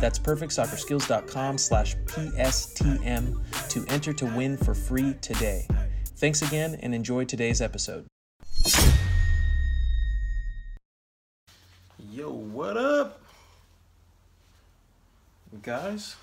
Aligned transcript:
That's 0.00 0.18
perfectsoccerskills.com 0.18 1.58
slash 1.58 1.94
PSTM 2.06 3.68
to 3.68 3.84
enter 3.88 4.12
to 4.14 4.26
win 4.26 4.56
for 4.56 4.74
free 4.74 5.14
today. 5.20 5.66
Thanks 6.16 6.40
again 6.40 6.78
and 6.82 6.94
enjoy 6.94 7.24
today's 7.24 7.60
episode. 7.60 8.06
Yo, 12.10 12.30
what 12.30 12.78
up? 12.78 13.20
Guys? 15.62 16.16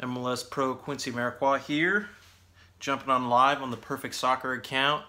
MLS 0.00 0.48
Pro 0.48 0.74
Quincy 0.74 1.12
Amarikwa 1.12 1.60
here, 1.60 2.08
jumping 2.78 3.10
on 3.10 3.28
live 3.28 3.62
on 3.62 3.70
the 3.70 3.76
Perfect 3.76 4.14
Soccer 4.14 4.52
account 4.52 5.04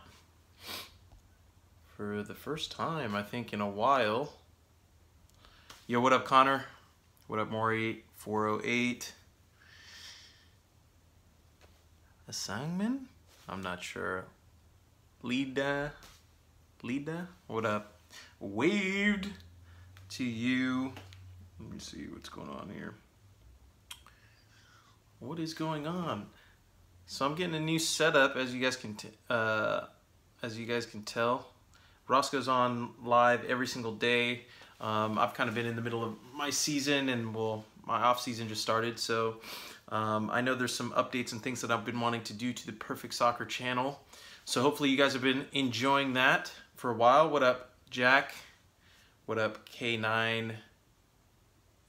for 1.96 2.24
the 2.24 2.34
first 2.34 2.72
time, 2.72 3.16
I 3.16 3.22
think, 3.24 3.54
in 3.54 3.62
a 3.62 3.70
while. 3.70 4.39
Yo, 5.90 6.00
what 6.00 6.14
up, 6.14 6.24
Connor? 6.24 6.66
What 7.26 7.40
up, 7.40 7.50
Maury? 7.50 8.04
408. 8.14 9.12
A 12.28 12.32
Sangman? 12.32 13.08
I'm 13.48 13.62
not 13.62 13.84
sure. 13.84 14.26
Lida? 15.24 15.94
Lida? 16.84 17.28
What 17.48 17.66
up? 17.66 17.98
Waved 18.40 19.30
to 20.10 20.24
you. 20.24 20.94
Let 21.60 21.72
me 21.72 21.80
see 21.80 22.06
what's 22.12 22.30
going 22.30 22.50
on 22.50 22.70
here. 22.72 22.94
What 25.18 25.40
is 25.40 25.56
going 25.56 25.88
on? 25.88 26.28
So 27.08 27.26
I'm 27.26 27.34
getting 27.34 27.56
a 27.56 27.60
new 27.60 27.80
setup, 27.80 28.36
as 28.36 28.54
you 28.54 28.62
guys 28.62 28.76
can, 28.76 28.96
uh, 29.28 29.86
as 30.44 30.56
you 30.56 30.68
guys 30.68 30.86
can 30.86 31.02
tell. 31.02 31.48
Roscoe's 32.08 32.48
on 32.48 32.92
live 33.04 33.44
every 33.46 33.66
single 33.66 33.94
day. 33.94 34.44
Um, 34.82 35.20
I've 35.20 35.34
kind 35.34 35.50
of 35.50 35.56
been 35.56 35.66
in 35.66 35.76
the 35.76 35.82
middle 35.82 36.04
of 36.04 36.16
my 36.34 36.50
season, 36.50 37.10
and 37.10 37.34
well, 37.34 37.66
my 37.86 38.02
off 38.02 38.22
season 38.22 38.48
just 38.48 38.62
started. 38.62 38.98
So 39.00 39.38
um, 39.90 40.30
I 40.32 40.42
know 40.42 40.56
there's 40.56 40.74
some 40.74 40.92
updates 40.92 41.32
and 41.32 41.42
things 41.42 41.62
that 41.62 41.72
I've 41.72 41.86
been 41.86 42.00
wanting 42.00 42.22
to 42.24 42.34
do 42.34 42.54
to 42.54 42.66
the 42.66 42.72
Perfect 42.72 43.14
Soccer 43.14 43.46
channel. 43.46 44.00
So 44.46 44.62
hopefully 44.62 44.90
you 44.90 44.98
guys 44.98 45.14
have 45.14 45.22
been 45.22 45.46
enjoying 45.52 46.14
that 46.14 46.52
for 46.76 46.92
a 46.92 46.94
while. 46.94 47.30
What 47.30 47.44
up, 47.44 47.72
Jack? 47.90 48.34
What 49.26 49.38
up, 49.38 49.70
K9 49.70 50.54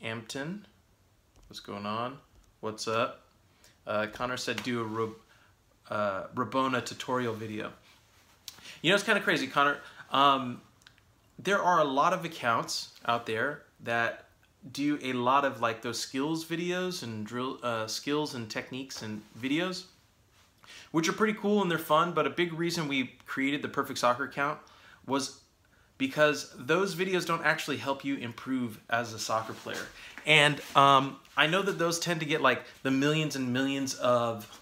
Ampton? 0.02 0.66
What's 1.48 1.60
going 1.60 1.86
on? 1.86 2.18
What's 2.60 2.86
up? 2.86 3.22
Uh, 3.86 4.06
Connor 4.12 4.36
said 4.36 4.62
do 4.62 5.14
a 5.88 5.92
uh, 5.92 6.26
Rabona 6.34 6.84
tutorial 6.84 7.34
video. 7.34 7.72
You 8.82 8.90
know, 8.90 8.94
it's 8.94 9.04
kind 9.04 9.18
of 9.18 9.24
crazy, 9.24 9.46
Connor. 9.46 9.78
Um, 10.10 10.60
there 11.42 11.62
are 11.62 11.80
a 11.80 11.84
lot 11.84 12.12
of 12.12 12.24
accounts 12.24 12.92
out 13.06 13.26
there 13.26 13.62
that 13.84 14.26
do 14.72 14.98
a 15.02 15.12
lot 15.14 15.44
of 15.44 15.60
like 15.60 15.80
those 15.80 15.98
skills 15.98 16.44
videos 16.44 17.02
and 17.02 17.24
drill 17.24 17.58
uh, 17.62 17.86
skills 17.86 18.34
and 18.34 18.50
techniques 18.50 19.02
and 19.02 19.22
videos, 19.40 19.84
which 20.92 21.08
are 21.08 21.12
pretty 21.12 21.32
cool 21.32 21.62
and 21.62 21.70
they're 21.70 21.78
fun. 21.78 22.12
But 22.12 22.26
a 22.26 22.30
big 22.30 22.52
reason 22.52 22.88
we 22.88 23.14
created 23.26 23.62
the 23.62 23.68
Perfect 23.68 23.98
Soccer 23.98 24.24
account 24.24 24.58
was 25.06 25.40
because 25.96 26.54
those 26.58 26.94
videos 26.94 27.26
don't 27.26 27.44
actually 27.44 27.76
help 27.76 28.04
you 28.04 28.16
improve 28.16 28.80
as 28.90 29.12
a 29.12 29.18
soccer 29.18 29.52
player. 29.52 29.86
And 30.26 30.60
um, 30.74 31.16
I 31.36 31.46
know 31.46 31.62
that 31.62 31.78
those 31.78 31.98
tend 31.98 32.20
to 32.20 32.26
get 32.26 32.42
like 32.42 32.62
the 32.82 32.90
millions 32.90 33.36
and 33.36 33.52
millions 33.52 33.94
of 33.94 34.60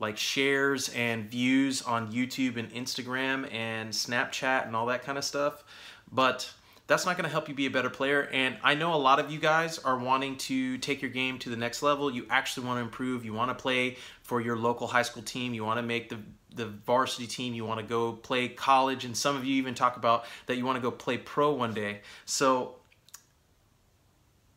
like 0.00 0.16
shares 0.16 0.88
and 0.90 1.28
views 1.30 1.82
on 1.82 2.12
YouTube 2.12 2.56
and 2.56 2.70
Instagram 2.72 3.52
and 3.52 3.90
Snapchat 3.90 4.66
and 4.66 4.76
all 4.76 4.86
that 4.86 5.02
kind 5.02 5.18
of 5.18 5.24
stuff. 5.24 5.64
But 6.10 6.50
that's 6.86 7.04
not 7.04 7.16
going 7.16 7.24
to 7.24 7.30
help 7.30 7.48
you 7.48 7.54
be 7.54 7.66
a 7.66 7.70
better 7.70 7.90
player. 7.90 8.28
And 8.32 8.56
I 8.62 8.74
know 8.74 8.94
a 8.94 8.96
lot 8.96 9.20
of 9.20 9.30
you 9.30 9.38
guys 9.38 9.78
are 9.78 9.98
wanting 9.98 10.36
to 10.38 10.78
take 10.78 11.02
your 11.02 11.10
game 11.10 11.38
to 11.40 11.50
the 11.50 11.56
next 11.56 11.82
level. 11.82 12.10
You 12.10 12.26
actually 12.30 12.66
want 12.66 12.78
to 12.78 12.82
improve. 12.82 13.24
You 13.24 13.34
want 13.34 13.50
to 13.50 13.54
play 13.54 13.96
for 14.22 14.40
your 14.40 14.56
local 14.56 14.86
high 14.86 15.02
school 15.02 15.22
team. 15.22 15.52
You 15.52 15.64
want 15.64 15.78
to 15.78 15.82
make 15.82 16.08
the 16.08 16.18
the 16.54 16.66
varsity 16.66 17.26
team. 17.26 17.54
You 17.54 17.64
want 17.64 17.78
to 17.80 17.86
go 17.86 18.12
play 18.12 18.48
college, 18.48 19.04
and 19.04 19.16
some 19.16 19.36
of 19.36 19.44
you 19.44 19.54
even 19.56 19.74
talk 19.74 19.96
about 19.96 20.24
that 20.46 20.56
you 20.56 20.64
want 20.64 20.76
to 20.76 20.82
go 20.82 20.90
play 20.90 21.18
pro 21.18 21.52
one 21.52 21.74
day. 21.74 22.00
So 22.24 22.76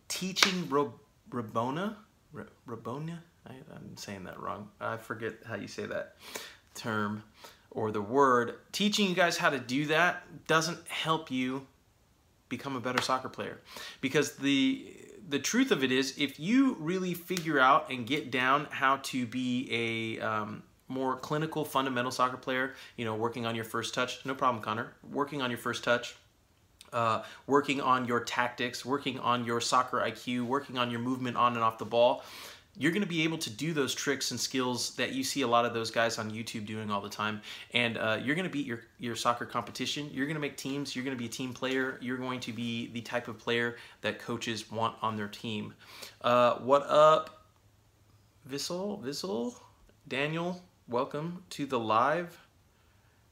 teaching 0.08 0.68
Rabona, 1.30 1.96
Rabona, 2.68 3.20
I, 3.48 3.54
I'm 3.74 3.96
saying 3.98 4.26
that 4.26 4.40
wrong. 4.40 4.70
I 4.80 4.98
forget 4.98 5.34
how 5.46 5.56
you 5.56 5.68
say 5.68 5.86
that 5.86 6.16
term 6.76 7.24
or 7.72 7.92
the 7.92 8.02
word. 8.02 8.56
Teaching 8.72 9.10
you 9.10 9.16
guys 9.16 9.38
how 9.38 9.50
to 9.50 9.60
do 9.60 9.88
that 9.88 10.48
doesn't 10.48 10.88
help 10.88 11.32
you 11.32 11.68
become 12.50 12.76
a 12.76 12.82
better 12.82 13.02
soccer 13.02 13.30
player 13.30 13.60
because 14.02 14.36
the 14.36 14.86
the 15.30 15.40
truth 15.40 15.72
of 15.72 15.84
it 15.84 15.92
is 15.92 16.14
if 16.18 16.40
you 16.40 16.76
really 16.80 17.14
figure 17.14 17.60
out 17.60 17.90
and 17.90 18.06
get 18.06 18.30
down 18.30 18.68
how 18.72 18.98
to 18.98 19.26
be 19.26 19.70
a 20.20 20.22
um, 20.22 20.62
more 20.90 21.16
clinical 21.16 21.64
fundamental 21.64 22.12
soccer 22.12 22.36
player 22.36 22.74
you 22.98 23.06
know 23.06 23.16
working 23.16 23.46
on 23.46 23.56
your 23.56 23.64
first 23.64 23.94
touch 23.94 24.26
no 24.26 24.36
problem 24.36 24.62
connor 24.62 24.92
working 25.10 25.42
on 25.42 25.50
your 25.50 25.60
first 25.60 25.86
touch 25.86 26.18
uh, 26.94 27.24
working 27.48 27.80
on 27.80 28.06
your 28.06 28.20
tactics, 28.20 28.86
working 28.86 29.20
on 29.20 29.46
your 29.46 29.62
soccer 29.62 30.00
IQ, 30.00 30.44
working 30.44 30.78
on 30.78 30.92
your 30.92 31.00
movement 31.00 31.38
on 31.38 31.54
and 31.54 31.64
off 31.64 31.78
the 31.78 31.86
ball, 31.86 32.24
you're 32.78 32.92
going 32.92 33.04
to 33.04 33.08
be 33.08 33.24
able 33.24 33.38
to 33.38 33.50
do 33.50 33.74
those 33.74 33.94
tricks 33.94 34.32
and 34.32 34.40
skills 34.40 34.96
that 34.96 35.12
you 35.12 35.24
see 35.24 35.42
a 35.42 35.48
lot 35.48 35.66
of 35.66 35.74
those 35.74 35.92
guys 35.92 36.18
on 36.18 36.32
YouTube 36.32 36.66
doing 36.66 36.90
all 36.90 37.02
the 37.02 37.10
time. 37.10 37.42
And 37.74 37.98
uh, 37.98 38.20
you're 38.24 38.36
going 38.36 38.48
to 38.48 38.52
beat 38.52 38.66
your, 38.66 38.82
your 38.98 39.16
soccer 39.16 39.46
competition. 39.46 40.10
You're 40.12 40.26
going 40.26 40.36
to 40.36 40.42
make 40.42 40.58
teams. 40.58 40.96
You're 40.96 41.04
going 41.04 41.16
to 41.16 41.20
be 41.20 41.28
a 41.28 41.32
team 41.32 41.54
player. 41.54 41.98
You're 42.02 42.18
going 42.18 42.40
to 42.42 42.54
be 42.54 42.88
the 42.94 43.02
type 43.02 43.28
of 43.28 43.38
player 43.38 43.78
that 44.02 44.20
coaches 44.20 44.72
want 44.72 44.96
on 45.02 45.18
their 45.18 45.28
team. 45.28 45.74
Uh, 46.22 46.56
what 46.56 46.84
up, 46.88 47.46
Vissel? 48.50 49.04
Vissel? 49.04 49.54
Daniel, 50.08 50.62
welcome 50.88 51.44
to 51.52 51.66
the 51.66 51.80
live. 51.80 52.40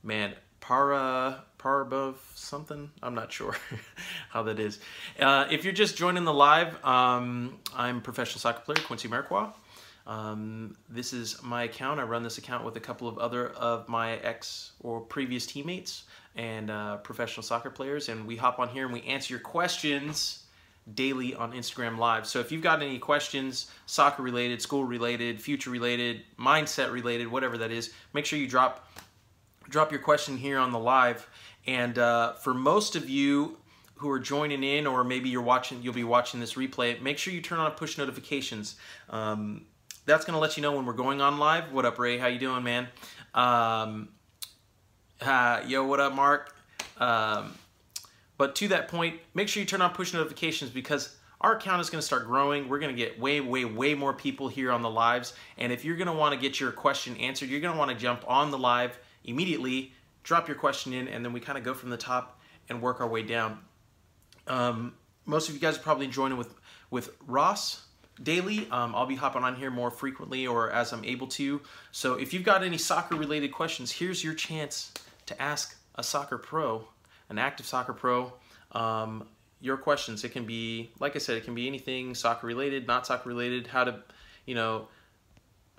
Man, 0.03 0.33
para 0.59 1.43
Parabov 1.59 2.15
something. 2.35 2.89
I'm 3.03 3.13
not 3.13 3.31
sure 3.31 3.55
how 4.29 4.43
that 4.43 4.59
is. 4.59 4.79
Uh, 5.19 5.45
if 5.51 5.63
you're 5.63 5.73
just 5.73 5.97
joining 5.97 6.23
the 6.23 6.33
live, 6.33 6.83
um, 6.83 7.59
I'm 7.75 8.01
professional 8.01 8.39
soccer 8.39 8.61
player 8.61 8.83
Quincy 8.85 9.07
Amarikwa. 9.07 9.51
Um, 10.07 10.75
this 10.89 11.13
is 11.13 11.43
my 11.43 11.63
account. 11.63 11.99
I 11.99 12.03
run 12.03 12.23
this 12.23 12.39
account 12.39 12.63
with 12.65 12.75
a 12.77 12.79
couple 12.79 13.07
of 13.07 13.19
other 13.19 13.49
of 13.49 13.87
my 13.87 14.13
ex 14.17 14.71
or 14.79 15.01
previous 15.01 15.45
teammates 15.45 16.05
and 16.35 16.71
uh, 16.71 16.97
professional 16.97 17.43
soccer 17.43 17.69
players, 17.69 18.09
and 18.09 18.25
we 18.25 18.35
hop 18.35 18.57
on 18.57 18.69
here 18.69 18.85
and 18.85 18.93
we 18.93 19.01
answer 19.03 19.33
your 19.33 19.41
questions 19.41 20.45
daily 20.95 21.35
on 21.35 21.51
Instagram 21.51 21.97
Live. 21.97 22.25
So 22.25 22.39
if 22.39 22.51
you've 22.51 22.63
got 22.63 22.81
any 22.81 22.97
questions, 22.97 23.69
soccer 23.85 24.23
related, 24.23 24.61
school 24.61 24.83
related, 24.83 25.39
future 25.39 25.69
related, 25.69 26.21
mindset 26.39 26.91
related, 26.91 27.27
whatever 27.27 27.57
that 27.59 27.71
is, 27.71 27.93
make 28.13 28.25
sure 28.25 28.39
you 28.39 28.47
drop 28.47 28.87
drop 29.69 29.91
your 29.91 30.01
question 30.01 30.37
here 30.37 30.57
on 30.57 30.71
the 30.71 30.79
live. 30.79 31.27
And 31.67 31.97
uh, 31.97 32.33
for 32.33 32.53
most 32.53 32.95
of 32.95 33.09
you 33.09 33.57
who 33.95 34.09
are 34.09 34.19
joining 34.19 34.63
in, 34.63 34.87
or 34.87 35.03
maybe 35.03 35.29
you're 35.29 35.41
watching, 35.41 35.81
you'll 35.81 35.93
be 35.93 36.03
watching 36.03 36.39
this 36.39 36.53
replay. 36.53 37.01
Make 37.01 37.17
sure 37.17 37.33
you 37.33 37.41
turn 37.41 37.59
on 37.59 37.71
push 37.71 37.97
notifications. 37.97 38.75
Um, 39.09 39.65
that's 40.05 40.25
gonna 40.25 40.39
let 40.39 40.57
you 40.57 40.63
know 40.63 40.71
when 40.71 40.85
we're 40.85 40.93
going 40.93 41.21
on 41.21 41.37
live. 41.37 41.71
What 41.71 41.85
up, 41.85 41.99
Ray? 41.99 42.17
How 42.17 42.27
you 42.27 42.39
doing, 42.39 42.63
man? 42.63 42.87
Um, 43.33 44.09
uh, 45.21 45.61
yo, 45.67 45.85
what 45.85 45.99
up, 45.99 46.15
Mark? 46.15 46.55
Um, 46.97 47.53
but 48.37 48.55
to 48.55 48.69
that 48.69 48.87
point, 48.87 49.19
make 49.33 49.49
sure 49.49 49.61
you 49.61 49.67
turn 49.67 49.81
on 49.81 49.91
push 49.91 50.13
notifications 50.13 50.71
because 50.71 51.17
our 51.41 51.57
account 51.57 51.81
is 51.81 51.89
going 51.89 51.99
to 51.99 52.05
start 52.05 52.25
growing. 52.25 52.67
We're 52.67 52.79
going 52.79 52.95
to 52.95 52.97
get 52.97 53.19
way, 53.19 53.41
way, 53.41 53.65
way 53.65 53.95
more 53.95 54.13
people 54.13 54.47
here 54.47 54.71
on 54.71 54.81
the 54.81 54.89
lives. 54.89 55.33
And 55.57 55.71
if 55.71 55.85
you're 55.85 55.97
going 55.97 56.07
to 56.07 56.13
want 56.13 56.33
to 56.33 56.39
get 56.39 56.59
your 56.59 56.71
question 56.71 57.15
answered, 57.17 57.49
you're 57.49 57.61
going 57.61 57.73
to 57.73 57.79
want 57.79 57.91
to 57.91 57.97
jump 57.97 58.23
on 58.27 58.51
the 58.51 58.57
live 58.57 58.97
immediately, 59.23 59.93
drop 60.29 60.47
your 60.47 60.55
question 60.55 60.93
in, 60.93 61.07
and 61.07 61.25
then 61.25 61.33
we 61.33 61.39
kind 61.39 61.57
of 61.57 61.63
go 61.63 61.73
from 61.73 61.89
the 61.89 61.97
top 61.97 62.39
and 62.69 62.83
work 62.83 63.01
our 63.01 63.07
way 63.07 63.23
down. 63.23 63.57
Um, 64.45 64.93
most 65.25 65.49
of 65.49 65.55
you 65.55 65.59
guys 65.59 65.75
are 65.75 65.81
probably 65.81 66.05
joining 66.05 66.37
with, 66.37 66.53
with 66.91 67.15
Ross 67.25 67.87
daily. 68.21 68.67
Um, 68.69 68.93
I'll 68.93 69.07
be 69.07 69.15
hopping 69.15 69.43
on 69.43 69.55
here 69.55 69.71
more 69.71 69.89
frequently 69.89 70.45
or 70.45 70.69
as 70.69 70.93
I'm 70.93 71.03
able 71.03 71.25
to. 71.29 71.61
So 71.91 72.13
if 72.13 72.31
you've 72.31 72.43
got 72.43 72.63
any 72.63 72.77
soccer 72.77 73.15
related 73.15 73.51
questions, 73.51 73.91
here's 73.91 74.23
your 74.23 74.35
chance 74.35 74.93
to 75.25 75.41
ask 75.41 75.75
a 75.95 76.03
soccer 76.03 76.37
pro, 76.37 76.87
an 77.29 77.39
active 77.39 77.65
soccer 77.65 77.93
pro. 77.93 78.31
Um, 78.73 79.25
your 79.61 79.77
questions. 79.77 80.23
It 80.23 80.29
can 80.29 80.45
be, 80.45 80.91
like 80.99 81.15
I 81.15 81.19
said, 81.19 81.37
it 81.37 81.43
can 81.43 81.55
be 81.55 81.65
anything 81.65 82.13
soccer 82.13 82.45
related, 82.45 82.85
not 82.85 83.07
soccer 83.07 83.27
related, 83.27 83.65
how 83.65 83.83
to, 83.83 84.03
you 84.45 84.53
know, 84.53 84.89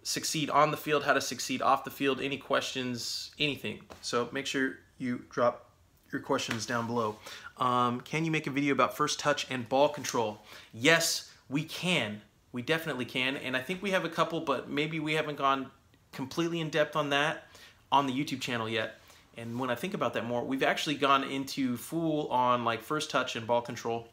succeed 0.02 0.50
on 0.50 0.70
the 0.70 0.76
field, 0.76 1.04
how 1.04 1.12
to 1.12 1.20
succeed 1.20 1.62
off 1.62 1.84
the 1.84 1.90
field, 1.90 2.20
any 2.20 2.36
questions, 2.36 3.30
anything. 3.38 3.80
So 4.00 4.28
make 4.32 4.46
sure 4.46 4.78
you 4.98 5.24
drop 5.30 5.70
your 6.12 6.20
questions 6.20 6.66
down 6.66 6.86
below. 6.86 7.16
Um, 7.58 8.00
can 8.00 8.24
you 8.24 8.30
make 8.30 8.46
a 8.46 8.50
video 8.50 8.72
about 8.72 8.96
first 8.96 9.20
touch 9.20 9.46
and 9.50 9.68
ball 9.68 9.88
control? 9.88 10.42
Yes, 10.72 11.30
we 11.48 11.64
can. 11.64 12.22
We 12.52 12.62
definitely 12.62 13.04
can. 13.04 13.36
And 13.36 13.56
I 13.56 13.60
think 13.60 13.82
we 13.82 13.90
have 13.90 14.04
a 14.04 14.08
couple, 14.08 14.40
but 14.40 14.68
maybe 14.68 14.98
we 14.98 15.14
haven't 15.14 15.36
gone 15.36 15.70
completely 16.12 16.60
in 16.60 16.70
depth 16.70 16.96
on 16.96 17.10
that 17.10 17.44
on 17.92 18.06
the 18.06 18.12
YouTube 18.12 18.40
channel 18.40 18.68
yet. 18.68 18.98
And 19.36 19.58
when 19.58 19.70
I 19.70 19.74
think 19.74 19.94
about 19.94 20.14
that 20.14 20.26
more, 20.26 20.44
we've 20.44 20.62
actually 20.62 20.96
gone 20.96 21.24
into 21.24 21.76
full 21.76 22.28
on 22.28 22.64
like 22.64 22.82
first 22.82 23.10
touch 23.10 23.36
and 23.36 23.46
ball 23.46 23.62
control 23.62 24.08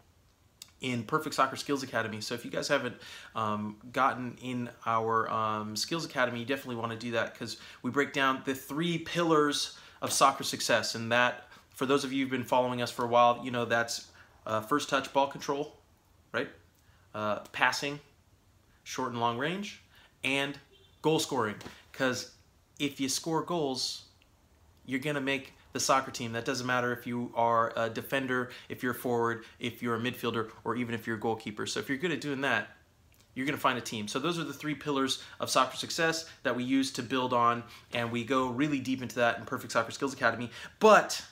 in 0.82 1.04
Perfect 1.04 1.36
Soccer 1.36 1.56
Skills 1.56 1.84
Academy. 1.84 2.22
So 2.22 2.36
if 2.36 2.46
you 2.46 2.52
guys 2.52 2.68
haven't 2.68 2.96
um, 3.36 3.78
gotten 3.92 4.38
in 4.42 4.70
our 4.86 5.30
um, 5.32 5.76
Skills 5.76 6.06
Academy, 6.06 6.40
you 6.40 6.46
definitely 6.46 6.76
want 6.76 6.92
to 6.92 6.98
do 6.98 7.12
that 7.12 7.34
because 7.34 7.58
we 7.82 7.92
break 7.92 8.14
down 8.14 8.42
the 8.46 8.54
three 8.54 9.00
pillars 9.00 9.78
of 10.02 10.12
soccer 10.12 10.44
success. 10.44 10.96
And 10.96 11.12
that, 11.12 11.50
for 11.74 11.86
those 11.86 12.04
of 12.04 12.14
you 12.14 12.24
who've 12.24 12.32
been 12.32 12.44
following 12.44 12.82
us 12.82 12.92
for 12.92 13.06
a 13.06 13.08
while, 13.08 13.42
you 13.44 13.52
know 13.52 13.66
that's 13.66 14.08
uh, 14.46 14.62
first 14.62 14.90
touch 14.90 15.12
ball 15.14 15.28
control, 15.28 15.76
right? 16.32 16.50
Uh, 17.14 17.40
passing, 17.52 18.00
short 18.84 19.12
and 19.12 19.20
long 19.20 19.38
range, 19.38 19.82
and 20.24 20.58
goal 21.02 21.20
scoring. 21.20 21.56
Because 21.92 22.32
if 22.80 23.00
you 23.00 23.10
score 23.10 23.42
goals, 23.42 24.04
you're 24.86 25.00
going 25.00 25.16
to 25.16 25.22
make 25.22 25.54
the 25.74 25.80
soccer 25.80 26.12
team. 26.12 26.32
That 26.34 26.46
doesn't 26.46 26.66
matter 26.66 26.92
if 26.94 27.06
you 27.06 27.32
are 27.36 27.74
a 27.76 27.90
defender, 27.90 28.50
if 28.70 28.84
you're 28.84 28.94
a 28.94 28.96
forward, 28.96 29.44
if 29.60 29.82
you're 29.82 29.96
a 29.96 30.00
midfielder, 30.00 30.50
or 30.64 30.76
even 30.76 30.96
if 30.96 31.06
you're 31.06 31.18
a 31.18 31.20
goalkeeper. 31.20 31.66
So 31.66 31.80
if 31.80 31.90
you're 31.90 31.98
good 31.98 32.12
at 32.12 32.22
doing 32.22 32.42
that, 32.42 32.70
you're 33.34 33.46
going 33.46 33.56
to 33.56 33.62
find 33.62 33.78
a 33.78 33.82
team. 33.82 34.08
So 34.08 34.18
those 34.18 34.40
are 34.40 34.44
the 34.44 34.54
three 34.54 34.74
pillars 34.74 35.24
of 35.40 35.52
soccer 35.52 35.78
success 35.78 36.28
that 36.42 36.56
we 36.56 36.64
use 36.64 36.92
to 36.94 37.04
build 37.04 37.34
on, 37.34 37.64
and 37.94 38.12
we 38.12 38.24
go 38.24 38.48
really 38.48 38.80
deep 38.80 39.04
into 39.04 39.16
that 39.18 39.38
in 39.38 39.46
Perfect 39.46 39.74
Soccer 39.74 39.92
Skills 39.92 40.14
Academy. 40.14 40.50
But 40.80 41.24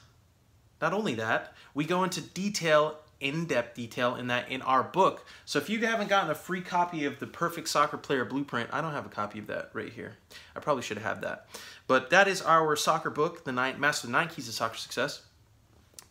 not 0.80 0.94
only 0.94 1.16
that, 1.16 1.56
we 1.74 1.84
go 1.84 2.04
into 2.04 2.22
detail 2.22 3.00
in-depth 3.26 3.76
detail 3.76 4.16
in 4.16 4.28
that 4.28 4.50
in 4.52 4.62
our 4.62 4.84
book. 4.84 5.26
So 5.46 5.58
if 5.60 5.70
you 5.70 5.80
haven't 5.86 6.10
gotten 6.10 6.30
a 6.30 6.36
free 6.36 6.62
copy 6.62 7.06
of 7.06 7.20
the 7.20 7.28
Perfect 7.28 7.68
Soccer 7.68 7.98
Player 7.98 8.24
Blueprint, 8.24 8.70
I 8.72 8.82
don't 8.82 8.94
have 8.94 9.06
a 9.06 9.10
copy 9.10 9.40
of 9.40 9.48
that 9.48 9.72
right 9.74 9.92
here. 9.92 10.18
I 10.56 10.60
probably 10.60 10.84
should 10.84 11.00
have 11.00 11.22
that. 11.22 11.48
But 11.88 12.12
that 12.12 12.28
is 12.28 12.42
our 12.42 12.76
soccer 12.76 13.10
book, 13.10 13.44
the 13.44 13.52
nine, 13.52 13.80
Master 13.80 14.08
the 14.08 14.14
Nine 14.14 14.28
Keys 14.28 14.48
of 14.48 14.54
Soccer 14.54 14.78
Success. 14.78 15.24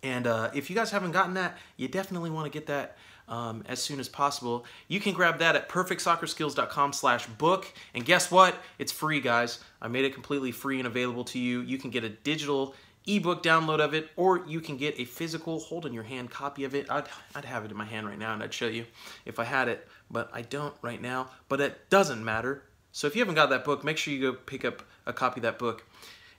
And 0.02 0.26
uh, 0.26 0.50
if 0.52 0.68
you 0.68 0.76
guys 0.76 0.90
haven't 0.90 1.12
gotten 1.12 1.34
that, 1.34 1.56
you 1.76 1.88
definitely 1.88 2.30
want 2.30 2.44
to 2.44 2.50
get 2.50 2.66
that 2.66 2.96
um, 3.28 3.64
as 3.66 3.82
soon 3.82 4.00
as 4.00 4.08
possible. 4.08 4.66
You 4.88 5.00
can 5.00 5.14
grab 5.14 5.38
that 5.38 5.56
at 5.56 5.68
perfectsoccerskills.com 5.68 6.92
slash 6.92 7.26
book. 7.26 7.72
And 7.94 8.04
guess 8.04 8.30
what? 8.30 8.54
It's 8.78 8.92
free, 8.92 9.20
guys. 9.20 9.60
I 9.80 9.88
made 9.88 10.04
it 10.04 10.12
completely 10.12 10.52
free 10.52 10.78
and 10.78 10.86
available 10.86 11.24
to 11.24 11.38
you. 11.38 11.60
You 11.60 11.78
can 11.78 11.90
get 11.90 12.04
a 12.04 12.10
digital 12.10 12.74
ebook 13.06 13.42
download 13.42 13.80
of 13.80 13.94
it, 13.94 14.08
or 14.16 14.46
you 14.46 14.60
can 14.60 14.76
get 14.76 14.98
a 14.98 15.04
physical 15.04 15.60
hold 15.60 15.86
in 15.86 15.92
your 15.92 16.02
hand 16.02 16.30
copy 16.30 16.64
of 16.64 16.74
it. 16.74 16.90
I'd, 16.90 17.04
I'd 17.34 17.44
have 17.44 17.64
it 17.64 17.70
in 17.70 17.76
my 17.76 17.84
hand 17.84 18.06
right 18.06 18.18
now 18.18 18.32
and 18.32 18.42
I'd 18.42 18.54
show 18.54 18.66
you 18.66 18.86
if 19.24 19.38
I 19.38 19.44
had 19.44 19.68
it, 19.68 19.86
but 20.10 20.30
I 20.32 20.42
don't 20.42 20.74
right 20.82 21.00
now. 21.00 21.28
But 21.48 21.60
it 21.60 21.90
doesn't 21.90 22.24
matter. 22.24 22.62
So 22.92 23.06
if 23.06 23.14
you 23.14 23.20
haven't 23.20 23.34
got 23.34 23.50
that 23.50 23.64
book, 23.64 23.84
make 23.84 23.98
sure 23.98 24.14
you 24.14 24.20
go 24.20 24.32
pick 24.32 24.64
up 24.64 24.82
a 25.06 25.12
copy 25.12 25.40
of 25.40 25.42
that 25.42 25.58
book. 25.58 25.84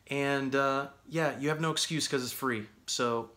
And 0.07 0.55
uh, 0.55 0.87
yeah, 1.07 1.37
you 1.39 1.49
have 1.49 1.61
no 1.61 1.71
excuse 1.71 2.07
because 2.07 2.23
it's 2.23 2.31
free. 2.31 2.65
So 2.87 3.29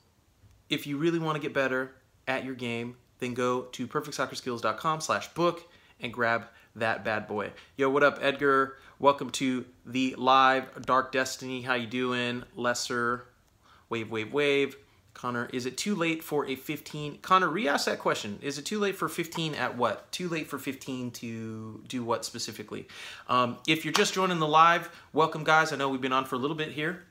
if 0.70 0.86
you 0.86 0.98
really 0.98 1.18
want 1.18 1.36
to 1.36 1.42
get 1.42 1.52
better 1.52 1.92
at 2.26 2.44
your 2.44 2.54
game, 2.54 2.96
then 3.18 3.34
go 3.34 3.62
to 3.62 3.86
perfectsoccerskills.com 3.86 5.00
slash 5.00 5.28
book 5.34 5.68
and 6.00 6.12
grab 6.12 6.44
that 6.76 7.04
bad 7.04 7.26
boy. 7.26 7.50
Yo, 7.76 7.90
what 7.90 8.02
up, 8.02 8.18
Edgar? 8.20 8.76
Welcome 9.00 9.30
to 9.30 9.64
the 9.86 10.16
live 10.18 10.84
Dark 10.84 11.12
Destiny. 11.12 11.62
How 11.62 11.74
you 11.74 11.86
doing? 11.86 12.42
Lesser, 12.56 13.26
wave, 13.88 14.10
wave, 14.10 14.32
wave. 14.32 14.76
Connor, 15.14 15.48
is 15.52 15.66
it 15.66 15.76
too 15.76 15.94
late 15.94 16.24
for 16.24 16.44
a 16.46 16.56
15? 16.56 17.18
Connor, 17.22 17.48
re-ask 17.48 17.86
that 17.86 18.00
question. 18.00 18.40
Is 18.42 18.58
it 18.58 18.64
too 18.64 18.80
late 18.80 18.96
for 18.96 19.08
15 19.08 19.54
at 19.54 19.76
what? 19.76 20.10
Too 20.10 20.28
late 20.28 20.48
for 20.48 20.58
15 20.58 21.12
to 21.12 21.80
do 21.86 22.02
what 22.02 22.24
specifically? 22.24 22.88
Um, 23.28 23.58
if 23.68 23.84
you're 23.84 23.94
just 23.94 24.14
joining 24.14 24.40
the 24.40 24.48
live, 24.48 24.90
welcome 25.12 25.44
guys. 25.44 25.72
I 25.72 25.76
know 25.76 25.88
we've 25.90 26.00
been 26.00 26.12
on 26.12 26.24
for 26.24 26.34
a 26.34 26.38
little 26.38 26.56
bit 26.56 26.72
here. 26.72 27.04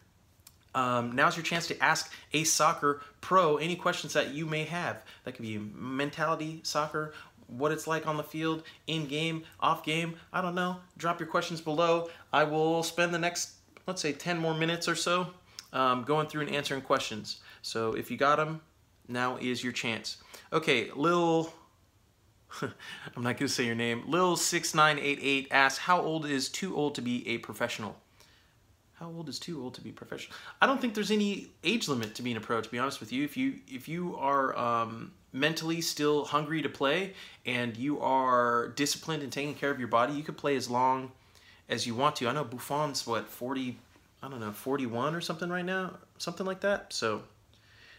Um, 0.75 1.13
now's 1.13 1.35
your 1.35 1.43
chance 1.43 1.67
to 1.67 1.83
ask 1.83 2.11
a 2.33 2.43
soccer 2.43 3.01
pro 3.21 3.57
any 3.57 3.75
questions 3.75 4.13
that 4.13 4.33
you 4.33 4.45
may 4.45 4.65
have. 4.65 5.03
That 5.23 5.31
could 5.35 5.41
be 5.41 5.57
mentality, 5.57 6.59
soccer, 6.63 7.13
what 7.47 7.71
it's 7.71 7.87
like 7.87 8.07
on 8.07 8.17
the 8.17 8.23
field, 8.23 8.63
in 8.87 9.07
game, 9.07 9.43
off 9.59 9.83
game. 9.83 10.15
I 10.31 10.41
don't 10.41 10.55
know. 10.55 10.77
Drop 10.97 11.19
your 11.19 11.27
questions 11.27 11.61
below. 11.61 12.09
I 12.31 12.43
will 12.43 12.83
spend 12.83 13.13
the 13.13 13.19
next, 13.19 13.53
let's 13.85 14.01
say, 14.01 14.13
10 14.13 14.37
more 14.37 14.53
minutes 14.53 14.87
or 14.87 14.95
so 14.95 15.27
um, 15.73 16.03
going 16.03 16.27
through 16.27 16.41
and 16.41 16.55
answering 16.55 16.81
questions. 16.81 17.39
So 17.61 17.93
if 17.93 18.11
you 18.11 18.17
got 18.17 18.37
them, 18.37 18.61
now 19.07 19.37
is 19.37 19.63
your 19.63 19.73
chance. 19.73 20.17
Okay, 20.51 20.89
Lil, 20.95 21.53
I'm 22.61 22.71
not 23.15 23.37
going 23.37 23.37
to 23.37 23.49
say 23.49 23.65
your 23.65 23.75
name. 23.75 24.03
Lil6988 24.07 25.47
asks, 25.51 25.79
how 25.79 26.01
old 26.01 26.25
is 26.25 26.49
too 26.49 26.75
old 26.75 26.95
to 26.95 27.01
be 27.01 27.27
a 27.27 27.37
professional? 27.39 27.95
How 28.93 29.07
old 29.07 29.29
is 29.29 29.37
too 29.37 29.61
old 29.61 29.75
to 29.75 29.81
be 29.81 29.91
professional? 29.91 30.35
I 30.59 30.65
don't 30.65 30.81
think 30.81 30.95
there's 30.95 31.11
any 31.11 31.51
age 31.63 31.87
limit 31.87 32.15
to 32.15 32.23
being 32.23 32.35
a 32.35 32.41
pro. 32.41 32.61
To 32.61 32.69
be 32.69 32.79
honest 32.79 32.99
with 32.99 33.13
you, 33.13 33.23
if 33.23 33.37
you 33.37 33.59
if 33.67 33.87
you 33.87 34.17
are 34.17 34.57
um, 34.57 35.11
mentally 35.33 35.81
still 35.81 36.25
hungry 36.25 36.61
to 36.61 36.69
play 36.69 37.13
and 37.45 37.75
you 37.77 37.99
are 37.99 38.69
disciplined 38.69 39.23
and 39.23 39.31
taking 39.31 39.53
care 39.53 39.71
of 39.71 39.79
your 39.79 39.87
body, 39.87 40.13
you 40.13 40.23
could 40.23 40.37
play 40.37 40.55
as 40.55 40.69
long 40.69 41.11
as 41.69 41.85
you 41.85 41.95
want 41.95 42.15
to. 42.17 42.27
I 42.27 42.33
know 42.33 42.43
Buffon's 42.43 43.05
what 43.05 43.27
40, 43.29 43.77
I 44.23 44.29
don't 44.29 44.39
know, 44.39 44.51
41 44.51 45.15
or 45.15 45.21
something 45.21 45.49
right 45.49 45.65
now, 45.65 45.97
something 46.17 46.45
like 46.45 46.61
that. 46.61 46.93
So 46.93 47.23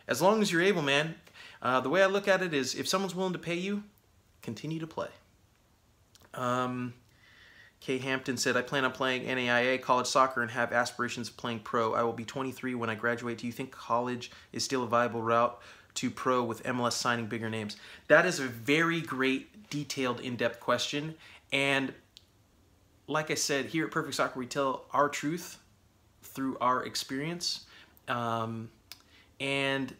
as 0.09 0.23
long 0.23 0.43
as 0.43 0.51
you're 0.51 0.63
able, 0.63 0.83
man. 0.83 1.15
Uh, 1.61 1.81
the 1.81 1.89
way 1.89 2.03
I 2.03 2.07
look 2.07 2.29
at 2.29 2.43
it 2.43 2.55
is, 2.55 2.75
if 2.75 2.89
someone's 2.89 3.15
willing 3.15 3.33
to 3.35 3.39
pay 3.39 3.57
you, 3.57 3.83
continue 4.43 4.79
to 4.81 4.87
play. 4.87 5.09
Um, 6.35 6.95
Kay 7.81 7.99
Hampton 7.99 8.37
said, 8.37 8.57
I 8.57 8.63
plan 8.63 8.85
on 8.85 8.93
playing 8.93 9.25
NAIA 9.25 9.81
college 9.81 10.07
soccer 10.07 10.43
and 10.43 10.51
have 10.51 10.73
aspirations 10.73 11.29
of 11.29 11.37
playing 11.37 11.61
pro. 11.61 11.95
I 11.95 12.03
will 12.03 12.13
be 12.13 12.25
23 12.25 12.75
when 12.75 12.91
I 12.91 12.95
graduate. 12.95 13.39
Do 13.39 13.47
you 13.47 13.53
think 13.53 13.71
college 13.71 14.31
is 14.53 14.65
still 14.65 14.83
a 14.83 14.87
viable 14.87 15.23
route 15.23 15.61
to 15.99 16.11
pro 16.11 16.43
with 16.43 16.63
MLS 16.65 16.93
signing 16.93 17.27
bigger 17.27 17.51
names? 17.51 17.77
That 18.09 18.27
is 18.27 18.41
a 18.41 18.47
very 18.47 19.01
great, 19.01 19.71
detailed, 19.71 20.21
in-depth 20.21 20.61
question. 20.61 21.15
And 21.53 21.93
like 23.07 23.31
I 23.31 23.35
said, 23.35 23.67
here 23.67 23.87
at 23.87 23.91
Perfect 23.91 24.15
Soccer, 24.15 24.39
we 24.39 24.47
tell 24.47 24.85
our 24.93 25.09
truth 25.09 25.59
through 26.23 26.57
our 26.61 26.85
experience. 26.85 27.67
Um, 28.07 28.71
and 29.41 29.95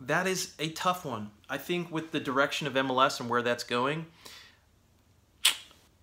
that 0.00 0.26
is 0.26 0.54
a 0.58 0.70
tough 0.70 1.04
one. 1.04 1.30
I 1.48 1.58
think 1.58 1.90
with 1.90 2.12
the 2.12 2.20
direction 2.20 2.66
of 2.66 2.74
MLS 2.74 3.20
and 3.20 3.28
where 3.28 3.42
that's 3.42 3.64
going, 3.64 4.06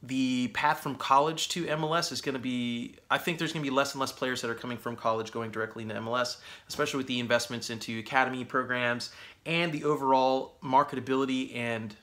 the 0.03 0.47
path 0.49 0.79
from 0.79 0.95
college 0.95 1.49
to 1.49 1.65
MLS 1.65 2.11
is 2.11 2.21
going 2.21 2.33
to 2.33 2.39
be, 2.39 2.95
I 3.09 3.19
think 3.19 3.37
there's 3.37 3.53
going 3.53 3.63
to 3.63 3.69
be 3.69 3.75
less 3.75 3.93
and 3.93 3.99
less 3.99 4.11
players 4.11 4.41
that 4.41 4.49
are 4.49 4.55
coming 4.55 4.77
from 4.77 4.95
college 4.95 5.31
going 5.31 5.51
directly 5.51 5.83
into 5.83 5.95
MLS, 5.95 6.37
especially 6.67 6.97
with 6.97 7.07
the 7.07 7.19
investments 7.19 7.69
into 7.69 7.99
academy 7.99 8.43
programs 8.43 9.11
and 9.45 9.71
the 9.71 9.83
overall 9.83 10.55
marketability 10.63 11.55
and 11.55 11.95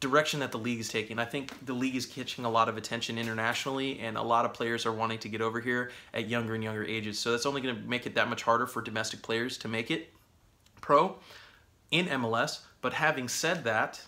direction 0.00 0.40
that 0.40 0.52
the 0.52 0.58
league 0.58 0.80
is 0.80 0.88
taking. 0.88 1.18
I 1.18 1.24
think 1.24 1.64
the 1.64 1.72
league 1.72 1.96
is 1.96 2.04
catching 2.04 2.44
a 2.44 2.50
lot 2.50 2.68
of 2.68 2.76
attention 2.76 3.16
internationally, 3.16 4.00
and 4.00 4.18
a 4.18 4.22
lot 4.22 4.44
of 4.44 4.52
players 4.52 4.84
are 4.84 4.92
wanting 4.92 5.18
to 5.20 5.30
get 5.30 5.40
over 5.40 5.60
here 5.60 5.92
at 6.12 6.28
younger 6.28 6.54
and 6.54 6.62
younger 6.62 6.84
ages. 6.84 7.18
So 7.18 7.30
that's 7.30 7.46
only 7.46 7.62
going 7.62 7.74
to 7.74 7.82
make 7.88 8.04
it 8.04 8.14
that 8.16 8.28
much 8.28 8.42
harder 8.42 8.66
for 8.66 8.82
domestic 8.82 9.22
players 9.22 9.56
to 9.58 9.68
make 9.68 9.90
it 9.90 10.12
pro 10.82 11.16
in 11.90 12.04
MLS. 12.06 12.60
But 12.82 12.92
having 12.92 13.28
said 13.28 13.64
that, 13.64 14.02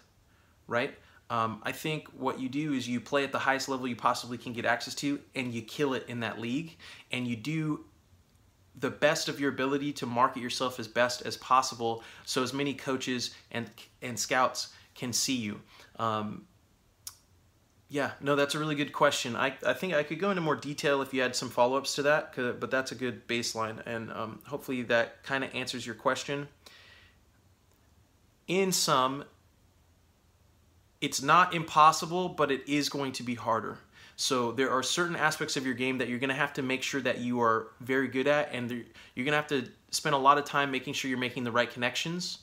right, 0.67 0.95
um, 1.29 1.61
I 1.63 1.73
think 1.73 2.09
what 2.17 2.39
you 2.39 2.49
do 2.49 2.73
is 2.73 2.89
you 2.89 3.01
play 3.01 3.25
at 3.25 3.33
the 3.33 3.39
highest 3.39 3.69
level 3.69 3.89
you 3.89 3.97
possibly 3.97 4.39
can 4.39 4.53
get 4.53 4.65
access 4.65 4.95
to, 4.97 5.19
and 5.35 5.53
you 5.53 5.63
kill 5.63 5.95
it 5.95 6.05
in 6.09 6.21
that 6.21 6.41
league, 6.41 6.77
and 7.11 7.27
you 7.27 7.37
do 7.37 7.85
the 8.79 8.91
best 8.91 9.29
of 9.29 9.41
your 9.41 9.51
ability 9.51 9.93
to 9.95 10.07
market 10.07 10.41
yourself 10.41 10.79
as 10.79 10.87
best 10.87 11.23
as 11.23 11.37
possible, 11.37 12.05
so 12.25 12.43
as 12.43 12.53
many 12.53 12.75
coaches 12.75 13.35
and 13.51 13.71
and 14.03 14.19
scouts 14.19 14.69
can 14.95 15.13
see 15.13 15.37
you. 15.37 15.61
Um, 15.99 16.47
yeah, 17.89 18.13
no, 18.21 18.35
that's 18.35 18.55
a 18.55 18.59
really 18.59 18.75
good 18.75 18.93
question. 18.93 19.37
I, 19.37 19.55
I 19.65 19.73
think 19.73 19.95
I 19.95 20.03
could 20.03 20.19
go 20.19 20.31
into 20.31 20.43
more 20.43 20.57
detail 20.57 21.03
if 21.03 21.15
you 21.15 21.23
had 21.23 21.37
some 21.37 21.49
follow-ups 21.49 21.95
to 21.95 22.03
that, 22.03 22.35
but 22.35 22.71
that's 22.71 22.93
a 22.93 22.97
good 22.97 23.29
baseline, 23.29 23.81
and 23.87 24.13
um, 24.13 24.41
hopefully 24.47 24.83
that 24.83 25.23
kind 25.23 25.45
of 25.45 25.55
answers 25.55 25.87
your 25.87 25.95
question. 25.95 26.49
In 28.49 28.73
some, 28.73 29.25
it's 31.07 31.23
not 31.23 31.55
impossible, 31.55 32.29
but 32.29 32.51
it 32.51 32.69
is 32.69 32.89
going 32.89 33.13
to 33.13 33.23
be 33.23 33.37
harder. 33.37 33.79
So 34.17 34.51
there 34.51 34.71
are 34.73 34.83
certain 34.83 35.15
aspects 35.15 35.57
of 35.57 35.65
your 35.65 35.75
game 35.75 35.99
that 35.99 36.09
you're 36.09 36.19
going 36.19 36.31
to 36.31 36.43
have 36.45 36.55
to 36.55 36.63
make 36.63 36.83
sure 36.83 37.01
that 37.03 37.19
you 37.19 37.41
are 37.41 37.69
very 37.81 38.09
good 38.09 38.27
at, 38.27 38.53
and 38.53 38.69
you're 38.71 39.25
going 39.25 39.37
to 39.39 39.43
have 39.43 39.47
to 39.49 39.69
spend 39.91 40.17
a 40.17 40.19
lot 40.19 40.37
of 40.37 40.45
time 40.45 40.73
making 40.73 40.95
sure 40.95 41.09
you're 41.09 41.27
making 41.29 41.45
the 41.45 41.53
right 41.53 41.71
connections. 41.71 42.39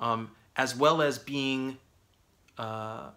Um, 0.00 0.32
as 0.56 0.74
well 0.74 1.00
as 1.00 1.18
being 1.18 1.78
uh, 2.58 3.10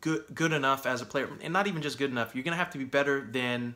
good 0.00 0.24
good 0.34 0.52
enough 0.52 0.86
as 0.86 1.02
a 1.02 1.06
player, 1.06 1.28
and 1.42 1.52
not 1.52 1.66
even 1.66 1.82
just 1.82 1.98
good 1.98 2.10
enough. 2.10 2.34
You're 2.34 2.44
gonna 2.44 2.56
have 2.56 2.70
to 2.70 2.78
be 2.78 2.84
better 2.84 3.28
than 3.30 3.74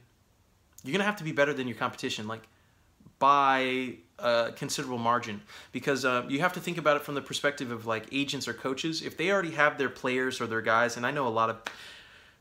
you're 0.83 0.93
gonna 0.93 1.05
have 1.05 1.17
to 1.17 1.25
be 1.25 1.33
better 1.33 1.52
than 1.52 1.69
your 1.69 1.76
competition, 1.76 2.26
like 2.26 2.49
by 3.23 3.95
a 4.19 4.50
considerable 4.57 4.99
margin, 4.99 5.41
because 5.71 6.05
uh, 6.05 6.25
you 6.29 6.41
have 6.41 6.52
to 6.55 6.59
think 6.59 6.76
about 6.76 6.97
it 6.97 7.02
from 7.02 7.14
the 7.14 7.23
perspective 7.23 7.71
of 7.71 7.87
like 7.87 8.05
agents 8.11 8.49
or 8.49 8.52
coaches. 8.52 9.00
If 9.00 9.17
they 9.17 9.31
already 9.31 9.52
have 9.52 9.79
their 9.79 9.88
players 9.88 10.41
or 10.41 10.49
their 10.49 10.61
guys, 10.61 10.97
and 10.97 11.07
I 11.07 11.12
know 11.12 11.29
a 11.29 11.31
lot 11.31 11.49
of 11.49 11.62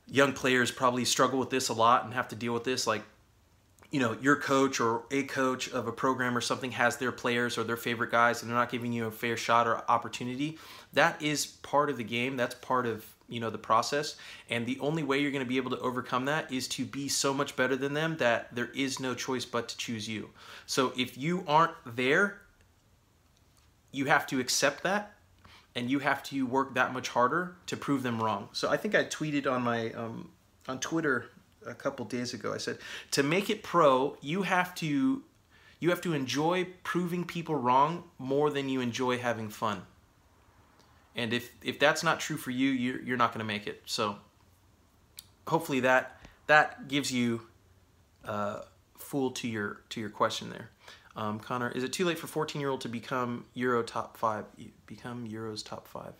young 0.07 0.33
players 0.33 0.71
probably 0.71 1.05
struggle 1.05 1.37
with 1.37 1.51
this 1.51 1.69
a 1.69 1.73
lot 1.73 2.03
and 2.03 2.15
have 2.15 2.29
to 2.29 2.35
deal 2.35 2.51
with 2.51 2.63
this, 2.63 2.87
like 2.87 3.03
you 3.91 3.99
know 3.99 4.17
your 4.21 4.37
coach 4.37 4.79
or 4.79 5.03
a 5.11 5.21
coach 5.21 5.69
of 5.69 5.85
a 5.85 5.91
program 5.91 6.35
or 6.35 6.41
something 6.41 6.71
has 6.71 6.97
their 6.97 7.11
players 7.11 7.59
or 7.59 7.63
their 7.63 7.77
favorite 7.77 8.09
guys 8.09 8.41
and 8.41 8.49
they're 8.49 8.57
not 8.57 8.71
giving 8.71 8.91
you 8.91 9.05
a 9.05 9.11
fair 9.11 9.37
shot 9.37 9.67
or 9.67 9.83
opportunity. 9.87 10.57
That 10.93 11.21
is 11.21 11.45
part 11.45 11.91
of 11.91 11.97
the 11.97 12.03
game. 12.03 12.37
That's 12.37 12.55
part 12.55 12.87
of 12.87 13.05
you 13.31 13.39
know 13.39 13.49
the 13.49 13.57
process 13.57 14.15
and 14.49 14.65
the 14.65 14.79
only 14.79 15.03
way 15.03 15.19
you're 15.19 15.31
going 15.31 15.43
to 15.43 15.49
be 15.49 15.57
able 15.57 15.71
to 15.71 15.79
overcome 15.79 16.25
that 16.25 16.51
is 16.51 16.67
to 16.67 16.85
be 16.85 17.07
so 17.07 17.33
much 17.33 17.55
better 17.55 17.75
than 17.75 17.93
them 17.93 18.17
that 18.17 18.53
there 18.53 18.69
is 18.75 18.99
no 18.99 19.13
choice 19.13 19.45
but 19.45 19.67
to 19.67 19.77
choose 19.77 20.07
you 20.07 20.29
so 20.65 20.93
if 20.97 21.17
you 21.17 21.43
aren't 21.47 21.73
there 21.85 22.41
you 23.91 24.05
have 24.05 24.25
to 24.27 24.39
accept 24.39 24.83
that 24.83 25.13
and 25.75 25.89
you 25.89 25.99
have 25.99 26.21
to 26.21 26.45
work 26.45 26.75
that 26.75 26.93
much 26.93 27.09
harder 27.09 27.55
to 27.65 27.77
prove 27.77 28.03
them 28.03 28.21
wrong 28.21 28.49
so 28.51 28.69
i 28.69 28.77
think 28.77 28.93
i 28.93 29.03
tweeted 29.03 29.49
on 29.51 29.61
my 29.61 29.91
um, 29.91 30.29
on 30.67 30.79
twitter 30.79 31.29
a 31.65 31.73
couple 31.73 32.05
days 32.05 32.33
ago. 32.33 32.53
I 32.53 32.57
said 32.57 32.77
to 33.11 33.23
make 33.23 33.49
it 33.49 33.63
pro, 33.63 34.17
you 34.21 34.43
have 34.43 34.73
to 34.75 35.23
you 35.79 35.89
have 35.89 36.01
to 36.01 36.13
enjoy 36.13 36.67
proving 36.83 37.23
people 37.23 37.55
wrong 37.55 38.03
more 38.19 38.51
than 38.51 38.69
you 38.69 38.81
enjoy 38.81 39.17
having 39.17 39.49
fun. 39.49 39.81
And 41.15 41.33
if 41.33 41.51
if 41.63 41.79
that's 41.79 42.03
not 42.03 42.19
true 42.19 42.37
for 42.37 42.51
you, 42.51 42.69
you're 42.69 43.01
you're 43.01 43.17
not 43.17 43.33
going 43.33 43.39
to 43.39 43.45
make 43.53 43.67
it. 43.67 43.81
So 43.85 44.17
hopefully 45.47 45.81
that 45.81 46.21
that 46.47 46.87
gives 46.87 47.11
you 47.11 47.41
uh, 48.25 48.61
full 48.97 49.31
to 49.31 49.47
your 49.47 49.81
to 49.89 49.99
your 49.99 50.09
question 50.09 50.49
there. 50.49 50.69
Um, 51.15 51.39
Connor, 51.39 51.69
is 51.69 51.83
it 51.83 51.91
too 51.91 52.05
late 52.05 52.17
for 52.17 52.27
14 52.27 52.61
year 52.61 52.69
old 52.69 52.81
to 52.81 52.89
become 52.89 53.45
Euro 53.53 53.83
top 53.83 54.17
five? 54.17 54.45
Become 54.85 55.25
Euro's 55.25 55.61
top 55.61 55.87
five? 55.87 56.13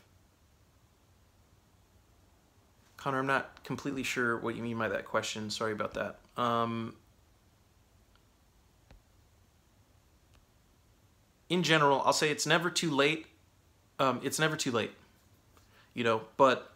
Connor, 2.97 3.19
I'm 3.19 3.27
not 3.27 3.63
completely 3.63 4.03
sure 4.03 4.37
what 4.37 4.55
you 4.55 4.61
mean 4.61 4.77
by 4.77 4.89
that 4.89 5.05
question. 5.05 5.49
Sorry 5.49 5.71
about 5.71 5.95
that. 5.95 6.19
Um, 6.37 6.95
in 11.49 11.63
general, 11.63 12.01
I'll 12.05 12.13
say 12.13 12.29
it's 12.29 12.45
never 12.45 12.69
too 12.69 12.91
late. 12.91 13.25
Um, 14.01 14.19
it's 14.23 14.39
never 14.39 14.55
too 14.55 14.71
late, 14.71 14.91
you 15.93 16.03
know. 16.03 16.21
But 16.35 16.71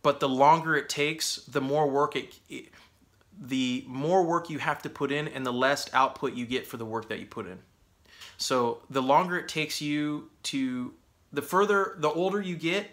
but 0.00 0.20
the 0.20 0.28
longer 0.28 0.76
it 0.76 0.88
takes, 0.88 1.36
the 1.38 1.60
more 1.60 1.90
work 1.90 2.14
it, 2.14 2.38
it 2.48 2.66
the 3.40 3.84
more 3.88 4.22
work 4.22 4.48
you 4.48 4.60
have 4.60 4.80
to 4.82 4.88
put 4.88 5.10
in, 5.10 5.26
and 5.26 5.44
the 5.44 5.52
less 5.52 5.92
output 5.92 6.34
you 6.34 6.46
get 6.46 6.68
for 6.68 6.76
the 6.76 6.84
work 6.84 7.08
that 7.08 7.18
you 7.18 7.26
put 7.26 7.46
in. 7.46 7.58
So 8.38 8.80
the 8.88 9.02
longer 9.02 9.36
it 9.36 9.48
takes 9.48 9.82
you 9.82 10.30
to 10.44 10.94
the 11.32 11.42
further, 11.42 11.96
the 11.98 12.10
older 12.10 12.40
you 12.40 12.54
get, 12.54 12.90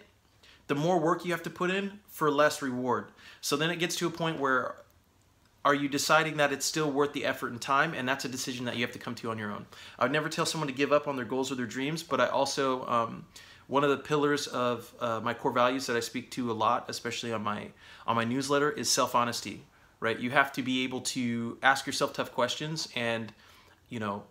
the 0.66 0.74
more 0.74 0.98
work 0.98 1.24
you 1.24 1.30
have 1.30 1.44
to 1.44 1.50
put 1.50 1.70
in 1.70 2.00
for 2.08 2.28
less 2.28 2.60
reward. 2.60 3.06
So 3.40 3.56
then 3.56 3.70
it 3.70 3.78
gets 3.78 3.94
to 3.96 4.08
a 4.08 4.10
point 4.10 4.40
where 4.40 4.74
are 5.64 5.74
you 5.74 5.88
deciding 5.88 6.36
that 6.36 6.52
it's 6.52 6.64
still 6.64 6.90
worth 6.90 7.12
the 7.12 7.24
effort 7.24 7.50
and 7.50 7.60
time 7.60 7.94
and 7.94 8.08
that's 8.08 8.24
a 8.24 8.28
decision 8.28 8.64
that 8.64 8.76
you 8.76 8.82
have 8.82 8.92
to 8.92 8.98
come 8.98 9.14
to 9.14 9.30
on 9.30 9.38
your 9.38 9.50
own 9.50 9.66
i 9.98 10.04
would 10.04 10.12
never 10.12 10.28
tell 10.28 10.46
someone 10.46 10.68
to 10.68 10.74
give 10.74 10.92
up 10.92 11.08
on 11.08 11.16
their 11.16 11.24
goals 11.24 11.50
or 11.50 11.54
their 11.54 11.66
dreams 11.66 12.02
but 12.02 12.20
i 12.20 12.26
also 12.26 12.86
um, 12.86 13.24
one 13.66 13.84
of 13.84 13.90
the 13.90 13.98
pillars 13.98 14.46
of 14.46 14.92
uh, 15.00 15.20
my 15.20 15.34
core 15.34 15.52
values 15.52 15.86
that 15.86 15.96
i 15.96 16.00
speak 16.00 16.30
to 16.30 16.50
a 16.50 16.54
lot 16.54 16.84
especially 16.88 17.32
on 17.32 17.42
my 17.42 17.68
on 18.06 18.16
my 18.16 18.24
newsletter 18.24 18.70
is 18.70 18.88
self-honesty 18.88 19.64
right 20.00 20.18
you 20.20 20.30
have 20.30 20.52
to 20.52 20.62
be 20.62 20.84
able 20.84 21.00
to 21.00 21.58
ask 21.62 21.86
yourself 21.86 22.12
tough 22.12 22.32
questions 22.32 22.88
and 22.94 23.32
you 23.88 23.98
know 23.98 24.22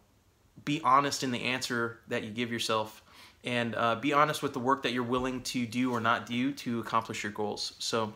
be 0.66 0.82
honest 0.84 1.24
in 1.24 1.32
the 1.32 1.44
answer 1.44 2.00
that 2.08 2.24
you 2.24 2.32
give 2.32 2.52
yourself 2.52 3.04
and 3.44 3.76
uh, 3.76 3.96
be 3.96 4.14
honest 4.14 4.44
with 4.44 4.54
the 4.54 4.60
work 4.60 4.84
that 4.84 4.92
you're 4.92 5.04
willing 5.04 5.42
to 5.42 5.66
do 5.66 5.92
or 5.92 6.02
not 6.02 6.26
do 6.26 6.52
to 6.52 6.80
accomplish 6.80 7.24
your 7.24 7.32
goals. 7.32 7.74
So 7.80 8.12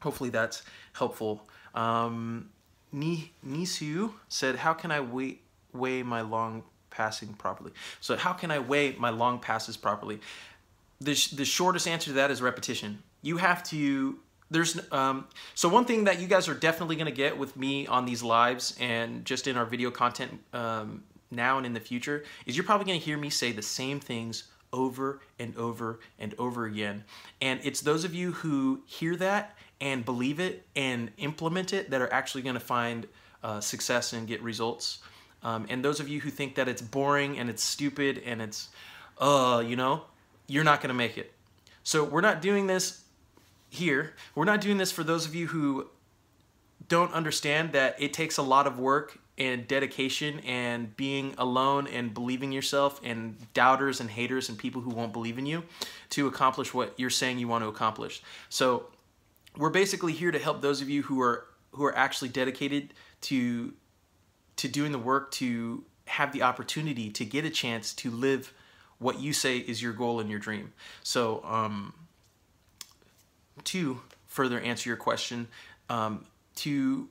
hopefully 0.00 0.30
that's 0.30 0.62
helpful. 0.92 1.48
Um, 1.74 2.50
Nisu 2.94 4.12
said, 4.28 4.56
how 4.56 4.72
can 4.72 4.90
I 4.90 5.00
weigh, 5.00 5.38
weigh 5.72 6.02
my 6.02 6.22
long 6.22 6.64
passing 6.90 7.34
properly? 7.34 7.72
So 8.00 8.16
how 8.16 8.32
can 8.32 8.50
I 8.50 8.58
weigh 8.58 8.96
my 8.98 9.10
long 9.10 9.38
passes 9.38 9.76
properly? 9.76 10.20
The, 11.00 11.14
sh 11.14 11.28
the 11.28 11.44
shortest 11.44 11.86
answer 11.86 12.10
to 12.10 12.14
that 12.14 12.30
is 12.30 12.42
repetition. 12.42 13.02
You 13.22 13.38
have 13.38 13.62
to 13.64 14.18
there's 14.50 14.80
um, 14.92 15.26
so 15.54 15.68
one 15.68 15.84
thing 15.84 16.04
that 16.04 16.20
you 16.20 16.26
guys 16.26 16.48
are 16.48 16.54
definitely 16.54 16.96
to 17.06 17.12
get 17.12 17.38
with 17.38 17.56
me 17.56 17.86
on 17.86 18.04
these 18.04 18.22
lives 18.22 18.76
and 18.80 19.24
just 19.24 19.46
in 19.46 19.56
our 19.56 19.64
video 19.64 19.90
content 19.90 20.40
um, 20.52 21.04
now 21.30 21.56
and 21.56 21.64
in 21.64 21.72
the 21.72 21.80
future 21.80 22.24
is 22.46 22.56
you're 22.56 22.64
probably 22.64 22.84
to 22.98 23.04
hear 23.04 23.16
me 23.16 23.30
say 23.30 23.52
the 23.52 23.62
same 23.62 24.00
things 24.00 24.44
over 24.72 25.20
and 25.38 25.56
over 25.56 26.00
and 26.18 26.34
over 26.38 26.64
again. 26.66 27.04
And 27.40 27.60
it's 27.62 27.80
those 27.80 28.04
of 28.04 28.14
you 28.14 28.32
who 28.32 28.82
hear 28.86 29.16
that 29.16 29.56
and 29.80 30.04
believe 30.04 30.40
it 30.40 30.66
and 30.76 31.10
implement 31.18 31.72
it 31.72 31.90
that 31.90 32.00
are 32.00 32.12
actually 32.12 32.42
going 32.42 32.54
to 32.54 32.60
find 32.60 33.06
uh, 33.42 33.60
success 33.60 34.12
and 34.12 34.26
get 34.26 34.42
results. 34.42 34.98
Um, 35.42 35.66
and 35.70 35.84
those 35.84 36.00
of 36.00 36.08
you 36.08 36.20
who 36.20 36.30
think 36.30 36.54
that 36.56 36.68
it's 36.68 36.82
boring 36.82 37.38
and 37.38 37.48
it's 37.48 37.62
stupid 37.62 38.22
and 38.24 38.42
it's, 38.42 38.68
uh, 39.18 39.62
you 39.66 39.76
know, 39.76 40.02
you're 40.46 40.64
not 40.64 40.80
going 40.80 40.88
to 40.88 40.94
make 40.94 41.16
it. 41.16 41.32
So 41.82 42.04
we're 42.04 42.20
not 42.20 42.42
doing 42.42 42.66
this 42.66 43.04
here. 43.70 44.14
We're 44.34 44.44
not 44.44 44.60
doing 44.60 44.76
this 44.76 44.92
for 44.92 45.02
those 45.02 45.24
of 45.24 45.34
you 45.34 45.46
who 45.46 45.88
don't 46.88 47.12
understand 47.12 47.72
that 47.72 47.96
it 47.98 48.12
takes 48.12 48.36
a 48.36 48.42
lot 48.42 48.66
of 48.66 48.78
work 48.78 49.18
and 49.38 49.66
dedication 49.66 50.40
and 50.40 50.94
being 50.96 51.34
alone 51.38 51.86
and 51.86 52.12
believing 52.12 52.52
yourself 52.52 53.00
and 53.02 53.36
doubters 53.54 54.00
and 54.00 54.10
haters 54.10 54.50
and 54.50 54.58
people 54.58 54.82
who 54.82 54.90
won't 54.90 55.14
believe 55.14 55.38
in 55.38 55.46
you 55.46 55.62
to 56.10 56.26
accomplish 56.26 56.74
what 56.74 56.92
you're 56.98 57.08
saying 57.08 57.38
you 57.38 57.48
want 57.48 57.64
to 57.64 57.68
accomplish. 57.68 58.22
So 58.50 58.86
we're 59.60 59.68
basically 59.68 60.12
here 60.12 60.30
to 60.30 60.38
help 60.38 60.62
those 60.62 60.80
of 60.80 60.88
you 60.88 61.02
who 61.02 61.20
are 61.20 61.46
who 61.72 61.84
are 61.84 61.96
actually 61.96 62.30
dedicated 62.30 62.94
to 63.20 63.74
to 64.56 64.68
doing 64.68 64.90
the 64.90 64.98
work 64.98 65.30
to 65.32 65.84
have 66.06 66.32
the 66.32 66.42
opportunity 66.42 67.10
to 67.10 67.24
get 67.24 67.44
a 67.44 67.50
chance 67.50 67.92
to 67.92 68.10
live 68.10 68.52
what 68.98 69.20
you 69.20 69.32
say 69.32 69.58
is 69.58 69.82
your 69.82 69.92
goal 69.92 70.18
and 70.18 70.30
your 70.30 70.38
dream. 70.38 70.72
So 71.02 71.42
um, 71.44 71.94
to 73.64 74.00
further 74.26 74.58
answer 74.60 74.88
your 74.88 74.96
question, 74.96 75.46
um, 75.88 76.24
to 76.56 77.08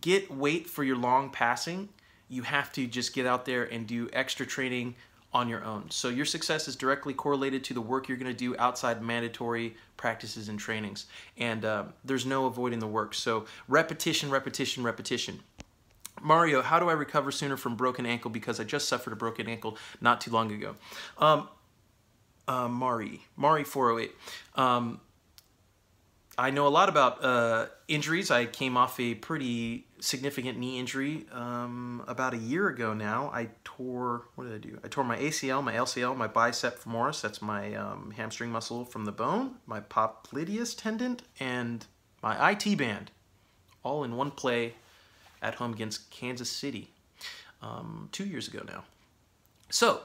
get 0.00 0.30
weight 0.30 0.68
for 0.68 0.84
your 0.84 0.96
long 0.96 1.30
passing, 1.30 1.90
you 2.28 2.42
have 2.42 2.72
to 2.72 2.86
just 2.86 3.14
get 3.14 3.26
out 3.26 3.44
there 3.44 3.64
and 3.64 3.86
do 3.86 4.08
extra 4.12 4.44
training 4.44 4.94
on 5.32 5.48
your 5.48 5.62
own. 5.64 5.90
So 5.90 6.08
your 6.08 6.24
success 6.24 6.68
is 6.68 6.76
directly 6.76 7.12
correlated 7.12 7.62
to 7.64 7.74
the 7.74 7.80
work 7.80 8.08
you're 8.08 8.16
going 8.16 8.32
to 8.32 8.38
do 8.38 8.56
outside 8.58 9.02
mandatory 9.02 9.76
practices 9.96 10.48
and 10.48 10.58
trainings. 10.58 11.06
And 11.36 11.64
uh, 11.64 11.84
there's 12.04 12.24
no 12.24 12.46
avoiding 12.46 12.78
the 12.78 12.86
work. 12.86 13.14
So 13.14 13.44
repetition, 13.68 14.30
repetition, 14.30 14.82
repetition. 14.82 15.40
Mario, 16.22 16.62
how 16.62 16.78
do 16.78 16.88
I 16.88 16.94
recover 16.94 17.30
sooner 17.30 17.56
from 17.56 17.76
broken 17.76 18.06
ankle 18.06 18.30
because 18.30 18.58
I 18.58 18.64
just 18.64 18.88
suffered 18.88 19.12
a 19.12 19.16
broken 19.16 19.48
ankle 19.48 19.76
not 20.00 20.20
too 20.20 20.30
long 20.30 20.50
ago? 20.50 20.76
Um, 21.18 21.48
uh, 22.48 22.68
Mari, 22.68 23.22
Mari 23.36 23.64
408. 23.64 24.14
Um, 24.56 25.00
I 26.40 26.50
know 26.50 26.68
a 26.68 26.70
lot 26.70 26.88
about 26.88 27.24
uh, 27.24 27.66
injuries. 27.88 28.30
I 28.30 28.46
came 28.46 28.76
off 28.76 29.00
a 29.00 29.16
pretty 29.16 29.86
significant 29.98 30.56
knee 30.56 30.78
injury 30.78 31.26
um, 31.32 32.04
about 32.06 32.32
a 32.32 32.36
year 32.36 32.68
ago 32.68 32.94
now. 32.94 33.28
I 33.34 33.48
tore, 33.64 34.28
what 34.36 34.44
did 34.44 34.54
I 34.54 34.58
do? 34.58 34.78
I 34.84 34.86
tore 34.86 35.02
my 35.02 35.16
ACL, 35.16 35.64
my 35.64 35.72
LCL, 35.72 36.16
my 36.16 36.28
bicep 36.28 36.78
femoris, 36.78 37.20
that's 37.20 37.42
my 37.42 37.74
um, 37.74 38.12
hamstring 38.16 38.52
muscle 38.52 38.84
from 38.84 39.04
the 39.04 39.10
bone, 39.10 39.56
my 39.66 39.80
popliteus 39.80 40.80
tendon, 40.80 41.18
and 41.40 41.84
my 42.22 42.52
IT 42.52 42.78
band, 42.78 43.10
all 43.82 44.04
in 44.04 44.16
one 44.16 44.30
play 44.30 44.74
at 45.42 45.56
home 45.56 45.72
against 45.72 46.08
Kansas 46.10 46.50
City 46.50 46.92
um, 47.62 48.08
two 48.12 48.24
years 48.24 48.46
ago 48.46 48.62
now. 48.64 48.84
So, 49.70 50.02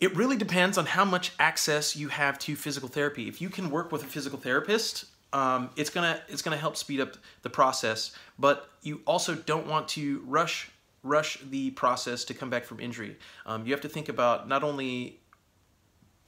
it 0.00 0.14
really 0.16 0.36
depends 0.36 0.76
on 0.76 0.86
how 0.86 1.04
much 1.04 1.32
access 1.38 1.96
you 1.96 2.08
have 2.08 2.38
to 2.40 2.56
physical 2.56 2.88
therapy. 2.88 3.28
If 3.28 3.40
you 3.40 3.48
can 3.48 3.70
work 3.70 3.92
with 3.92 4.02
a 4.02 4.06
physical 4.06 4.38
therapist, 4.38 5.06
um, 5.32 5.70
it's 5.76 5.90
gonna 5.90 6.20
it's 6.28 6.42
gonna 6.42 6.56
help 6.56 6.76
speed 6.76 7.00
up 7.00 7.16
the 7.42 7.50
process. 7.50 8.12
But 8.38 8.68
you 8.82 9.00
also 9.06 9.34
don't 9.34 9.66
want 9.66 9.88
to 9.88 10.22
rush 10.26 10.70
rush 11.02 11.38
the 11.50 11.70
process 11.72 12.24
to 12.24 12.34
come 12.34 12.50
back 12.50 12.64
from 12.64 12.80
injury. 12.80 13.16
Um, 13.46 13.66
you 13.66 13.72
have 13.72 13.82
to 13.82 13.88
think 13.88 14.08
about 14.08 14.48
not 14.48 14.64
only 14.64 15.20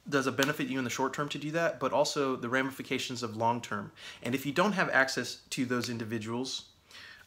does 0.09 0.27
it 0.27 0.37
benefit 0.37 0.69
you 0.69 0.79
in 0.79 0.85
the 0.85 0.91
short 0.91 1.13
term 1.13 1.29
to 1.31 1.39
do 1.39 1.51
that, 1.53 1.81
but 1.81 1.93
also 1.93 2.37
the 2.37 2.49
ramifications 2.49 3.23
of 3.23 3.37
long 3.37 3.61
term. 3.61 3.91
And 4.23 4.35
if 4.35 4.47
you 4.47 4.53
don't 4.53 4.73
have 4.73 4.89
access 4.91 5.41
to 5.51 5.65
those 5.65 5.89
individuals, 5.89 6.67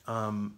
um, 0.08 0.58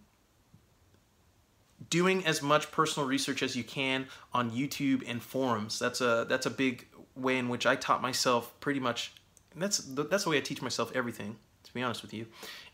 doing 1.90 2.24
as 2.26 2.42
much 2.42 2.70
personal 2.70 3.08
research 3.08 3.42
as 3.42 3.56
you 3.56 3.64
can 3.64 4.06
on 4.32 4.50
YouTube 4.50 5.02
and 5.06 5.22
forums. 5.22 5.78
That's 5.78 6.00
a 6.00 6.26
that's 6.28 6.46
a 6.46 6.50
big 6.50 6.86
way 7.14 7.38
in 7.38 7.48
which 7.48 7.66
I 7.66 7.76
taught 7.76 8.02
myself 8.02 8.58
pretty 8.60 8.80
much. 8.80 9.12
And 9.52 9.62
That's 9.62 9.78
that's 9.78 10.24
the 10.24 10.30
way 10.30 10.38
I 10.38 10.40
teach 10.40 10.62
myself 10.62 10.92
everything. 10.94 11.36
To 11.64 11.74
be 11.74 11.82
honest 11.82 12.02
with 12.02 12.12
you, 12.12 12.26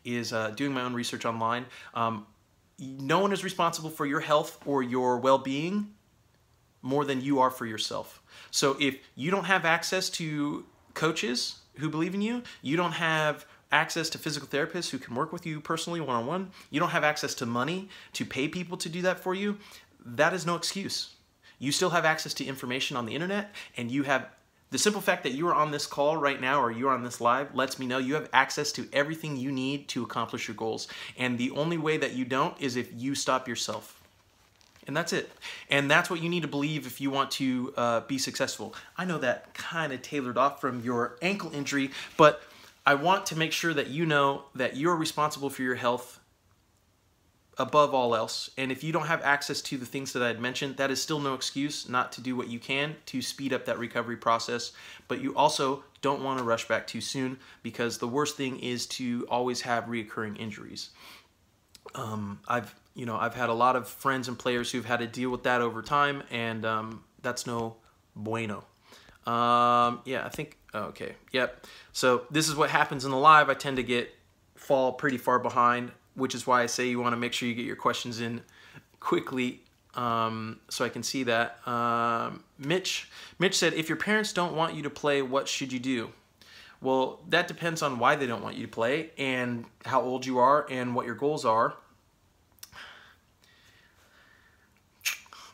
is 0.05 0.33
uh, 0.33 0.50
doing 0.50 0.73
my 0.73 0.83
own 0.83 0.95
research 0.95 1.25
online. 1.25 1.67
Um, 1.95 2.27
no 2.79 3.19
one 3.19 3.33
is 3.33 3.45
responsible 3.45 3.91
for 3.91 4.07
your 4.07 4.21
health 4.21 4.59
or 4.65 4.83
your 4.83 5.19
well-being 5.19 5.95
more 6.81 7.05
than 7.05 7.21
you 7.21 7.41
are 7.41 7.50
for 7.50 7.67
yourself. 7.67 8.23
So 8.50 8.77
if 8.81 8.99
you 9.15 9.31
don't 9.31 9.45
have 9.45 9.65
access 9.65 10.09
to 10.11 10.65
coaches 10.95 11.59
who 11.77 11.88
believe 11.88 12.15
in 12.15 12.23
you, 12.23 12.43
you 12.62 12.77
don't 12.77 12.93
have 12.93 13.47
access 13.71 14.09
to 14.11 14.19
physical 14.19 14.49
therapists 14.49 14.91
who 14.91 14.99
can 14.99 15.15
work 15.15 15.33
with 15.33 15.47
you 15.47 15.61
personally 15.61 16.01
one 16.01 16.17
on 16.17 16.27
one, 16.27 16.51
you 16.71 16.81
don't 16.81 16.91
have 16.91 17.05
access 17.05 17.35
to 17.35 17.47
money 17.47 17.89
to 18.13 18.25
pay 18.25 18.49
people 18.49 18.77
to 18.79 18.89
do 18.89 19.03
that 19.03 19.21
for 19.21 19.35
you, 19.35 19.59
that 20.05 20.33
is 20.33 20.47
no 20.47 20.55
excuse. 20.55 21.15
You 21.59 21.73
still 21.73 21.91
have 21.91 22.05
access 22.05 22.35
to 22.35 22.45
information 22.45 22.97
on 22.97 23.05
the 23.05 23.15
internet, 23.15 23.53
and 23.77 23.91
you 23.91 24.05
have 24.05 24.29
the 24.71 24.79
simple 24.79 25.01
fact 25.01 25.23
that 25.23 25.33
you 25.33 25.49
are 25.49 25.55
on 25.55 25.71
this 25.71 25.87
call 25.87 26.17
right 26.17 26.41
now 26.41 26.61
or 26.61 26.71
you're 26.71 26.91
on 26.91 27.03
this 27.03 27.21
live 27.23 27.55
lets 27.55 27.79
me 27.79 27.87
know 27.87 27.99
you 27.99 28.15
have 28.15 28.29
access 28.35 28.71
to 28.73 28.87
everything 28.93 29.37
you 29.37 29.51
need 29.51 29.89
to 29.89 30.03
accomplish 30.03 30.47
your 30.47 30.55
goals. 30.57 30.89
And 31.17 31.39
the 31.39 31.51
only 31.53 31.79
way 31.79 31.97
that 31.97 32.13
you 32.13 32.27
don't 32.27 32.55
is 32.61 32.77
if 32.77 32.91
you 32.95 33.15
stop 33.15 33.49
yourself. 33.49 33.99
And 34.87 34.97
that's 34.97 35.13
it. 35.13 35.31
And 35.71 35.91
that's 35.91 36.11
what 36.11 36.23
you 36.23 36.29
need 36.29 36.43
to 36.43 36.49
believe 36.49 36.87
if 36.87 37.01
you 37.01 37.11
want 37.11 37.31
to 37.33 37.73
uh, 37.77 38.01
be 38.01 38.19
successful. 38.19 38.75
I 38.97 39.07
know 39.07 39.19
that 39.19 39.55
kind 39.55 39.93
of 39.93 40.03
tailored 40.03 40.37
off 40.37 40.61
from 40.61 40.83
your 40.83 41.17
ankle 41.23 41.53
injury, 41.55 41.91
but 42.17 42.43
I 42.88 42.95
want 42.95 43.26
to 43.26 43.37
make 43.37 43.52
sure 43.52 43.75
that 43.75 43.88
you 43.88 44.07
know 44.07 44.45
that 44.54 44.78
you're 44.78 44.97
responsible 44.97 45.50
for 45.50 45.61
your 45.61 45.75
health 45.75 46.21
above 47.59 47.92
all 47.92 48.16
else. 48.16 48.49
And 48.57 48.73
if 48.73 48.83
you 48.83 48.95
don't 48.95 49.09
have 49.09 49.21
access 49.21 49.61
to 49.61 49.76
the 49.76 49.85
things 49.85 50.14
that 50.14 50.23
I 50.23 50.28
had 50.28 50.40
mentioned, 50.40 50.78
that 50.78 50.90
is 50.90 51.02
still 51.02 51.21
no 51.21 51.35
excuse 51.35 51.87
not 51.87 52.12
to 52.12 52.23
do 52.23 52.35
what 52.35 52.49
you 52.49 52.59
can 52.59 52.97
to 53.04 53.21
speed 53.21 53.52
up 53.52 53.66
that 53.66 53.78
recovery 53.78 54.16
process. 54.16 54.73
But 55.07 55.21
you 55.21 55.37
also 55.37 55.85
don't 56.00 56.23
want 56.23 56.38
to 56.38 56.45
rush 56.45 56.66
back 56.66 56.87
too 56.87 57.02
soon 57.02 57.38
because 57.62 57.99
the 57.99 58.09
worst 58.09 58.38
thing 58.38 58.59
is 58.59 58.87
to 58.87 59.26
always 59.28 59.61
have 59.61 59.85
reoccurring 59.85 60.40
injuries. 60.40 60.88
Um, 61.95 62.40
I've 62.49 62.75
you 62.95 63.04
know 63.04 63.18
I've 63.18 63.35
had 63.35 63.50
a 63.50 63.54
lot 63.54 63.76
of 63.76 63.87
friends 63.87 64.28
and 64.28 64.38
players 64.38 64.73
who've 64.73 64.87
had 64.87 65.00
to 65.00 65.07
deal 65.07 65.28
with 65.28 65.42
that 65.42 65.61
over 65.61 65.83
time, 65.83 66.23
and 66.30 66.64
um, 66.64 67.04
that's 67.21 67.47
no 67.47 67.76
bueno. 68.16 68.64
Um, 69.26 70.00
yeah, 70.07 70.23
I 70.25 70.30
think 70.30 70.58
okay. 70.75 71.15
Yep. 71.33 71.67
So 71.93 72.25
this 72.31 72.49
is 72.49 72.57
what 72.57 72.71
happens 72.71 73.05
in 73.05 73.11
the 73.11 73.17
live. 73.17 73.49
I 73.49 73.55
tend 73.55 73.77
to 73.77 73.83
get 73.83 74.15
fall 74.55 74.93
pretty 74.93 75.19
far 75.19 75.39
behind, 75.39 75.93
which 76.15 76.35
is 76.35 76.47
why 76.47 76.63
I 76.63 76.67
say 76.67 76.89
you 76.89 77.01
want 77.01 77.13
to 77.13 77.17
make 77.17 77.33
sure 77.33 77.49
you 77.49 77.55
get 77.55 77.65
your 77.65 77.77
questions 77.77 78.21
in 78.21 78.43
quickly 79.01 79.61
um, 79.95 80.61
so 80.69 80.85
I 80.85 80.89
can 80.89 81.03
see 81.03 81.25
that. 81.25 81.67
Um, 81.67 82.45
Mitch, 82.59 83.11
Mitch 83.39 83.57
said, 83.57 83.75
if 83.75 83.89
your 83.89 83.97
parents 83.97 84.33
don't 84.33 84.55
want 84.55 84.75
you 84.75 84.83
to 84.83 84.91
play, 84.91 85.23
what 85.23 85.49
should 85.49 85.73
you 85.73 85.79
do? 85.79 86.11
Well, 86.81 87.21
that 87.29 87.49
depends 87.49 87.83
on 87.83 87.99
why 87.99 88.15
they 88.15 88.27
don't 88.27 88.43
want 88.43 88.57
you 88.57 88.63
to 88.63 88.71
play 88.71 89.11
and 89.19 89.65
how 89.85 90.01
old 90.01 90.25
you 90.25 90.39
are 90.39 90.67
and 90.71 90.95
what 90.95 91.07
your 91.07 91.17
goals 91.17 91.45
are. 91.45 91.75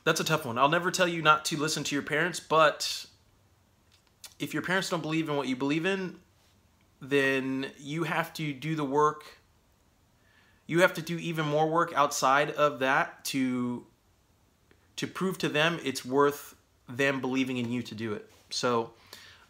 That's 0.04 0.20
a 0.20 0.24
tough 0.24 0.44
one. 0.44 0.58
I'll 0.58 0.68
never 0.68 0.90
tell 0.90 1.08
you 1.08 1.22
not 1.22 1.46
to 1.46 1.56
listen 1.56 1.82
to 1.84 1.94
your 1.94 2.02
parents, 2.02 2.38
but 2.38 3.06
if 4.44 4.52
your 4.52 4.62
parents 4.62 4.90
don't 4.90 5.00
believe 5.00 5.30
in 5.30 5.36
what 5.36 5.48
you 5.48 5.56
believe 5.56 5.86
in, 5.86 6.16
then 7.00 7.70
you 7.78 8.04
have 8.04 8.32
to 8.34 8.52
do 8.52 8.76
the 8.76 8.84
work. 8.84 9.24
You 10.66 10.82
have 10.82 10.92
to 10.94 11.02
do 11.02 11.18
even 11.18 11.46
more 11.46 11.66
work 11.66 11.94
outside 11.96 12.50
of 12.50 12.78
that 12.80 13.24
to 13.26 13.86
to 14.96 15.06
prove 15.06 15.38
to 15.38 15.48
them 15.48 15.80
it's 15.82 16.04
worth 16.04 16.54
them 16.88 17.20
believing 17.20 17.56
in 17.56 17.72
you 17.72 17.82
to 17.82 17.94
do 17.94 18.12
it. 18.12 18.30
So, 18.50 18.92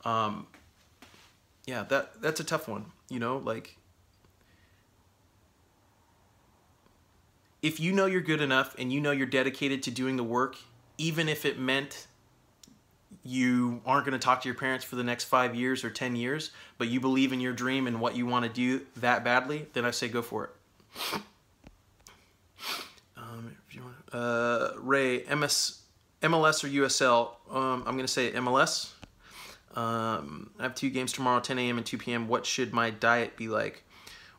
um, 0.05 0.47
yeah, 1.67 1.83
that 1.89 2.23
that's 2.23 2.39
a 2.39 2.45
tough 2.45 2.69
one. 2.69 2.87
You 3.09 3.19
know, 3.19 3.39
like 3.39 3.77
if 7.63 7.81
you 7.81 7.93
know 7.93 8.07
you're 8.07 8.21
good 8.21 8.41
enough 8.41 8.77
and 8.79 8.93
you 8.93 9.01
know 9.01 9.11
you're 9.11 9.27
dedicated 9.27 9.83
to 9.83 9.91
doing 9.91 10.17
the 10.17 10.25
work, 10.25 10.57
even 10.99 11.29
if 11.29 11.45
it 11.45 11.59
meant 11.59 12.07
you 13.23 13.81
aren't 13.87 14.05
going 14.07 14.19
to 14.19 14.25
talk 14.25 14.43
to 14.43 14.49
your 14.49 14.57
parents 14.57 14.85
for 14.85 14.97
the 14.97 15.05
next 15.05 15.25
five 15.25 15.55
years 15.55 15.85
or 15.85 15.91
10 15.91 16.17
years, 16.17 16.51
but 16.79 16.89
you 16.89 17.01
believe 17.01 17.33
in 17.33 17.41
your 17.41 17.53
dream 17.53 17.87
and 17.87 18.01
what 18.01 18.17
you 18.17 18.27
want 18.27 18.45
to 18.45 18.51
do 18.51 18.85
that 18.97 19.25
badly, 19.25 19.67
then 19.73 19.85
I 19.85 19.91
say 19.91 20.09
go 20.09 20.23
for 20.23 20.45
it. 20.45 21.21
Um, 23.17 23.57
want, 23.77 23.97
uh, 24.13 24.71
Ray, 24.79 25.25
MS, 25.25 25.81
MLS 26.23 26.65
or 26.65 26.69
USL? 26.69 27.31
Um, 27.51 27.85
I'm 27.87 27.95
going 27.95 28.07
to 28.07 28.09
say 28.09 28.33
MLS. 28.33 28.91
Um, 29.75 30.51
I 30.59 30.63
have 30.63 30.75
two 30.75 30.91
games 30.91 31.13
tomorrow, 31.13 31.41
10 31.41 31.59
a.m. 31.59 31.79
and 31.79 31.87
2 31.87 31.99
p.m. 31.99 32.29
What 32.29 32.47
should 32.47 32.73
my 32.73 32.91
diet 32.91 33.37
be 33.37 33.49
like? 33.49 33.85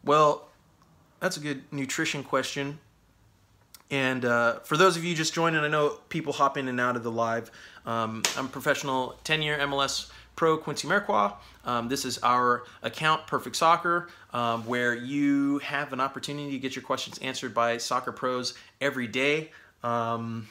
Well, 0.04 0.50
that's 1.20 1.38
a 1.38 1.40
good 1.40 1.64
nutrition 1.72 2.24
question. 2.24 2.80
And 3.92 4.26
uh, 4.26 4.60
for 4.60 4.78
those 4.78 4.98
of 4.98 5.04
you 5.04 5.14
just 5.14 5.34
joining, 5.34 5.62
I 5.62 5.68
know 5.68 6.00
people 6.10 6.34
hop 6.34 6.58
in 6.58 6.68
and 6.68 6.80
out 6.80 6.96
of 6.96 7.04
the 7.04 7.12
live. 7.12 7.52
Um, 7.86 8.24
I'm 8.38 8.46
a 8.46 8.50
professional 8.50 9.16
10 9.24 9.42
year 9.42 9.58
MLS 9.60 10.10
pro 10.36 10.58
Quincy 10.58 10.88
Amarikwa. 10.88 11.34
Um, 11.66 11.88
this 11.88 12.06
is 12.06 12.18
our 12.20 12.64
account, 12.84 13.28
Perfect 13.28 13.56
Soccer, 13.56 14.10
um, 14.34 14.66
where 14.66 14.94
you 14.96 15.60
have 15.60 15.94
an 15.94 16.00
opportunity 16.00 16.52
to 16.52 16.60
get 16.60 16.76
your 16.76 16.84
questions 16.84 17.18
answered 17.20 17.54
by 17.54 17.78
soccer 17.78 18.12
pros 18.12 18.54
every 18.82 19.08
day. 19.08 19.52
Um, 19.84 20.48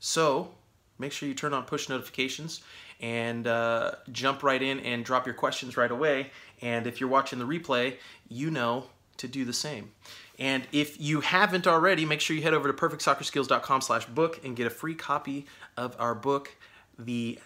so 0.00 0.50
make 0.98 1.12
sure 1.12 1.28
you 1.28 1.34
turn 1.34 1.52
on 1.52 1.64
push 1.64 1.88
notifications 1.88 2.62
and 3.00 3.46
uh, 3.46 3.92
jump 4.12 4.42
right 4.42 4.62
in 4.62 4.80
and 4.80 5.04
drop 5.04 5.26
your 5.26 5.34
questions 5.34 5.76
right 5.76 5.90
away. 5.90 6.30
And 6.62 6.86
if 6.86 7.00
you're 7.00 7.10
watching 7.10 7.38
the 7.38 7.46
replay, 7.46 7.96
you 8.28 8.50
know 8.50 8.84
to 9.18 9.28
do 9.28 9.44
the 9.44 9.52
same. 9.52 9.92
And 10.38 10.66
if 10.72 11.00
you 11.00 11.20
haven't 11.20 11.66
already, 11.66 12.04
make 12.04 12.20
sure 12.20 12.34
you 12.34 12.42
head 12.42 12.54
over 12.54 12.70
to 12.70 12.74
perfectsoccerskills.com 12.74 13.80
slash 13.80 14.06
book 14.06 14.40
and 14.44 14.56
get 14.56 14.66
a 14.66 14.70
free 14.70 14.94
copy 14.94 15.46
of 15.76 15.96
our 15.98 16.14
book, 16.14 16.56
The 16.98 17.38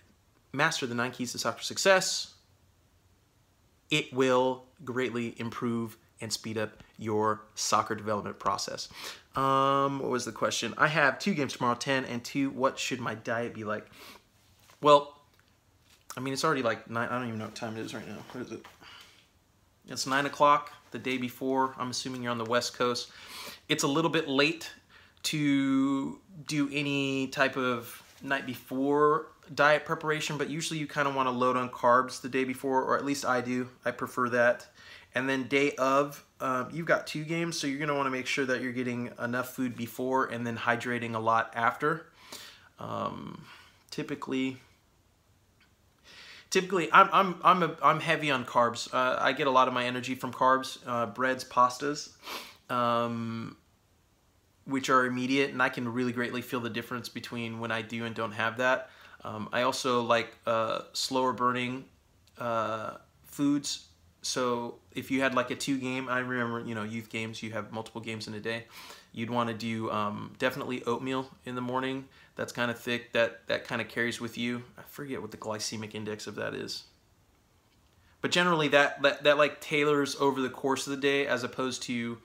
Master 0.53 0.87
the 0.87 0.95
Nine 0.95 1.11
Keys 1.11 1.33
to 1.33 1.39
Soccer 1.39 1.63
Success. 1.63 2.35
It 3.91 4.13
will 4.13 4.65
greatly 4.85 5.35
improve 5.39 5.97
and 6.21 6.33
speed 6.33 6.59
up 6.59 6.83
your 6.99 7.43
soccer 7.55 7.95
development 7.95 8.39
process. 8.39 8.89
Um, 9.37 10.01
what 10.01 10.11
was 10.11 10.25
the 10.25 10.33
question? 10.33 10.75
I 10.77 10.89
have 10.89 11.19
two 11.19 11.33
games 11.35 11.55
tomorrow, 11.55 11.77
10 11.77 12.05
and 12.07 12.25
2. 12.25 12.51
What 12.51 12.79
should 12.79 13.01
my 13.01 13.15
diet 13.15 13.55
be 13.55 13.65
like? 13.65 13.87
Well, 14.81 15.21
I 16.17 16.21
mean, 16.21 16.33
it's 16.33 16.45
already 16.45 16.63
like 16.63 16.91
9. 16.91 17.09
I 17.09 17.19
don't 17.19 17.29
even 17.29 17.39
know 17.39 17.45
what 17.47 17.55
time 17.55 17.77
it 17.77 17.81
is 17.81 17.95
right 17.95 18.07
now. 18.07 18.19
What 18.33 18.45
is 18.45 18.53
it? 18.53 18.67
It's 19.87 20.07
9 20.07 20.27
o'clock 20.27 20.73
the 20.91 20.99
day 20.99 21.19
before. 21.19 21.75
I'm 21.79 21.91
assuming 21.91 22.23
you're 22.23 22.33
on 22.33 22.39
the 22.39 22.45
West 22.45 22.77
Coast. 22.77 23.11
It's 23.69 23.85
a 23.85 23.89
little 23.89 24.11
bit 24.11 24.29
late 24.29 24.71
to 25.25 26.21
do 26.47 26.69
any 26.73 27.29
type 27.29 27.57
of 27.57 28.03
night 28.23 28.47
before 28.47 29.27
diet 29.55 29.85
preparation, 29.85 30.37
but 30.39 30.51
usually 30.51 30.79
you 30.79 30.87
kind 30.87 31.09
of 31.09 31.15
want 31.15 31.27
to 31.27 31.31
load 31.31 31.57
on 31.57 31.69
carbs 31.71 32.21
the 32.21 32.29
day 32.29 32.45
before, 32.45 32.83
or 32.83 32.97
at 32.97 33.05
least 33.05 33.25
I 33.25 33.41
do. 33.41 33.69
I 33.85 33.91
prefer 33.91 34.29
that. 34.31 34.67
And 35.15 35.29
then 35.29 35.49
day 35.49 35.73
of, 35.73 36.25
um, 36.41 36.69
you've 36.73 36.87
got 36.87 37.07
two 37.07 37.25
games, 37.25 37.59
so 37.59 37.67
you're 37.67 37.79
going 37.79 37.89
to 37.89 37.95
want 37.95 38.07
to 38.07 38.11
make 38.11 38.27
sure 38.27 38.45
that 38.47 38.61
you're 38.61 38.73
getting 38.73 39.11
enough 39.23 39.55
food 39.55 39.77
before 39.77 40.27
and 40.27 40.47
then 40.47 40.57
hydrating 40.57 41.15
a 41.15 41.19
lot 41.19 41.53
after. 41.57 42.07
Um, 42.79 43.45
typically, 43.91 44.59
typically 46.51 46.89
I'm 46.93 47.09
I'm 47.13 47.41
I'm 47.43 47.63
a, 47.63 47.77
I'm 47.83 48.01
heavy 48.01 48.31
on 48.31 48.45
carbs. 48.45 48.93
Uh, 48.93 49.17
I 49.19 49.33
get 49.33 49.47
a 49.47 49.51
lot 49.51 49.69
of 49.69 49.75
my 49.75 49.85
energy 49.85 50.15
from 50.15 50.33
carbs, 50.33 50.79
uh, 50.87 51.07
breads, 51.07 51.45
pastas, 51.45 52.11
um, 52.71 53.57
which 54.69 54.91
are 54.91 55.07
immediate, 55.07 55.51
and 55.51 55.63
I 55.63 55.69
can 55.69 55.93
really 55.93 56.13
greatly 56.13 56.43
feel 56.43 56.61
the 56.61 56.71
difference 56.71 57.09
between 57.09 57.59
when 57.59 57.73
I 57.73 57.83
do 57.83 58.05
and 58.05 58.15
don't 58.15 58.33
have 58.33 58.59
that. 58.59 58.91
Um, 59.25 59.49
I 59.53 59.63
also 59.63 60.03
like 60.03 60.37
uh, 60.47 60.83
slower 60.93 61.33
burning 61.33 61.87
uh, 62.39 62.99
foods. 63.25 63.87
So 64.23 64.77
if 64.93 65.11
you 65.11 65.21
had 65.21 65.35
like 65.35 65.51
a 65.51 65.57
two 65.57 65.79
game, 65.79 66.09
I 66.09 66.19
remember 66.19 66.61
you 66.61 66.75
know 66.75 66.85
youth 66.85 67.09
games, 67.09 67.43
you 67.43 67.51
have 67.53 67.73
multiple 67.73 68.01
games 68.01 68.29
in 68.29 68.35
a 68.35 68.41
day. 68.41 68.65
You'd 69.13 69.31
want 69.31 69.49
to 69.49 69.55
do 69.55 69.91
um, 69.91 70.35
definitely 70.39 70.85
oatmeal 70.85 71.29
in 71.45 71.55
the 71.55 71.61
morning 71.61 72.05
that's 72.37 72.53
kind 72.53 72.71
of 72.71 72.79
thick 72.79 73.13
that 73.15 73.47
that 73.49 73.65
kind 73.65 73.81
of 73.81 73.89
carries 73.89 74.21
with 74.21 74.39
you. 74.39 74.63
I 74.77 74.83
forget 74.83 75.21
what 75.21 75.31
the 75.31 75.37
glycemic 75.37 75.95
index 75.95 76.27
of 76.27 76.37
that 76.37 76.55
is. 76.55 76.85
But 78.21 78.33
generally 78.33 78.69
that, 78.69 79.03
that, 79.03 79.25
that 79.25 79.39
like 79.39 79.61
tailors 79.61 80.17
over 80.17 80.41
the 80.41 80.51
course 80.51 80.87
of 80.87 80.91
the 80.91 80.97
day 80.97 81.27
as 81.27 81.45
opposed 81.45 81.83
to, 81.85 82.19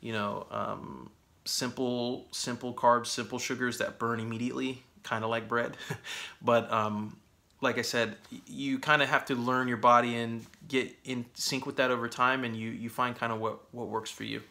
you 0.00 0.12
know, 0.12 0.46
um, 0.50 1.10
simple, 1.50 2.26
simple 2.30 2.72
carbs, 2.72 3.06
simple 3.06 3.38
sugars 3.38 3.78
that 3.78 3.98
burn 3.98 4.20
immediately, 4.20 4.82
kind 5.02 5.24
of 5.24 5.30
like 5.30 5.48
bread. 5.48 5.76
but 6.42 6.70
um, 6.72 7.16
like 7.60 7.78
I 7.78 7.82
said, 7.82 8.16
you 8.46 8.78
kind 8.78 9.02
of 9.02 9.08
have 9.08 9.26
to 9.26 9.34
learn 9.34 9.68
your 9.68 9.76
body 9.76 10.16
and 10.16 10.46
get 10.68 10.94
in 11.04 11.26
sync 11.34 11.66
with 11.66 11.76
that 11.76 11.90
over 11.90 12.08
time 12.08 12.44
and 12.44 12.56
you, 12.56 12.70
you 12.70 12.88
find 12.88 13.16
kind 13.16 13.32
of 13.32 13.40
what, 13.40 13.60
what 13.72 13.88
works 13.88 14.10
for 14.10 14.24
you. 14.24 14.42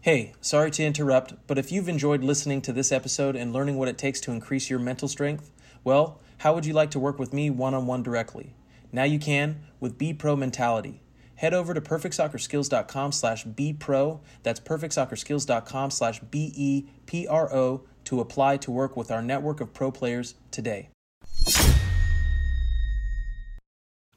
Hey, 0.00 0.34
sorry 0.40 0.72
to 0.72 0.84
interrupt, 0.84 1.34
but 1.46 1.58
if 1.58 1.70
you've 1.70 1.88
enjoyed 1.88 2.24
listening 2.24 2.60
to 2.62 2.72
this 2.72 2.90
episode 2.90 3.36
and 3.36 3.52
learning 3.52 3.76
what 3.76 3.86
it 3.86 3.96
takes 3.96 4.20
to 4.22 4.32
increase 4.32 4.68
your 4.68 4.80
mental 4.80 5.06
strength, 5.06 5.52
well, 5.84 6.20
how 6.38 6.52
would 6.54 6.66
you 6.66 6.72
like 6.72 6.90
to 6.90 6.98
work 6.98 7.20
with 7.20 7.32
me 7.32 7.50
one 7.50 7.72
on 7.72 7.86
one 7.86 8.02
directly? 8.02 8.56
Now 8.90 9.04
you 9.04 9.20
can 9.20 9.60
with 9.78 9.96
B 9.96 10.12
Pro 10.12 10.34
Mentality. 10.34 11.01
Head 11.42 11.54
over 11.54 11.74
to 11.74 11.80
perfectsoccerskills.com 11.80 13.10
slash 13.10 13.44
bpro, 13.44 14.20
that's 14.44 14.60
perfectsoccerskills.com 14.60 15.90
slash 15.90 16.20
B-E-P-R-O 16.20 17.82
to 18.04 18.20
apply 18.20 18.56
to 18.58 18.70
work 18.70 18.96
with 18.96 19.10
our 19.10 19.20
network 19.20 19.60
of 19.60 19.74
pro 19.74 19.90
players 19.90 20.36
today. 20.52 20.90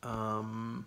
Um, 0.03 0.85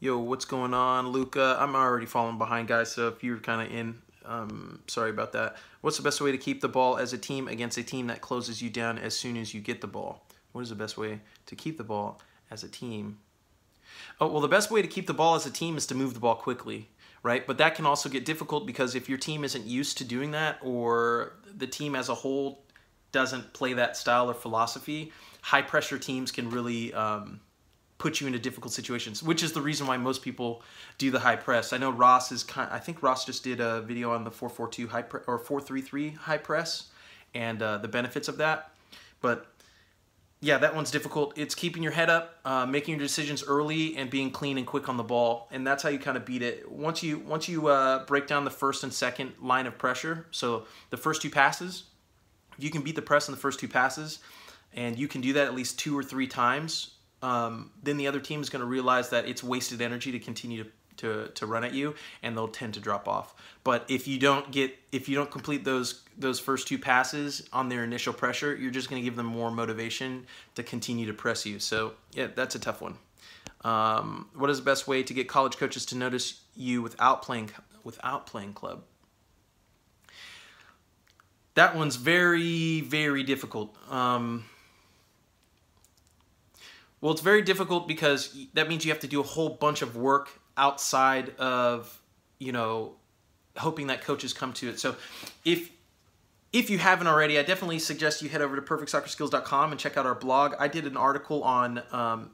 yo, 0.00 0.18
what's 0.18 0.44
going 0.44 0.74
on, 0.74 1.08
Luca? 1.08 1.56
I'm 1.58 1.74
already 1.74 2.04
falling 2.04 2.36
behind, 2.36 2.68
guys. 2.68 2.92
So 2.92 3.08
if 3.08 3.24
you're 3.24 3.38
kind 3.38 3.66
of 3.66 3.74
in, 3.74 4.02
um, 4.26 4.82
sorry 4.86 5.08
about 5.08 5.32
that. 5.32 5.56
What's 5.80 5.96
the 5.96 6.02
best 6.02 6.20
way 6.20 6.30
to 6.30 6.36
keep 6.36 6.60
the 6.60 6.68
ball 6.68 6.98
as 6.98 7.14
a 7.14 7.18
team 7.18 7.48
against 7.48 7.78
a 7.78 7.82
team 7.82 8.08
that 8.08 8.20
closes 8.20 8.60
you 8.60 8.68
down 8.68 8.98
as 8.98 9.16
soon 9.16 9.38
as 9.38 9.54
you 9.54 9.62
get 9.62 9.80
the 9.80 9.86
ball? 9.86 10.26
What 10.52 10.60
is 10.60 10.68
the 10.68 10.74
best 10.74 10.98
way 10.98 11.20
to 11.46 11.56
keep 11.56 11.78
the 11.78 11.84
ball 11.84 12.20
as 12.50 12.62
a 12.62 12.68
team? 12.68 13.16
Oh, 14.20 14.28
well, 14.28 14.40
the 14.40 14.48
best 14.48 14.70
way 14.70 14.82
to 14.82 14.88
keep 14.88 15.06
the 15.06 15.14
ball 15.14 15.34
as 15.34 15.46
a 15.46 15.50
team 15.50 15.76
is 15.76 15.86
to 15.86 15.94
move 15.94 16.14
the 16.14 16.20
ball 16.20 16.34
quickly, 16.34 16.88
right? 17.22 17.46
But 17.46 17.58
that 17.58 17.74
can 17.74 17.86
also 17.86 18.08
get 18.08 18.24
difficult 18.24 18.66
because 18.66 18.94
if 18.94 19.08
your 19.08 19.18
team 19.18 19.44
isn't 19.44 19.66
used 19.66 19.98
to 19.98 20.04
doing 20.04 20.30
that 20.32 20.58
or 20.62 21.34
the 21.56 21.66
team 21.66 21.94
as 21.94 22.08
a 22.08 22.14
whole 22.14 22.64
doesn't 23.12 23.52
play 23.52 23.74
that 23.74 23.96
style 23.96 24.30
or 24.30 24.34
philosophy, 24.34 25.12
high 25.42 25.62
pressure 25.62 25.98
teams 25.98 26.32
can 26.32 26.50
really 26.50 26.92
um, 26.94 27.40
put 27.98 28.20
you 28.20 28.26
into 28.26 28.38
difficult 28.38 28.72
situations, 28.72 29.22
which 29.22 29.42
is 29.42 29.52
the 29.52 29.60
reason 29.60 29.86
why 29.86 29.96
most 29.96 30.22
people 30.22 30.62
do 30.98 31.10
the 31.10 31.20
high 31.20 31.36
press. 31.36 31.72
I 31.72 31.78
know 31.78 31.90
Ross 31.90 32.32
is 32.32 32.42
kind. 32.42 32.68
I 32.72 32.78
think 32.80 33.02
Ross 33.02 33.24
just 33.24 33.44
did 33.44 33.60
a 33.60 33.82
video 33.82 34.12
on 34.12 34.24
the 34.24 34.30
442 34.30 34.88
high 34.88 35.02
pre- 35.02 35.20
or 35.28 35.38
433 35.38 36.10
high 36.10 36.38
press 36.38 36.88
and 37.34 37.62
uh, 37.62 37.78
the 37.78 37.88
benefits 37.88 38.26
of 38.26 38.38
that. 38.38 38.72
But 39.20 39.51
yeah, 40.44 40.58
that 40.58 40.74
one's 40.74 40.90
difficult. 40.90 41.38
It's 41.38 41.54
keeping 41.54 41.84
your 41.84 41.92
head 41.92 42.10
up, 42.10 42.40
uh, 42.44 42.66
making 42.66 42.94
your 42.94 43.00
decisions 43.00 43.44
early, 43.44 43.96
and 43.96 44.10
being 44.10 44.32
clean 44.32 44.58
and 44.58 44.66
quick 44.66 44.88
on 44.88 44.96
the 44.96 45.04
ball, 45.04 45.46
and 45.52 45.64
that's 45.64 45.84
how 45.84 45.88
you 45.88 46.00
kind 46.00 46.16
of 46.16 46.24
beat 46.24 46.42
it. 46.42 46.70
Once 46.70 47.00
you 47.00 47.20
once 47.20 47.48
you 47.48 47.68
uh, 47.68 48.04
break 48.06 48.26
down 48.26 48.44
the 48.44 48.50
first 48.50 48.82
and 48.82 48.92
second 48.92 49.34
line 49.40 49.68
of 49.68 49.78
pressure, 49.78 50.26
so 50.32 50.66
the 50.90 50.96
first 50.96 51.22
two 51.22 51.30
passes, 51.30 51.84
you 52.58 52.70
can 52.70 52.82
beat 52.82 52.96
the 52.96 53.02
press 53.02 53.28
in 53.28 53.34
the 53.34 53.40
first 53.40 53.60
two 53.60 53.68
passes, 53.68 54.18
and 54.74 54.98
you 54.98 55.06
can 55.06 55.20
do 55.20 55.32
that 55.34 55.46
at 55.46 55.54
least 55.54 55.78
two 55.78 55.96
or 55.96 56.02
three 56.02 56.26
times, 56.26 56.96
um, 57.22 57.70
then 57.80 57.96
the 57.96 58.08
other 58.08 58.18
team 58.18 58.40
is 58.40 58.50
going 58.50 58.62
to 58.62 58.66
realize 58.66 59.10
that 59.10 59.28
it's 59.28 59.44
wasted 59.44 59.80
energy 59.80 60.10
to 60.10 60.18
continue 60.18 60.64
to 60.64 60.70
to, 61.02 61.28
to 61.34 61.46
run 61.46 61.64
at 61.64 61.74
you 61.74 61.94
and 62.22 62.36
they'll 62.36 62.48
tend 62.48 62.74
to 62.74 62.80
drop 62.80 63.06
off. 63.06 63.34
But 63.64 63.84
if 63.88 64.08
you 64.08 64.18
don't 64.18 64.50
get 64.50 64.74
if 64.90 65.08
you 65.08 65.14
don't 65.14 65.30
complete 65.30 65.64
those 65.64 66.02
those 66.16 66.40
first 66.40 66.68
two 66.68 66.78
passes 66.78 67.48
on 67.52 67.68
their 67.68 67.84
initial 67.84 68.12
pressure 68.12 68.54
you're 68.54 68.70
just 68.70 68.88
going 68.88 69.02
to 69.02 69.04
give 69.04 69.16
them 69.16 69.26
more 69.26 69.50
motivation 69.50 70.26
to 70.54 70.62
continue 70.62 71.06
to 71.06 71.12
press 71.12 71.44
you. 71.44 71.58
So 71.58 71.92
yeah 72.12 72.28
that's 72.34 72.54
a 72.54 72.58
tough 72.58 72.80
one. 72.80 72.96
Um, 73.64 74.28
what 74.34 74.50
is 74.50 74.58
the 74.58 74.64
best 74.64 74.88
way 74.88 75.02
to 75.02 75.14
get 75.14 75.28
college 75.28 75.56
coaches 75.56 75.86
to 75.86 75.96
notice 75.96 76.40
you 76.56 76.82
without 76.82 77.22
playing 77.22 77.50
without 77.84 78.26
playing 78.26 78.54
club? 78.54 78.82
That 81.54 81.76
one's 81.76 81.96
very 81.96 82.80
very 82.80 83.22
difficult. 83.22 83.76
Um, 83.90 84.44
well, 87.02 87.12
it's 87.12 87.20
very 87.20 87.42
difficult 87.42 87.88
because 87.88 88.36
that 88.54 88.68
means 88.68 88.84
you 88.84 88.92
have 88.92 89.00
to 89.00 89.08
do 89.08 89.20
a 89.20 89.24
whole 89.24 89.48
bunch 89.48 89.82
of 89.82 89.96
work 89.96 90.40
outside 90.56 91.34
of 91.36 92.00
you 92.38 92.52
know 92.52 92.94
hoping 93.56 93.88
that 93.88 94.02
coaches 94.02 94.32
come 94.32 94.52
to 94.54 94.68
it. 94.68 94.80
So 94.80 94.96
if 95.44 95.70
if 96.52 96.68
you 96.68 96.78
haven't 96.78 97.06
already, 97.06 97.38
I 97.38 97.42
definitely 97.42 97.78
suggest 97.78 98.20
you 98.20 98.28
head 98.28 98.42
over 98.42 98.56
to 98.56 98.62
perfectsoccerskills.com 98.62 99.70
and 99.70 99.80
check 99.80 99.96
out 99.96 100.04
our 100.04 100.14
blog. 100.14 100.54
I 100.58 100.68
did 100.68 100.86
an 100.86 100.98
article 100.98 101.42
on 101.42 101.82
um, 101.92 102.30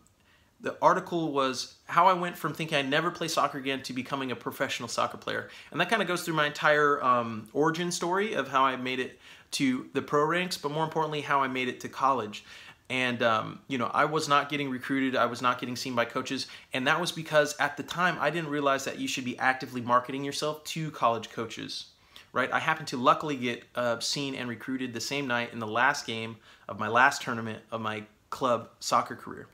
the 0.60 0.76
article 0.82 1.32
was 1.32 1.74
how 1.84 2.08
I 2.08 2.14
went 2.14 2.36
from 2.36 2.52
thinking 2.52 2.76
I'd 2.76 2.90
never 2.90 3.12
play 3.12 3.28
soccer 3.28 3.58
again 3.58 3.82
to 3.84 3.92
becoming 3.92 4.32
a 4.32 4.36
professional 4.36 4.88
soccer 4.88 5.16
player, 5.16 5.48
and 5.70 5.80
that 5.80 5.88
kind 5.88 6.02
of 6.02 6.08
goes 6.08 6.22
through 6.22 6.34
my 6.34 6.46
entire 6.46 7.02
um, 7.02 7.48
origin 7.52 7.92
story 7.92 8.34
of 8.34 8.48
how 8.48 8.64
I 8.64 8.76
made 8.76 8.98
it 8.98 9.20
to 9.52 9.88
the 9.94 10.02
pro 10.02 10.24
ranks, 10.24 10.58
but 10.58 10.72
more 10.72 10.84
importantly, 10.84 11.20
how 11.20 11.40
I 11.40 11.48
made 11.48 11.68
it 11.68 11.80
to 11.80 11.88
college 11.88 12.44
and 12.90 13.22
um, 13.22 13.60
you 13.68 13.78
know 13.78 13.90
i 13.92 14.04
was 14.04 14.28
not 14.28 14.48
getting 14.48 14.70
recruited. 14.70 15.16
I 15.16 15.26
was 15.26 15.42
not 15.42 15.60
getting 15.60 15.76
seen 15.76 15.94
by 15.94 16.04
coaches. 16.04 16.46
And 16.72 16.86
that 16.86 17.00
was 17.00 17.12
because 17.12 17.54
at 17.58 17.76
the 17.76 17.82
time 17.82 18.16
i 18.20 18.30
didn't 18.30 18.50
realize 18.50 18.84
that 18.84 18.98
you 18.98 19.08
should 19.08 19.24
be 19.24 19.38
actively 19.38 19.80
marketing 19.80 20.24
yourself 20.24 20.64
to 20.64 20.90
college 20.90 21.30
coaches 21.30 21.86
right? 22.32 22.52
I 22.52 22.58
happened 22.58 22.88
to 22.88 22.96
luckily 22.96 23.36
get 23.36 23.64
uh, 23.74 24.00
seen 24.00 24.34
and 24.34 24.48
recruited 24.48 24.92
the 24.92 25.00
same 25.00 25.26
night 25.26 25.52
in 25.52 25.58
the 25.58 25.66
last 25.66 26.06
game 26.06 26.36
of 26.68 26.78
my 26.78 26.88
last 26.88 27.22
tournament 27.22 27.62
of 27.70 27.80
my 27.80 28.04
club 28.30 28.68
soccer 28.80 29.16
career. 29.16 29.48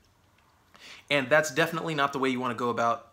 And 1.10 1.28
that's 1.28 1.50
definitely 1.52 1.94
not 1.94 2.12
the 2.12 2.18
way 2.18 2.28
you 2.28 2.40
want 2.40 2.50
to 2.50 2.58
go 2.58 2.70
about 2.70 3.10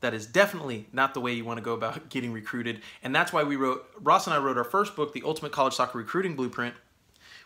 that 0.00 0.14
is 0.14 0.26
definitely 0.26 0.86
not 0.92 1.14
the 1.14 1.20
way 1.20 1.32
you 1.32 1.44
want 1.44 1.58
to 1.58 1.62
go 1.62 1.72
about 1.72 2.08
getting 2.08 2.32
recruited. 2.32 2.80
And 3.02 3.14
that's 3.14 3.32
why 3.32 3.42
we 3.42 3.56
wrote 3.56 3.86
ross 4.00 4.26
and 4.26 4.34
i 4.34 4.38
wrote 4.38 4.58
our 4.58 4.64
first 4.64 4.96
book 4.96 5.12
the 5.12 5.22
ultimate 5.24 5.52
college 5.52 5.74
soccer 5.74 5.98
recruiting 5.98 6.36
blueprint 6.36 6.74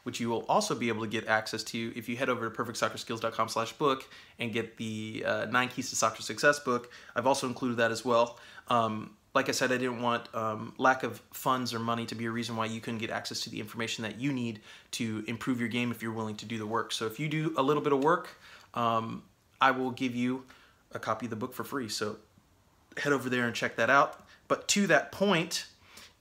which 0.08 0.20
you 0.20 0.30
will 0.30 0.46
also 0.48 0.74
be 0.74 0.88
able 0.88 1.02
to 1.02 1.06
get 1.06 1.28
access 1.28 1.62
to 1.62 1.92
if 1.94 2.08
you 2.08 2.16
head 2.16 2.30
over 2.30 2.48
to 2.48 2.62
perfectsoccerskills.com 2.62 3.46
slash 3.46 3.74
book 3.74 4.08
and 4.38 4.54
get 4.54 4.78
the 4.78 5.22
uh, 5.26 5.44
Nine 5.50 5.68
Keys 5.68 5.90
to 5.90 5.96
Soccer 5.96 6.22
Success 6.22 6.58
book. 6.58 6.90
I've 7.14 7.26
also 7.26 7.46
included 7.46 7.76
that 7.76 7.90
as 7.90 8.06
well. 8.06 8.38
Um, 8.68 9.10
like 9.34 9.50
I 9.50 9.52
said, 9.52 9.70
I 9.70 9.76
didn't 9.76 10.00
want 10.00 10.34
um, 10.34 10.72
lack 10.78 11.02
of 11.02 11.20
funds 11.34 11.74
or 11.74 11.78
money 11.78 12.06
to 12.06 12.14
be 12.14 12.24
a 12.24 12.30
reason 12.30 12.56
why 12.56 12.64
you 12.64 12.80
couldn't 12.80 13.00
get 13.00 13.10
access 13.10 13.40
to 13.40 13.50
the 13.50 13.60
information 13.60 14.02
that 14.02 14.18
you 14.18 14.32
need 14.32 14.60
to 14.92 15.24
improve 15.28 15.60
your 15.60 15.68
game 15.68 15.90
if 15.90 16.02
you're 16.02 16.10
willing 16.10 16.36
to 16.36 16.46
do 16.46 16.56
the 16.56 16.66
work. 16.66 16.90
So 16.90 17.04
if 17.04 17.20
you 17.20 17.28
do 17.28 17.52
a 17.58 17.62
little 17.62 17.82
bit 17.82 17.92
of 17.92 18.02
work, 18.02 18.30
um, 18.72 19.24
I 19.60 19.72
will 19.72 19.90
give 19.90 20.16
you 20.16 20.46
a 20.92 20.98
copy 20.98 21.26
of 21.26 21.30
the 21.30 21.36
book 21.36 21.52
for 21.52 21.64
free. 21.64 21.90
So 21.90 22.16
head 22.96 23.12
over 23.12 23.28
there 23.28 23.44
and 23.44 23.54
check 23.54 23.76
that 23.76 23.90
out. 23.90 24.26
But 24.48 24.68
to 24.68 24.86
that 24.86 25.12
point, 25.12 25.66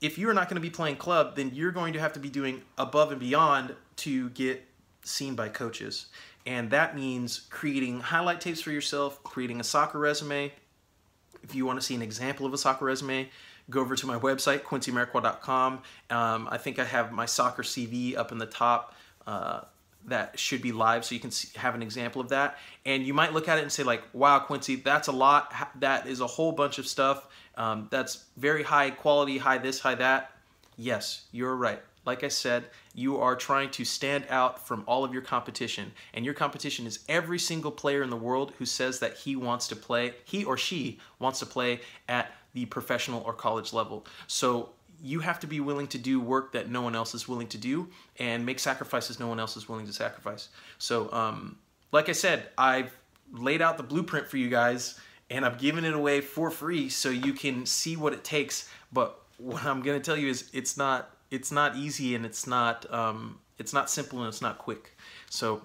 if 0.02 0.18
you're 0.18 0.34
not 0.34 0.50
going 0.50 0.56
to 0.56 0.62
be 0.62 0.70
playing 0.70 0.98
club, 0.98 1.36
then 1.36 1.52
you're 1.54 1.72
going 1.72 1.94
to 1.94 2.00
have 2.00 2.14
to 2.14 2.20
be 2.20 2.30
doing 2.30 2.62
above 2.78 3.12
and 3.12 3.20
beyond 3.20 3.76
to 3.98 4.30
get 4.32 4.64
seen 5.04 5.36
by 5.36 5.50
coaches. 5.50 6.08
And 6.46 6.70
that 6.70 6.96
means 6.96 7.48
creating 7.50 8.00
highlight 8.00 8.40
tapes 8.40 8.62
for 8.62 8.72
yourself, 8.72 9.22
creating 9.24 9.60
a 9.60 9.64
soccer 9.64 10.00
resume. 10.00 10.54
If 11.44 11.56
you 11.56 11.66
want 11.66 11.80
to 11.80 11.86
see 11.86 11.96
an 11.96 12.02
example 12.02 12.46
of 12.46 12.54
a 12.54 12.58
soccer 12.58 12.86
resume, 12.86 13.30
go 13.70 13.82
over 13.82 13.96
to 13.96 14.08
my 14.08 14.18
website, 14.18 14.62
quincyamarikwa.com. 14.62 15.82
Um, 16.10 16.48
I 16.50 16.58
think 16.58 16.80
I 16.80 16.86
have 16.86 17.12
my 17.12 17.26
soccer 17.26 17.64
CV 17.64 18.16
up 18.16 18.32
in 18.32 18.38
the 18.38 18.46
top. 18.46 18.96
Uh, 19.26 19.62
that 20.06 20.40
should 20.40 20.62
be 20.62 20.72
live 20.72 21.04
so 21.04 21.14
you 21.14 21.20
can 21.20 21.32
see, 21.32 21.50
have 21.58 21.76
an 21.76 21.84
example 21.84 22.22
of 22.22 22.30
that 22.30 22.58
and 22.86 23.06
you 23.06 23.14
might 23.14 23.34
look 23.34 23.50
at 23.50 23.58
it 23.58 23.62
and 23.62 23.72
say 23.72 23.84
like 23.84 24.02
wow 24.14 24.40
quincy 24.40 24.78
that's 24.78 25.10
a 25.10 25.12
lot 25.12 25.54
that 25.80 26.08
is 26.08 26.22
a 26.22 26.28
whole 26.28 26.54
bunch 26.54 26.80
of 26.80 26.88
stuff 26.88 27.28
um, 27.58 27.88
that's 27.92 28.26
very 28.38 28.64
high 28.64 28.90
quality 28.90 29.38
high 29.38 29.58
this 29.58 29.80
high 29.80 29.96
that. 29.96 30.32
Yes 30.78 31.26
you're 31.32 31.56
right. 31.56 31.82
Like 32.06 32.24
i 32.24 32.30
said 32.30 32.66
you 32.96 33.18
are 33.18 33.36
trying 33.36 33.70
to 33.72 33.84
stand 33.84 34.26
out 34.30 34.66
from 34.66 34.84
all 34.88 35.04
of 35.04 35.12
your 35.12 35.22
competition 35.22 35.92
and 36.14 36.24
your 36.24 36.34
competition 36.34 36.88
is 36.88 37.00
every 37.10 37.38
single 37.38 37.72
player 37.72 38.02
in 38.02 38.10
the 38.10 38.16
world 38.16 38.54
who 38.58 38.66
says 38.66 39.00
that 39.00 39.18
he 39.18 39.36
wants 39.36 39.68
to 39.68 39.76
play 39.76 40.14
he 40.24 40.46
or 40.46 40.58
she 40.58 41.00
wants 41.20 41.40
to 41.40 41.46
play 41.46 41.82
at 42.08 42.32
the 42.54 42.66
professional 42.66 43.22
or 43.22 43.34
college 43.34 43.72
level. 43.72 44.06
So 44.26 44.70
you 45.02 45.20
have 45.20 45.40
to 45.42 45.48
be 45.48 45.60
willing 45.60 45.88
to 45.88 45.98
do 45.98 46.20
work 46.20 46.54
that 46.54 46.70
no 46.70 46.82
one 46.82 46.96
else 46.96 47.14
is 47.14 47.28
willing 47.28 47.48
to 47.48 47.58
do 47.58 47.88
and 48.18 48.46
make 48.46 48.58
sacrifices 48.58 49.20
no 49.20 49.28
one 49.28 49.40
else 49.40 49.56
is 49.56 49.70
willing 49.70 49.86
to 49.86 49.94
sacrifice. 49.94 50.50
So, 50.80 51.12
um, 51.14 51.58
like 51.92 52.10
I 52.10 52.14
said, 52.14 52.50
I've 52.58 52.98
laid 53.32 53.62
out 53.62 53.78
the 53.78 53.84
blueprint 53.84 54.28
for 54.28 54.38
you 54.38 54.50
guys 54.50 55.00
and 55.30 55.46
I'm 55.46 55.58
giving 55.58 55.84
it 55.84 55.94
away 55.94 56.22
for 56.22 56.50
free 56.50 56.90
so 56.90 57.10
you 57.10 57.34
can 57.34 57.66
see 57.66 57.98
what 57.98 58.14
it 58.14 58.24
takes. 58.24 58.70
But 58.92 59.20
what 59.38 59.66
I'm 59.66 59.82
going 59.82 60.00
to 60.00 60.06
tell 60.06 60.18
you 60.18 60.30
is 60.30 60.50
it's 60.54 60.78
not 60.78 61.10
it's 61.30 61.52
not 61.52 61.76
easy 61.76 62.16
and 62.16 62.26
it's 62.26 62.48
not 62.48 62.92
um, 62.94 63.40
it's 63.58 63.74
not 63.74 63.90
simple 63.90 64.20
and 64.20 64.28
it's 64.28 64.42
not 64.42 64.58
quick. 64.58 64.96
So 65.30 65.62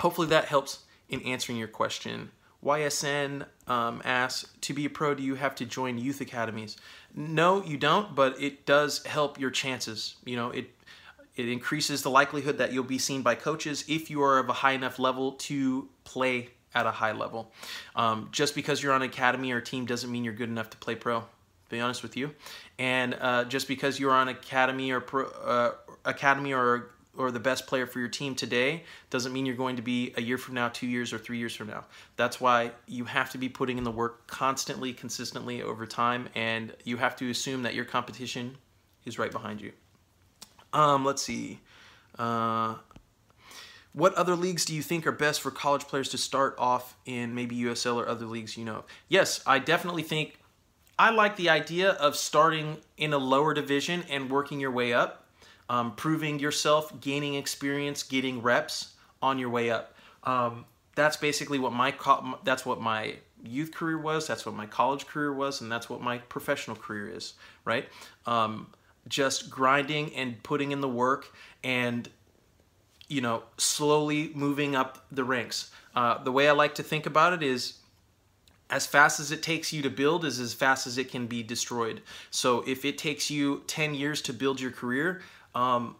hopefully 0.00 0.28
that 0.28 0.46
helps 0.46 0.80
in 1.08 1.22
answering 1.22 1.58
your 1.58 1.68
question. 1.68 2.30
YSN 2.64 3.46
um, 3.68 4.02
asks, 4.04 4.50
to 4.62 4.74
be 4.74 4.84
a 4.84 4.90
pro, 4.90 5.14
do 5.14 5.22
you 5.22 5.36
have 5.36 5.54
to 5.54 5.64
join 5.64 5.96
youth 5.96 6.20
academies? 6.20 6.76
No, 7.14 7.62
you 7.62 7.76
don't, 7.76 8.16
but 8.16 8.40
it 8.42 8.66
does 8.66 9.04
help 9.06 9.38
your 9.38 9.50
chances. 9.50 10.16
You 10.24 10.36
know, 10.36 10.50
it 10.50 10.70
it 11.36 11.48
increases 11.48 12.02
the 12.02 12.10
likelihood 12.10 12.58
that 12.58 12.72
you'll 12.72 12.82
be 12.82 12.98
seen 12.98 13.22
by 13.22 13.36
coaches 13.36 13.84
if 13.86 14.10
you 14.10 14.20
are 14.22 14.40
of 14.40 14.48
a 14.48 14.54
high 14.54 14.72
enough 14.72 14.98
level 14.98 15.32
to 15.32 15.88
play 16.02 16.48
at 16.74 16.86
a 16.86 16.90
high 16.90 17.12
level. 17.12 17.52
Um, 17.96 18.28
just 18.32 18.54
because 18.54 18.82
you're 18.82 18.92
on 18.92 19.02
academy 19.02 19.52
or 19.52 19.60
team 19.60 19.86
doesn't 19.86 20.10
mean 20.10 20.24
you're 20.24 20.34
good 20.34 20.48
enough 20.48 20.70
to 20.70 20.76
play 20.76 20.94
pro. 20.94 21.20
To 21.20 21.74
be 21.74 21.80
honest 21.80 22.02
with 22.02 22.16
you, 22.16 22.34
and 22.78 23.14
uh, 23.20 23.44
just 23.44 23.68
because 23.68 24.00
you're 24.00 24.12
on 24.12 24.28
academy 24.28 24.90
or 24.90 25.00
pro, 25.00 25.26
uh, 25.26 25.72
academy 26.06 26.54
or 26.54 26.92
or 27.18 27.30
the 27.32 27.40
best 27.40 27.66
player 27.66 27.86
for 27.86 27.98
your 27.98 28.08
team 28.08 28.34
today 28.34 28.84
doesn't 29.10 29.32
mean 29.32 29.44
you're 29.44 29.56
going 29.56 29.76
to 29.76 29.82
be 29.82 30.14
a 30.16 30.22
year 30.22 30.38
from 30.38 30.54
now, 30.54 30.68
two 30.68 30.86
years, 30.86 31.12
or 31.12 31.18
three 31.18 31.36
years 31.36 31.54
from 31.54 31.66
now. 31.66 31.84
That's 32.16 32.40
why 32.40 32.70
you 32.86 33.04
have 33.04 33.30
to 33.32 33.38
be 33.38 33.48
putting 33.48 33.76
in 33.76 33.84
the 33.84 33.90
work 33.90 34.26
constantly, 34.28 34.92
consistently 34.92 35.60
over 35.60 35.84
time, 35.84 36.28
and 36.34 36.72
you 36.84 36.96
have 36.96 37.16
to 37.16 37.28
assume 37.28 37.64
that 37.64 37.74
your 37.74 37.84
competition 37.84 38.56
is 39.04 39.18
right 39.18 39.32
behind 39.32 39.60
you. 39.60 39.72
Um, 40.72 41.04
let's 41.04 41.22
see. 41.22 41.60
Uh, 42.18 42.76
what 43.92 44.14
other 44.14 44.36
leagues 44.36 44.64
do 44.64 44.74
you 44.74 44.82
think 44.82 45.06
are 45.06 45.12
best 45.12 45.40
for 45.40 45.50
college 45.50 45.84
players 45.84 46.08
to 46.10 46.18
start 46.18 46.54
off 46.58 46.96
in 47.04 47.34
maybe 47.34 47.56
USL 47.56 47.96
or 47.96 48.08
other 48.08 48.26
leagues 48.26 48.56
you 48.56 48.64
know? 48.64 48.84
Yes, 49.08 49.42
I 49.46 49.58
definitely 49.58 50.02
think 50.02 50.38
I 50.98 51.10
like 51.10 51.36
the 51.36 51.48
idea 51.48 51.92
of 51.92 52.16
starting 52.16 52.78
in 52.96 53.12
a 53.12 53.18
lower 53.18 53.54
division 53.54 54.04
and 54.10 54.30
working 54.30 54.58
your 54.58 54.72
way 54.72 54.92
up, 54.92 55.26
um, 55.68 55.94
proving 55.94 56.40
yourself, 56.40 57.00
gaining 57.00 57.34
experience, 57.34 58.02
getting 58.02 58.42
reps 58.42 58.94
on 59.22 59.38
your 59.38 59.50
way 59.50 59.70
up. 59.70 59.94
Um, 60.24 60.64
that's 60.96 61.16
basically 61.16 61.60
what 61.60 61.72
my 61.72 61.94
that's 62.42 62.66
what 62.66 62.80
my 62.80 63.16
youth 63.44 63.72
career 63.72 63.98
was. 63.98 64.26
That's 64.26 64.44
what 64.44 64.56
my 64.56 64.66
college 64.66 65.06
career 65.06 65.32
was, 65.32 65.60
and 65.60 65.70
that's 65.70 65.88
what 65.88 66.00
my 66.00 66.18
professional 66.18 66.76
career 66.76 67.08
is. 67.08 67.34
Right? 67.64 67.88
Um, 68.26 68.66
just 69.08 69.48
grinding 69.48 70.14
and 70.16 70.42
putting 70.42 70.72
in 70.72 70.80
the 70.80 70.88
work 70.88 71.32
and 71.62 72.08
you 73.08 73.20
know 73.20 73.42
slowly 73.56 74.30
moving 74.34 74.76
up 74.76 75.06
the 75.10 75.24
ranks. 75.24 75.70
Uh, 75.94 76.22
the 76.22 76.32
way 76.32 76.48
I 76.48 76.52
like 76.52 76.74
to 76.76 76.82
think 76.82 77.06
about 77.06 77.32
it 77.32 77.42
is 77.42 77.78
as 78.70 78.86
fast 78.86 79.18
as 79.18 79.32
it 79.32 79.42
takes 79.42 79.72
you 79.72 79.82
to 79.82 79.90
build 79.90 80.24
is 80.24 80.38
as 80.38 80.52
fast 80.52 80.86
as 80.86 80.98
it 80.98 81.10
can 81.10 81.26
be 81.26 81.42
destroyed. 81.42 82.02
So 82.30 82.62
if 82.66 82.84
it 82.84 82.98
takes 82.98 83.30
you 83.30 83.62
10 83.66 83.94
years 83.94 84.20
to 84.22 84.32
build 84.32 84.60
your 84.60 84.70
career, 84.70 85.22
um, 85.54 85.96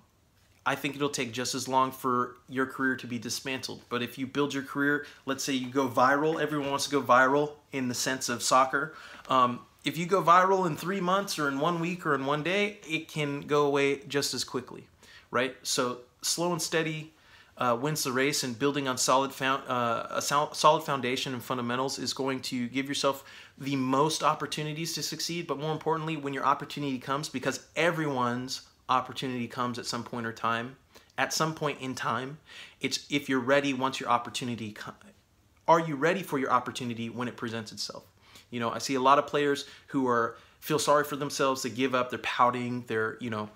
I 0.66 0.74
think 0.74 0.94
it'll 0.94 1.08
take 1.08 1.32
just 1.32 1.54
as 1.54 1.66
long 1.66 1.92
for 1.92 2.36
your 2.46 2.66
career 2.66 2.94
to 2.96 3.06
be 3.06 3.18
dismantled. 3.18 3.80
But 3.88 4.02
if 4.02 4.18
you 4.18 4.26
build 4.26 4.52
your 4.52 4.64
career, 4.64 5.06
let's 5.24 5.42
say 5.42 5.54
you 5.54 5.70
go 5.70 5.88
viral, 5.88 6.40
everyone 6.40 6.68
wants 6.68 6.84
to 6.84 6.90
go 6.90 7.00
viral 7.00 7.52
in 7.72 7.88
the 7.88 7.94
sense 7.94 8.28
of 8.28 8.42
soccer. 8.42 8.94
Um, 9.30 9.60
if 9.84 9.96
you 9.96 10.04
go 10.04 10.22
viral 10.22 10.66
in 10.66 10.76
three 10.76 11.00
months 11.00 11.38
or 11.38 11.48
in 11.48 11.58
one 11.58 11.80
week 11.80 12.04
or 12.04 12.14
in 12.14 12.26
one 12.26 12.42
day, 12.42 12.80
it 12.86 13.08
can 13.08 13.40
go 13.40 13.64
away 13.64 14.00
just 14.08 14.34
as 14.34 14.44
quickly, 14.44 14.86
right? 15.30 15.56
So 15.62 16.00
slow 16.22 16.52
and 16.52 16.62
steady 16.62 17.12
uh, 17.59 17.76
wins 17.81 18.04
the 18.04 18.12
race, 18.12 18.44
and 18.44 18.57
building 18.59 18.87
on 18.87 18.96
solid 18.96 19.33
found, 19.33 19.62
uh, 19.68 20.07
a 20.11 20.22
solid 20.22 20.83
foundation 20.85 21.35
and 21.35 21.42
fundamentals 21.42 21.98
is 21.98 22.12
going 22.12 22.40
to 22.40 22.68
give 22.68 22.88
yourself 22.88 23.24
the 23.59 23.74
most 23.74 24.22
opportunities 24.22 24.94
to 24.94 25.02
succeed. 25.02 25.46
But 25.46 25.59
more 25.59 25.72
importantly, 25.72 26.16
when 26.16 26.33
your 26.33 26.44
opportunity 26.44 26.98
comes, 26.98 27.28
because 27.28 27.66
everyone's 27.74 28.62
opportunity 28.88 29.48
comes 29.48 29.78
at 29.78 29.87
some 29.87 30.04
point 30.04 30.24
or 30.24 30.33
time, 30.33 30.76
at 31.18 31.33
some 31.33 31.52
point 31.52 31.81
in 31.81 31.96
time, 31.96 32.38
it's 32.81 33.04
if 33.11 33.28
you're 33.28 33.40
ready 33.40 33.74
once 33.74 33.98
your 33.98 34.09
opportunity. 34.09 34.76
are 35.66 35.81
you 35.81 35.96
ready 35.96 36.22
for 36.22 36.38
your 36.38 36.50
opportunity 36.50 37.11
when 37.11 37.26
it 37.26 37.37
presents 37.37 37.72
itself? 37.72 38.04
You 38.50 38.61
know, 38.61 38.70
I 38.70 38.78
see 38.78 38.94
a 38.94 39.00
lot 39.00 39.18
of 39.18 39.26
players 39.26 39.66
who 39.88 40.07
are 40.07 40.37
feel 40.61 40.78
sorry 40.78 41.04
for 41.04 41.16
themselves, 41.16 41.62
they 41.62 41.70
give 41.70 41.94
up, 41.94 42.11
they're 42.11 42.18
pouting, 42.20 42.85
they're 42.87 43.18
you 43.20 43.31
know 43.31 43.50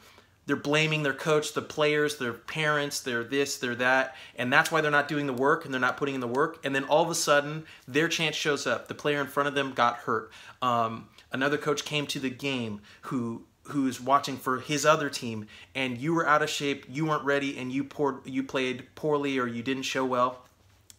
they're 0.47 0.57
blaming 0.57 1.03
their 1.03 1.13
coach, 1.13 1.53
the 1.53 1.63
players, 1.63 2.17
their 2.17 2.33
parents, 2.33 3.01
they're 3.01 3.25
this, 3.25 3.59
they're 3.59 3.77
that, 3.77 4.17
and 4.37 4.53
that's 4.53 4.73
why 4.73 4.81
they're 4.81 4.91
not 4.91 5.09
doing 5.09 5.27
the 5.27 5.33
work 5.33 5.65
and 5.65 5.73
they're 5.73 5.81
not 5.81 5.97
putting 5.97 6.15
in 6.15 6.21
the 6.21 6.27
work. 6.27 6.59
And 6.65 6.75
then 6.75 6.85
all 6.85 7.03
of 7.03 7.11
a 7.11 7.15
sudden, 7.15 7.65
their 7.87 8.09
chance 8.09 8.35
shows 8.35 8.67
up. 8.67 8.89
The 8.89 8.95
player 8.95 9.21
in 9.21 9.29
front 9.29 9.49
of 9.49 9.55
them 9.55 9.73
got 9.73 9.99
hurt. 9.99 10.33
Um, 10.61 11.09
another 11.31 11.59
coach 11.59 11.85
came 11.85 12.07
to 12.09 12.19
the 12.19 12.31
game 12.31 12.81
who 13.03 13.45
who's 13.67 14.01
watching 14.01 14.37
for 14.37 14.59
his 14.59 14.85
other 14.85 15.09
team, 15.09 15.47
and 15.77 15.97
you 15.97 16.13
were 16.13 16.27
out 16.27 16.43
of 16.43 16.51
shape, 16.51 16.85
you 16.89 17.07
weren't 17.07 17.25
ready, 17.25 17.57
and 17.59 17.71
you 17.71 17.85
poured, 17.85 18.17
you 18.27 18.43
played 18.43 18.85
poorly 18.97 19.39
or 19.39 19.47
you 19.47 19.63
didn't 19.63 19.85
show 19.85 20.05
well, 20.05 20.45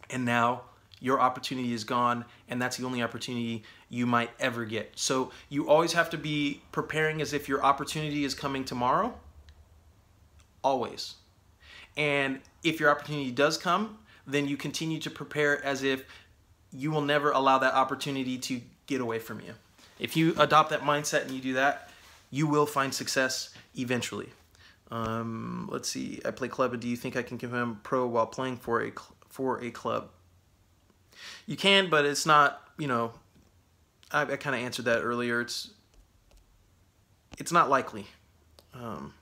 and 0.08 0.24
now 0.24 0.62
your 0.98 1.20
opportunity 1.20 1.74
is 1.74 1.84
gone, 1.84 2.24
and 2.48 2.62
that's 2.62 2.78
the 2.78 2.86
only 2.86 3.02
opportunity 3.02 3.62
you 3.90 4.06
might 4.06 4.30
ever 4.40 4.64
get. 4.64 4.90
So 4.94 5.30
you 5.50 5.68
always 5.68 5.92
have 5.92 6.08
to 6.10 6.16
be 6.16 6.62
preparing 6.72 7.20
as 7.20 7.34
if 7.34 7.50
your 7.50 7.62
opportunity 7.62 8.24
is 8.24 8.34
coming 8.34 8.64
tomorrow 8.64 9.14
always. 10.64 11.14
And 11.96 12.40
if 12.64 12.80
your 12.80 12.90
opportunity 12.90 13.30
does 13.30 13.56
come, 13.56 13.98
then 14.26 14.48
you 14.48 14.56
continue 14.56 14.98
to 15.00 15.10
prepare 15.10 15.64
as 15.64 15.82
if 15.82 16.04
you 16.72 16.90
will 16.90 17.02
never 17.02 17.30
allow 17.30 17.58
that 17.58 17.74
opportunity 17.74 18.38
to 18.38 18.60
get 18.86 19.00
away 19.00 19.18
from 19.18 19.40
you. 19.40 19.54
If 19.98 20.16
you 20.16 20.34
adopt 20.38 20.70
that 20.70 20.80
mindset 20.80 21.22
and 21.22 21.30
you 21.30 21.40
do 21.40 21.52
that, 21.54 21.90
you 22.30 22.48
will 22.48 22.66
find 22.66 22.92
success 22.92 23.54
eventually. 23.76 24.30
Um, 24.90 25.68
let's 25.70 25.88
see. 25.88 26.20
I 26.24 26.30
play 26.30 26.48
club, 26.48 26.72
and 26.72 26.82
do 26.82 26.88
you 26.88 26.96
think 26.96 27.16
I 27.16 27.22
can 27.22 27.36
become 27.36 27.80
pro 27.82 28.06
while 28.06 28.26
playing 28.26 28.56
for 28.56 28.82
a 28.82 28.92
for 29.28 29.62
a 29.62 29.70
club? 29.70 30.10
You 31.46 31.56
can, 31.56 31.88
but 31.88 32.04
it's 32.04 32.26
not. 32.26 32.60
You 32.76 32.88
know, 32.88 33.12
I, 34.10 34.22
I 34.22 34.36
kind 34.36 34.56
of 34.56 34.62
answered 34.62 34.86
that 34.86 35.02
earlier. 35.02 35.40
It's 35.40 35.70
it's 37.38 37.52
not 37.52 37.70
likely. 37.70 38.06
Um, 38.74 39.14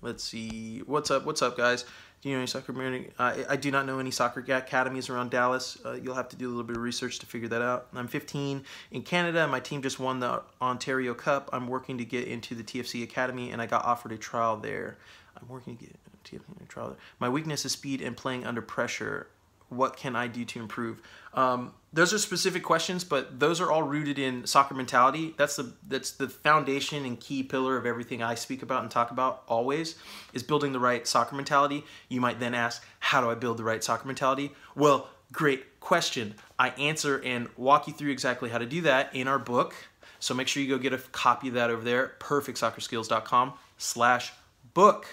Let's 0.00 0.22
see. 0.22 0.80
What's 0.86 1.10
up? 1.10 1.26
What's 1.26 1.42
up, 1.42 1.56
guys? 1.56 1.84
Do 2.20 2.28
you 2.28 2.34
know 2.34 2.40
any 2.40 2.46
soccer 2.46 2.72
community? 2.72 3.10
I, 3.18 3.44
I 3.50 3.56
do 3.56 3.70
not 3.70 3.84
know 3.84 3.98
any 3.98 4.12
soccer 4.12 4.40
academies 4.40 5.08
around 5.08 5.30
Dallas. 5.30 5.76
Uh, 5.84 5.92
you'll 5.92 6.14
have 6.14 6.28
to 6.30 6.36
do 6.36 6.46
a 6.46 6.50
little 6.50 6.64
bit 6.64 6.76
of 6.76 6.82
research 6.82 7.18
to 7.20 7.26
figure 7.26 7.48
that 7.48 7.62
out. 7.62 7.88
I'm 7.94 8.06
15 8.06 8.64
in 8.92 9.02
Canada. 9.02 9.46
My 9.48 9.60
team 9.60 9.82
just 9.82 9.98
won 9.98 10.20
the 10.20 10.42
Ontario 10.62 11.14
Cup. 11.14 11.50
I'm 11.52 11.66
working 11.66 11.98
to 11.98 12.04
get 12.04 12.28
into 12.28 12.54
the 12.54 12.62
TFC 12.62 13.02
Academy, 13.02 13.50
and 13.50 13.60
I 13.60 13.66
got 13.66 13.84
offered 13.84 14.12
a 14.12 14.16
trial 14.16 14.56
there. 14.56 14.98
I'm 15.40 15.48
working 15.48 15.76
to 15.76 15.84
get 15.84 15.96
TFC 16.24 16.68
trial 16.68 16.88
there. 16.88 16.98
My 17.18 17.28
weakness 17.28 17.64
is 17.64 17.72
speed 17.72 18.00
and 18.00 18.16
playing 18.16 18.46
under 18.46 18.62
pressure 18.62 19.28
what 19.68 19.96
can 19.96 20.16
I 20.16 20.26
do 20.26 20.44
to 20.44 20.60
improve? 20.60 21.00
Um, 21.34 21.72
those 21.92 22.12
are 22.12 22.18
specific 22.18 22.62
questions, 22.62 23.04
but 23.04 23.40
those 23.40 23.60
are 23.60 23.70
all 23.70 23.82
rooted 23.82 24.18
in 24.18 24.46
soccer 24.46 24.74
mentality. 24.74 25.34
That's 25.38 25.56
the 25.56 25.72
that's 25.86 26.10
the 26.12 26.28
foundation 26.28 27.04
and 27.04 27.18
key 27.18 27.42
pillar 27.42 27.76
of 27.76 27.86
everything 27.86 28.22
I 28.22 28.34
speak 28.34 28.62
about 28.62 28.82
and 28.82 28.90
talk 28.90 29.10
about 29.10 29.42
always 29.48 29.96
is 30.32 30.42
building 30.42 30.72
the 30.72 30.80
right 30.80 31.06
soccer 31.06 31.34
mentality. 31.34 31.84
You 32.08 32.20
might 32.20 32.40
then 32.40 32.54
ask, 32.54 32.84
how 33.00 33.20
do 33.20 33.30
I 33.30 33.34
build 33.34 33.56
the 33.56 33.64
right 33.64 33.82
soccer 33.82 34.06
mentality? 34.06 34.52
Well, 34.74 35.08
great 35.32 35.80
question. 35.80 36.34
I 36.58 36.70
answer 36.70 37.22
and 37.24 37.48
walk 37.56 37.86
you 37.86 37.94
through 37.94 38.10
exactly 38.10 38.50
how 38.50 38.58
to 38.58 38.66
do 38.66 38.82
that 38.82 39.14
in 39.14 39.28
our 39.28 39.38
book. 39.38 39.74
So 40.20 40.34
make 40.34 40.48
sure 40.48 40.62
you 40.62 40.68
go 40.68 40.78
get 40.78 40.92
a 40.92 40.98
copy 40.98 41.48
of 41.48 41.54
that 41.54 41.70
over 41.70 41.84
there, 41.84 42.14
perfectsoccerskills.com 42.18 43.52
slash 43.78 44.32
book. 44.74 45.06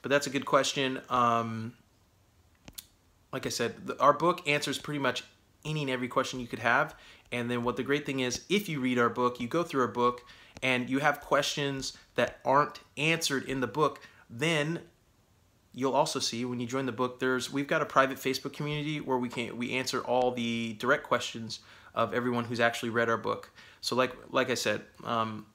But 0.00 0.10
that's 0.10 0.26
a 0.26 0.30
good 0.30 0.46
question. 0.46 1.00
Um, 1.10 1.74
like 3.32 3.46
I 3.46 3.48
said, 3.50 3.86
the, 3.86 4.00
our 4.00 4.12
book 4.12 4.46
answers 4.46 4.78
pretty 4.78 5.00
much 5.00 5.24
any 5.64 5.82
and 5.82 5.90
every 5.90 6.08
question 6.08 6.40
you 6.40 6.46
could 6.46 6.58
have. 6.58 6.94
And 7.30 7.50
then 7.50 7.64
what 7.64 7.76
the 7.76 7.82
great 7.82 8.04
thing 8.04 8.20
is, 8.20 8.44
if 8.48 8.68
you 8.68 8.80
read 8.80 8.98
our 8.98 9.08
book, 9.08 9.40
you 9.40 9.48
go 9.48 9.62
through 9.62 9.82
our 9.82 9.88
book, 9.88 10.22
and 10.62 10.88
you 10.88 10.98
have 10.98 11.20
questions 11.20 11.96
that 12.14 12.38
aren't 12.44 12.80
answered 12.96 13.48
in 13.48 13.60
the 13.60 13.66
book, 13.66 14.00
then 14.28 14.80
you'll 15.74 15.94
also 15.94 16.18
see 16.18 16.44
when 16.44 16.60
you 16.60 16.66
join 16.66 16.86
the 16.86 16.92
book 16.92 17.18
there's 17.18 17.50
we've 17.52 17.66
got 17.66 17.80
a 17.80 17.86
private 17.86 18.18
facebook 18.18 18.52
community 18.52 19.00
where 19.00 19.16
we 19.16 19.28
can 19.28 19.56
we 19.56 19.72
answer 19.72 20.00
all 20.00 20.30
the 20.30 20.74
direct 20.74 21.02
questions 21.04 21.60
of 21.94 22.12
everyone 22.14 22.44
who's 22.44 22.60
actually 22.60 22.90
read 22.90 23.08
our 23.08 23.16
book 23.16 23.50
so 23.80 23.96
like 23.96 24.12
like 24.30 24.50
i 24.50 24.54
said 24.54 24.82
um, 25.04 25.46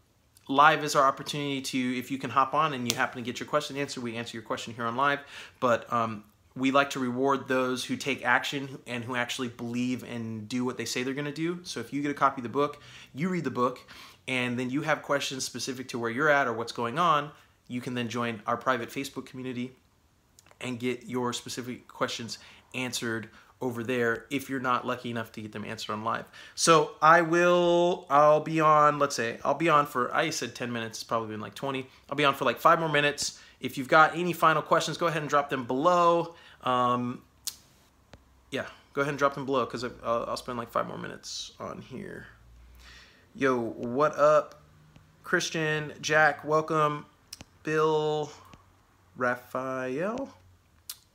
live 0.47 0.83
is 0.83 0.95
our 0.95 1.07
opportunity 1.07 1.61
to 1.61 1.97
if 1.97 2.09
you 2.09 2.17
can 2.17 2.29
hop 2.29 2.53
on 2.53 2.73
and 2.73 2.91
you 2.91 2.97
happen 2.97 3.21
to 3.21 3.25
get 3.25 3.39
your 3.39 3.47
question 3.47 3.77
answered 3.77 4.03
we 4.03 4.15
answer 4.15 4.35
your 4.35 4.43
question 4.43 4.73
here 4.73 4.85
on 4.85 4.95
live 4.95 5.19
but 5.59 5.91
um, 5.93 6.23
we 6.57 6.71
like 6.71 6.89
to 6.91 6.99
reward 6.99 7.47
those 7.47 7.85
who 7.85 7.95
take 7.95 8.25
action 8.25 8.79
and 8.87 9.03
who 9.03 9.15
actually 9.15 9.47
believe 9.49 10.03
and 10.03 10.49
do 10.49 10.65
what 10.65 10.77
they 10.77 10.85
say 10.85 11.03
they're 11.03 11.13
going 11.13 11.25
to 11.25 11.31
do. 11.31 11.59
So 11.63 11.79
if 11.79 11.93
you 11.93 12.01
get 12.01 12.11
a 12.11 12.15
copy 12.15 12.39
of 12.39 12.43
the 12.43 12.49
book, 12.49 12.81
you 13.13 13.29
read 13.29 13.43
the 13.43 13.51
book, 13.51 13.79
and 14.27 14.59
then 14.59 14.69
you 14.69 14.81
have 14.81 15.01
questions 15.01 15.45
specific 15.45 15.87
to 15.89 15.99
where 15.99 16.09
you're 16.09 16.29
at 16.29 16.47
or 16.47 16.53
what's 16.53 16.71
going 16.71 16.99
on, 16.99 17.31
you 17.67 17.81
can 17.81 17.93
then 17.93 18.09
join 18.09 18.41
our 18.47 18.57
private 18.57 18.89
Facebook 18.89 19.25
community 19.25 19.73
and 20.59 20.79
get 20.79 21.05
your 21.05 21.33
specific 21.33 21.87
questions 21.87 22.39
answered 22.73 23.29
over 23.59 23.83
there 23.83 24.25
if 24.29 24.49
you're 24.49 24.59
not 24.59 24.85
lucky 24.85 25.09
enough 25.09 25.31
to 25.31 25.41
get 25.41 25.51
them 25.51 25.65
answered 25.65 25.93
on 25.93 26.03
live. 26.03 26.25
So 26.55 26.91
I 27.01 27.21
will, 27.21 28.05
I'll 28.09 28.39
be 28.39 28.59
on, 28.59 28.99
let's 28.99 29.15
say, 29.15 29.39
I'll 29.43 29.55
be 29.55 29.69
on 29.69 29.85
for, 29.85 30.13
I 30.13 30.29
said 30.29 30.53
10 30.53 30.71
minutes, 30.71 30.99
it's 30.99 31.03
probably 31.03 31.29
been 31.29 31.39
like 31.39 31.55
20. 31.55 31.87
I'll 32.09 32.15
be 32.15 32.25
on 32.25 32.35
for 32.35 32.45
like 32.45 32.59
five 32.59 32.79
more 32.79 32.89
minutes. 32.89 33.39
If 33.59 33.77
you've 33.77 33.87
got 33.87 34.15
any 34.15 34.33
final 34.33 34.61
questions, 34.61 34.97
go 34.97 35.07
ahead 35.07 35.21
and 35.21 35.29
drop 35.29 35.49
them 35.49 35.65
below. 35.65 36.35
Um, 36.63 37.21
yeah, 38.51 38.65
go 38.93 39.01
ahead 39.01 39.11
and 39.11 39.19
drop 39.19 39.35
them 39.35 39.45
below 39.45 39.65
because 39.65 39.83
I'll, 39.83 40.25
I'll 40.27 40.37
spend 40.37 40.57
like 40.57 40.69
five 40.69 40.87
more 40.87 40.97
minutes 40.97 41.51
on 41.59 41.81
here. 41.81 42.27
Yo, 43.35 43.59
what 43.59 44.17
up? 44.17 44.61
Christian, 45.23 45.93
Jack, 46.01 46.43
welcome. 46.45 47.05
Bill, 47.63 48.31
Raphael, 49.17 50.29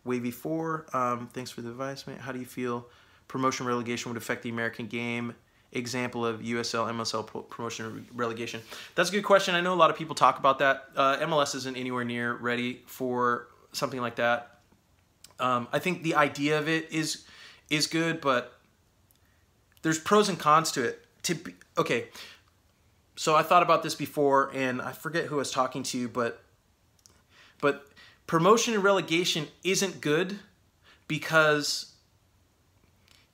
Wavy4, 0.06 0.94
um, 0.94 1.28
thanks 1.32 1.50
for 1.50 1.62
the 1.62 1.70
advice, 1.70 2.06
man. 2.06 2.18
How 2.18 2.30
do 2.30 2.38
you 2.38 2.44
feel 2.44 2.86
promotion 3.26 3.64
relegation 3.64 4.10
would 4.12 4.18
affect 4.18 4.42
the 4.42 4.50
American 4.50 4.86
game? 4.86 5.34
Example 5.72 6.26
of 6.26 6.40
USL, 6.42 6.90
MSL 6.92 7.48
promotion 7.48 8.06
relegation. 8.12 8.60
That's 8.94 9.08
a 9.08 9.12
good 9.12 9.24
question. 9.24 9.54
I 9.54 9.62
know 9.62 9.72
a 9.72 9.74
lot 9.74 9.88
of 9.88 9.96
people 9.96 10.14
talk 10.14 10.38
about 10.38 10.58
that. 10.58 10.88
Uh, 10.94 11.16
MLS 11.20 11.54
isn't 11.54 11.76
anywhere 11.76 12.04
near 12.04 12.34
ready 12.34 12.82
for 12.84 13.48
something 13.72 14.00
like 14.00 14.16
that. 14.16 14.51
Um, 15.42 15.66
I 15.72 15.80
think 15.80 16.04
the 16.04 16.14
idea 16.14 16.58
of 16.58 16.68
it 16.68 16.90
is 16.92 17.24
is 17.68 17.88
good, 17.88 18.20
but 18.20 18.58
there's 19.82 19.98
pros 19.98 20.28
and 20.28 20.38
cons 20.38 20.70
to 20.72 20.84
it. 20.84 21.04
To 21.24 21.34
be, 21.34 21.54
okay, 21.76 22.06
so 23.16 23.34
I 23.34 23.42
thought 23.42 23.62
about 23.62 23.82
this 23.82 23.94
before, 23.94 24.50
and 24.54 24.80
I 24.80 24.92
forget 24.92 25.26
who 25.26 25.34
I 25.36 25.38
was 25.38 25.50
talking 25.50 25.82
to, 25.84 26.08
but 26.08 26.42
but 27.60 27.88
promotion 28.26 28.72
and 28.72 28.84
relegation 28.84 29.48
isn't 29.64 30.00
good 30.00 30.38
because 31.08 31.92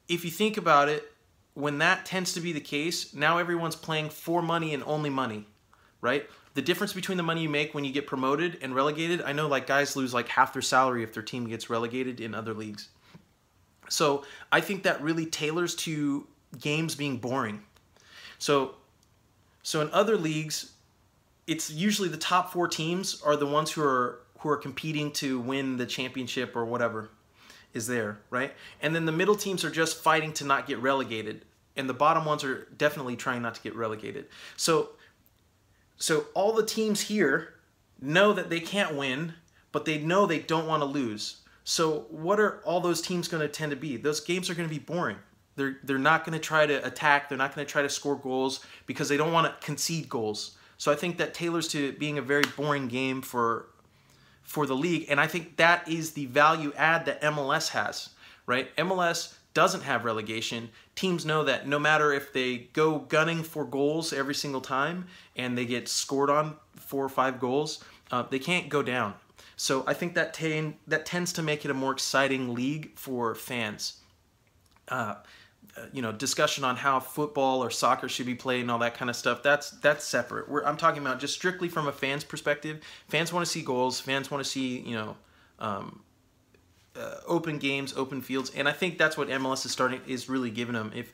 if 0.09 0.25
you 0.25 0.31
think 0.31 0.57
about 0.57 0.89
it, 0.89 1.13
when 1.53 1.79
that 1.79 2.07
tends 2.07 2.33
to 2.33 2.41
be 2.41 2.53
the 2.53 2.61
case, 2.61 3.13
now 3.13 3.37
everyone's 3.37 3.77
playing 3.77 4.09
for 4.09 4.41
money 4.41 4.73
and 4.73 4.83
only 4.85 5.11
money, 5.11 5.47
right? 6.01 6.25
The 6.59 6.63
difference 6.63 6.93
between 6.93 7.17
the 7.17 7.23
money 7.23 7.43
you 7.43 7.49
make 7.49 7.73
when 7.73 7.85
you 7.85 7.93
get 7.93 8.09
promoted 8.09 8.59
and 8.63 8.75
relegated, 8.75 9.23
I 9.23 9.31
know 9.33 9.47
like 9.47 9.69
guys 9.69 9.95
lose 9.95 10.13
like 10.13 10.27
half 10.27 10.53
their 10.53 10.61
salary 10.61 11.05
if 11.05 11.15
their 11.15 11.23
team 11.23 11.47
gets 11.47 11.71
relegated 11.71 12.19
in 12.19 12.35
other 12.35 12.53
leagues. 12.53 12.89
So 13.89 14.25
I 14.51 14.61
think 14.61 14.83
that 14.83 15.01
really 15.01 15.25
tailors 15.25 15.77
to 15.77 16.27
games 16.61 16.97
being 16.97 17.19
boring. 17.19 17.63
So 18.41 18.75
so 19.63 19.83
in 19.83 19.91
other 19.93 20.17
leagues, 20.17 20.73
it's 21.47 21.71
usually 21.71 22.09
the 22.09 22.17
top 22.17 22.53
four 22.53 22.67
teams 22.67 23.23
are 23.23 23.37
the 23.37 23.47
ones 23.47 23.71
who 23.71 23.83
are 23.85 24.23
who 24.41 24.49
are 24.49 24.57
competing 24.57 25.13
to 25.13 25.39
win 25.39 25.77
the 25.77 25.87
championship 25.87 26.57
or 26.57 26.65
whatever 26.65 27.11
is 27.73 27.87
there, 27.87 28.19
right? 28.31 28.53
And 28.83 28.97
then 28.97 29.07
the 29.07 29.13
middle 29.13 29.37
teams 29.37 29.65
are 29.65 29.71
just 29.71 30.03
fighting 30.03 30.33
to 30.33 30.45
not 30.45 30.67
get 30.67 30.81
relegated, 30.81 31.45
and 31.77 31.89
the 31.89 31.95
bottom 31.95 32.25
ones 32.25 32.43
are 32.43 32.67
definitely 32.77 33.15
trying 33.15 33.43
not 33.43 33.55
to 33.55 33.63
get 33.63 33.77
relegated. 33.77 34.27
So 34.57 34.89
so 35.99 36.27
all 36.35 36.53
the 36.53 36.65
teams 36.65 37.03
here 37.03 37.55
know 38.01 38.33
that 38.33 38.51
they 38.51 38.61
can't 38.61 38.95
win, 38.95 39.35
but 39.73 39.85
they 39.85 39.99
know 39.99 40.27
they 40.27 40.39
don't 40.39 40.67
want 40.67 40.81
to 40.83 40.87
lose. 40.87 41.39
So 41.65 42.07
what 42.11 42.41
are 42.41 42.61
all 42.65 42.81
those 42.81 43.03
teams 43.03 43.29
going 43.29 43.43
to 43.43 43.49
tend 43.49 43.71
to 43.71 43.77
be? 43.77 43.97
Those 43.97 44.21
games 44.21 44.49
are 44.49 44.55
going 44.55 44.69
to 44.69 44.75
be 44.75 44.81
boring. 44.81 45.19
They're 45.57 45.79
they're 45.83 45.99
not 45.99 46.25
going 46.25 46.39
to 46.39 46.45
try 46.45 46.65
to 46.65 46.87
attack. 46.87 47.29
They're 47.29 47.37
not 47.37 47.55
going 47.55 47.67
to 47.67 47.71
try 47.71 47.83
to 47.83 47.89
score 47.89 48.17
goals 48.17 48.65
because 48.87 49.09
they 49.09 49.17
don't 49.17 49.33
want 49.33 49.47
to 49.49 49.67
concede 49.67 50.09
goals. 50.09 50.57
So 50.79 50.93
I 50.93 50.95
think 50.95 51.19
that 51.19 51.35
tailors 51.35 51.67
to 51.69 51.93
being 51.93 52.17
a 52.17 52.23
very 52.23 52.45
boring 52.57 52.87
game 52.87 53.21
for 53.21 53.67
for 54.45 54.65
the 54.65 54.77
league, 54.77 55.07
and 55.11 55.21
I 55.21 55.27
think 55.27 55.57
that 55.57 55.87
is 55.89 56.13
the 56.13 56.27
value 56.27 56.73
add 56.77 57.05
that 57.07 57.21
MLS 57.23 57.71
has. 57.71 58.11
Right? 58.47 58.75
MLS 58.77 59.35
doesn't 59.53 59.83
have 59.83 60.05
relegation. 60.05 60.71
Teams 60.99 61.25
know 61.25 61.45
that 61.45 61.69
no 61.69 61.79
matter 61.79 62.13
if 62.13 62.33
they 62.33 62.57
go 62.73 62.99
gunning 62.99 63.45
for 63.45 63.65
goals 63.65 64.13
every 64.13 64.35
single 64.35 64.61
time 64.61 65.07
and 65.37 65.57
they 65.57 65.65
get 65.65 65.87
scored 65.89 66.29
on 66.29 66.57
four 66.75 67.05
or 67.05 67.09
five 67.09 67.39
goals, 67.39 67.85
uh, 68.11 68.25
they 68.29 68.41
can't 68.41 68.69
go 68.69 68.83
down. 68.83 69.15
So 69.57 69.85
I 69.87 69.95
think 69.95 70.15
that 70.17 70.37
that 70.89 71.07
tends 71.07 71.33
to 71.35 71.43
make 71.43 71.65
it 71.65 71.71
a 71.71 71.75
more 71.75 71.93
exciting 71.93 72.53
league 72.53 72.97
for 72.97 73.37
fans. 73.37 74.01
Uh, 74.89 75.15
uh, 75.77 75.83
you 75.93 76.03
know 76.03 76.11
discussion 76.11 76.65
on 76.65 76.75
how 76.75 76.99
football 76.99 77.63
or 77.63 77.71
soccer 77.71 78.09
should 78.09 78.27
be 78.27 78.35
played 78.35 78.63
and 78.63 78.71
all 78.71 78.81
that 78.81 78.95
kind 78.95 79.09
of 79.09 79.15
stuff 79.15 79.43
that's 79.43 79.71
that's 79.71 80.05
separate 80.05 80.49
We're, 80.49 80.65
i'm 80.65 80.79
talking 80.79 81.03
about 81.03 81.21
just 81.21 81.35
strictly 81.35 81.69
from 81.69 81.87
a 81.87 81.93
fan's 81.93 82.25
perspective 82.25 82.81
fans 83.07 83.33
want 83.33 83.45
to 83.45 83.53
see 83.53 83.63
goals 83.63 84.01
fans 84.01 84.31
want 84.31 84.43
to 84.43 84.51
see 84.51 84.81
you 84.81 84.95
know 84.95 85.17
um, 85.61 86.01
uh, 86.99 87.21
open 87.27 87.59
games 87.59 87.95
open 87.97 88.21
fields 88.21 88.51
and 88.55 88.69
i 88.69 88.73
think 88.73 88.99
that's 88.99 89.17
what 89.17 89.29
mls 89.29 89.65
is 89.65 89.73
starting 89.73 90.01
is 90.07 90.29
really 90.29 90.51
giving 90.51 90.75
them 90.75 90.91
if 90.95 91.13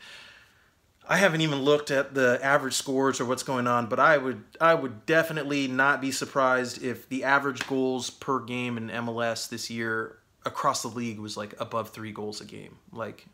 i 1.09 1.17
haven't 1.17 1.41
even 1.41 1.61
looked 1.61 1.91
at 1.91 2.15
the 2.15 2.39
average 2.43 2.75
scores 2.75 3.21
or 3.21 3.25
what's 3.25 3.43
going 3.43 3.67
on 3.67 3.87
but 3.87 4.01
i 4.01 4.17
would 4.17 4.43
i 4.61 4.75
would 4.75 5.05
definitely 5.07 5.69
not 5.69 6.01
be 6.01 6.11
surprised 6.11 6.83
if 6.83 7.09
the 7.09 7.25
average 7.25 7.67
goals 7.67 8.11
per 8.11 8.41
game 8.41 8.77
in 8.77 8.89
mls 8.89 9.49
this 9.49 9.71
year 9.71 10.19
across 10.47 10.83
the 10.83 10.89
league 10.89 11.19
was 11.19 11.37
like 11.37 11.55
above 11.61 11.91
three 11.91 12.13
goals 12.13 12.41
a 12.41 12.45
game 12.45 12.77
like 12.93 13.27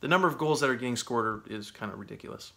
the 0.00 0.08
number 0.08 0.28
of 0.28 0.38
goals 0.38 0.60
that 0.60 0.70
are 0.70 0.74
getting 0.74 0.96
scored 0.96 1.42
is 1.48 1.70
kind 1.70 1.92
of 1.92 1.98
ridiculous. 1.98 2.52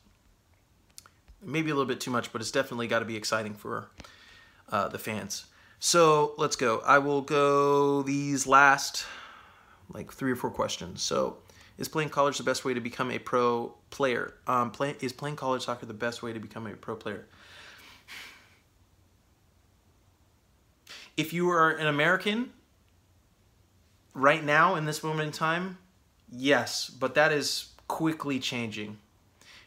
Maybe 1.41 1.69
a 1.71 1.73
little 1.73 1.87
bit 1.87 2.01
too 2.01 2.11
much, 2.11 2.31
but 2.31 2.41
it's 2.41 2.51
definitely 2.51 2.87
got 2.87 2.99
to 2.99 3.05
be 3.05 3.15
exciting 3.15 3.53
for 3.53 3.89
uh, 4.71 4.89
the 4.89 4.99
fans. 4.99 5.45
So 5.79 6.33
let's 6.37 6.55
go. 6.55 6.81
I 6.85 6.99
will 6.99 7.21
go 7.21 8.03
these 8.03 8.45
last 8.45 9.05
like 9.91 10.11
three 10.11 10.31
or 10.31 10.35
four 10.35 10.51
questions. 10.51 11.01
So, 11.01 11.37
is 11.77 11.87
playing 11.87 12.09
college 12.09 12.37
the 12.37 12.43
best 12.43 12.65
way 12.65 12.73
to 12.73 12.81
become 12.81 13.09
a 13.09 13.19
pro 13.19 13.73
player? 13.89 14.33
Um, 14.45 14.71
play, 14.71 14.95
is 14.99 15.13
playing 15.13 15.37
college 15.37 15.63
soccer 15.63 15.85
the 15.85 15.93
best 15.93 16.21
way 16.21 16.33
to 16.33 16.39
become 16.39 16.67
a 16.67 16.71
pro 16.71 16.95
player? 16.95 17.25
If 21.17 21.33
you 21.33 21.49
are 21.49 21.71
an 21.71 21.87
American 21.87 22.51
right 24.13 24.43
now 24.43 24.75
in 24.75 24.85
this 24.85 25.03
moment 25.03 25.27
in 25.27 25.31
time, 25.31 25.77
Yes, 26.31 26.89
but 26.89 27.15
that 27.15 27.31
is 27.31 27.69
quickly 27.87 28.39
changing, 28.39 28.97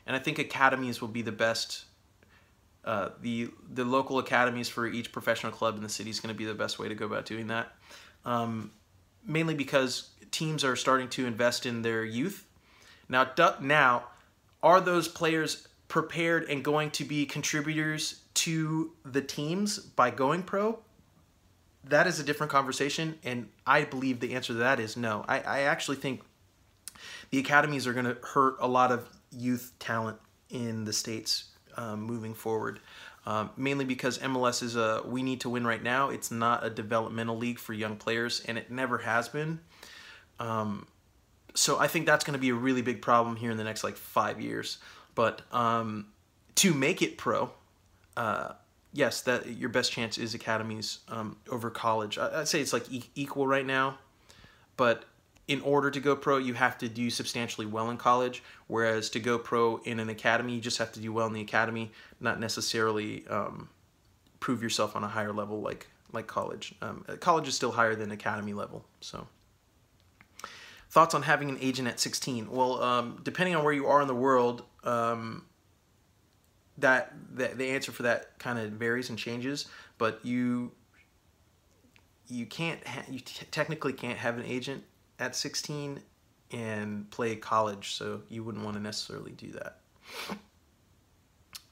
and 0.06 0.14
I 0.14 0.18
think 0.18 0.38
academies 0.38 1.00
will 1.00 1.08
be 1.08 1.22
the 1.22 1.32
best. 1.32 1.84
Uh, 2.84 3.10
the 3.20 3.48
the 3.72 3.84
local 3.84 4.18
academies 4.18 4.68
for 4.68 4.88
each 4.88 5.12
professional 5.12 5.52
club 5.52 5.76
in 5.76 5.82
the 5.82 5.88
city 5.88 6.10
is 6.10 6.18
going 6.18 6.34
to 6.34 6.38
be 6.38 6.44
the 6.44 6.54
best 6.54 6.80
way 6.80 6.88
to 6.88 6.94
go 6.94 7.06
about 7.06 7.24
doing 7.24 7.46
that. 7.46 7.72
Um, 8.24 8.72
mainly 9.24 9.54
because 9.54 10.10
teams 10.32 10.64
are 10.64 10.74
starting 10.74 11.08
to 11.10 11.26
invest 11.26 11.64
in 11.64 11.82
their 11.82 12.04
youth. 12.04 12.44
Now, 13.08 13.30
now, 13.60 14.04
are 14.62 14.80
those 14.80 15.06
players 15.06 15.68
prepared 15.86 16.48
and 16.48 16.64
going 16.64 16.90
to 16.92 17.04
be 17.04 17.26
contributors 17.26 18.22
to 18.34 18.92
the 19.04 19.20
teams 19.20 19.78
by 19.78 20.10
going 20.10 20.42
pro? 20.42 20.78
That 21.84 22.06
is 22.06 22.18
a 22.18 22.24
different 22.24 22.50
conversation, 22.50 23.18
and 23.22 23.48
I 23.66 23.84
believe 23.84 24.20
the 24.20 24.34
answer 24.34 24.52
to 24.54 24.60
that 24.60 24.80
is 24.80 24.96
no. 24.96 25.24
I, 25.28 25.40
I 25.40 25.60
actually 25.62 25.96
think 25.96 26.22
the 27.30 27.38
academies 27.38 27.86
are 27.86 27.92
going 27.92 28.06
to 28.06 28.16
hurt 28.22 28.56
a 28.60 28.68
lot 28.68 28.92
of 28.92 29.08
youth 29.30 29.72
talent 29.78 30.18
in 30.48 30.84
the 30.84 30.92
states 30.92 31.51
um, 31.76 32.02
moving 32.02 32.34
forward. 32.34 32.80
Um, 33.24 33.50
mainly 33.56 33.84
because 33.84 34.18
MLS 34.18 34.62
is 34.62 34.74
a 34.74 35.02
we 35.06 35.22
need 35.22 35.42
to 35.42 35.48
win 35.48 35.66
right 35.66 35.82
now. 35.82 36.10
It's 36.10 36.30
not 36.30 36.66
a 36.66 36.70
developmental 36.70 37.36
league 37.36 37.58
for 37.58 37.72
young 37.72 37.96
players, 37.96 38.42
and 38.46 38.58
it 38.58 38.70
never 38.70 38.98
has 38.98 39.28
been. 39.28 39.60
Um, 40.40 40.86
so 41.54 41.78
I 41.78 41.86
think 41.86 42.06
that's 42.06 42.24
going 42.24 42.34
to 42.34 42.40
be 42.40 42.48
a 42.48 42.54
really 42.54 42.82
big 42.82 43.00
problem 43.00 43.36
here 43.36 43.50
in 43.50 43.56
the 43.56 43.64
next 43.64 43.84
like 43.84 43.96
five 43.96 44.40
years. 44.40 44.78
But 45.14 45.42
um, 45.52 46.06
to 46.56 46.74
make 46.74 47.02
it 47.02 47.18
pro, 47.18 47.50
uh, 48.16 48.52
yes, 48.92 49.20
that 49.22 49.46
your 49.46 49.68
best 49.68 49.92
chance 49.92 50.18
is 50.18 50.34
academies 50.34 50.98
um, 51.08 51.36
over 51.50 51.70
college. 51.70 52.18
I, 52.18 52.38
would 52.38 52.48
say 52.48 52.60
it's 52.60 52.72
like 52.72 52.90
e- 52.90 53.10
equal 53.14 53.46
right 53.46 53.66
now, 53.66 53.98
but 54.76 55.04
in 55.48 55.60
order 55.62 55.90
to 55.90 56.00
go 56.00 56.14
pro, 56.14 56.38
you 56.38 56.54
have 56.54 56.78
to 56.78 56.88
do 56.88 57.10
substantially 57.10 57.66
well 57.66 57.90
in 57.90 57.96
college. 57.96 58.42
Whereas 58.68 59.10
to 59.10 59.20
go 59.20 59.38
pro 59.38 59.78
in 59.78 59.98
an 59.98 60.08
academy, 60.08 60.54
you 60.54 60.60
just 60.60 60.78
have 60.78 60.92
to 60.92 61.00
do 61.00 61.12
well 61.12 61.26
in 61.26 61.32
the 61.32 61.40
academy, 61.40 61.90
not 62.20 62.38
necessarily 62.38 63.26
um, 63.28 63.68
prove 64.40 64.62
yourself 64.62 64.94
on 64.94 65.04
a 65.04 65.08
higher 65.08 65.32
level 65.32 65.60
like 65.60 65.88
like 66.12 66.26
college. 66.26 66.74
Um, 66.82 67.04
college 67.20 67.48
is 67.48 67.54
still 67.54 67.72
higher 67.72 67.94
than 67.94 68.10
academy 68.10 68.52
level. 68.52 68.84
So, 69.00 69.26
thoughts 70.90 71.14
on 71.14 71.22
having 71.22 71.48
an 71.48 71.56
agent 71.60 71.88
at 71.88 71.98
16? 71.98 72.50
Well, 72.50 72.82
um, 72.82 73.20
depending 73.22 73.56
on 73.56 73.64
where 73.64 73.72
you 73.72 73.86
are 73.86 74.02
in 74.02 74.08
the 74.08 74.14
world, 74.14 74.62
um, 74.84 75.46
that, 76.78 77.14
that 77.34 77.56
the 77.56 77.70
answer 77.70 77.92
for 77.92 78.02
that 78.02 78.38
kind 78.38 78.58
of 78.58 78.72
varies 78.72 79.08
and 79.08 79.18
changes. 79.18 79.66
But 79.98 80.20
you 80.24 80.72
you 82.28 82.46
can't 82.46 82.80
you 83.10 83.20
technically 83.20 83.92
can't 83.92 84.18
have 84.18 84.38
an 84.38 84.44
agent 84.44 84.84
at 85.18 85.36
16 85.36 86.00
and 86.52 87.10
play 87.10 87.36
college, 87.36 87.94
so 87.94 88.22
you 88.28 88.44
wouldn't 88.44 88.64
want 88.64 88.76
to 88.76 88.82
necessarily 88.82 89.32
do 89.32 89.52
that. 89.52 89.78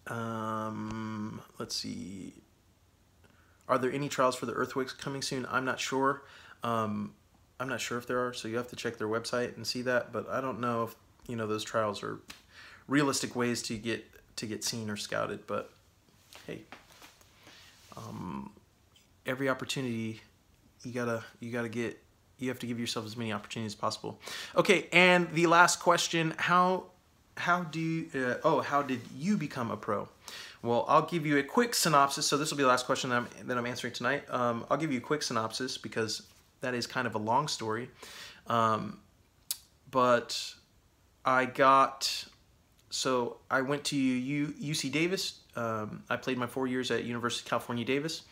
Um, 0.07 1.41
let's 1.59 1.77
see. 1.77 2.35
Are 3.69 3.79
there 3.79 3.93
any 3.93 4.09
trials 4.09 4.35
for 4.35 4.47
the 4.47 4.53
Earthquakes 4.53 4.93
coming 4.93 5.23
soon? 5.23 5.47
I'm 5.51 5.65
not 5.65 5.79
sure. 5.79 6.25
Um, 6.63 7.15
I'm 7.61 7.69
not 7.69 7.81
sure 7.81 7.99
if 7.99 8.07
there 8.07 8.27
are, 8.27 8.33
so 8.33 8.49
you 8.49 8.57
have 8.57 8.69
to 8.69 8.77
check 8.77 8.97
their 8.97 9.09
website 9.09 9.57
and 9.57 9.67
see 9.67 9.83
that. 9.83 10.13
But 10.13 10.29
I 10.29 10.41
don't 10.41 10.61
know 10.61 10.85
if 10.85 10.97
you 11.29 11.37
know 11.37 11.47
those 11.47 11.63
trials 11.63 12.03
are 12.03 12.19
realistic 12.89 13.37
ways 13.37 13.63
to 13.65 13.77
get 13.77 14.05
to 14.37 14.47
get 14.47 14.65
seen 14.65 14.91
or 14.91 14.97
scouted. 14.97 15.47
But 15.47 15.71
hey, 16.47 16.63
um, 17.97 18.51
every 19.27 19.49
opportunity 19.49 20.21
you 20.83 20.93
gotta 20.93 21.23
you 21.39 21.53
gotta 21.53 21.69
get 21.69 22.03
you 22.41 22.49
have 22.49 22.59
to 22.61 22.67
give 22.67 22.81
yourself 22.81 23.07
as 23.07 23.17
many 23.17 23.33
opportunities 23.33 23.73
as 23.73 23.77
possible. 23.77 24.19
Okay, 24.57 24.89
and 24.93 25.31
the 25.33 25.47
last 25.47 25.81
question: 25.81 26.35
How 26.37 26.85
how 27.37 27.63
do 27.63 27.81
you, 27.81 28.09
uh, 28.15 28.35
oh 28.45 28.61
how 28.61 28.83
did 28.83 29.01
you 29.17 29.37
become 29.37 29.71
a 29.71 29.77
pro? 29.77 30.09
Well, 30.63 30.85
I'll 30.89 31.07
give 31.07 31.25
you 31.25 31.39
a 31.39 31.43
quick 31.43 31.75
synopsis. 31.75 32.27
So 32.27 32.37
this 32.37 32.51
will 32.51 32.59
be 32.59 32.63
the 32.63 32.69
last 32.69 32.85
question 32.85 33.11
that 33.11 33.17
I'm, 33.17 33.47
that 33.47 33.57
I'm 33.57 33.67
answering 33.67 33.95
tonight. 33.95 34.25
Um, 34.29 34.67
I'll 34.71 34.77
give 34.77 34.93
you 34.93 34.99
a 34.99 35.03
quick 35.03 35.23
synopsis 35.23 35.79
because 35.79 36.23
that 36.61 36.75
is 36.75 36.87
kind 36.87 37.07
of 37.07 37.15
a 37.15 37.19
long 37.19 37.49
story. 37.49 37.89
Um, 38.47 38.99
but 39.91 40.55
I 41.25 41.47
got 41.47 42.27
so 42.91 43.39
I 43.51 43.63
went 43.63 43.85
to 43.85 43.97
U, 43.97 44.49
UC 44.61 44.93
Davis. 44.93 45.39
Um, 45.57 46.03
I 46.11 46.17
played 46.17 46.37
my 46.37 46.47
four 46.47 46.67
years 46.67 46.91
at 46.91 47.05
University 47.05 47.47
of 47.47 47.51
California 47.51 47.85
Davis. 47.85 48.23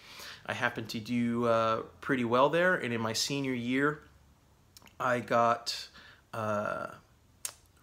I 0.48 0.54
happened 0.54 0.88
to 0.88 0.98
do 0.98 1.46
uh, 1.46 1.82
pretty 2.00 2.24
well 2.24 2.48
there. 2.48 2.74
And 2.74 2.92
in 2.92 3.00
my 3.00 3.12
senior 3.12 3.52
year, 3.52 4.00
I 4.98 5.20
got, 5.20 5.88
uh, 6.32 6.88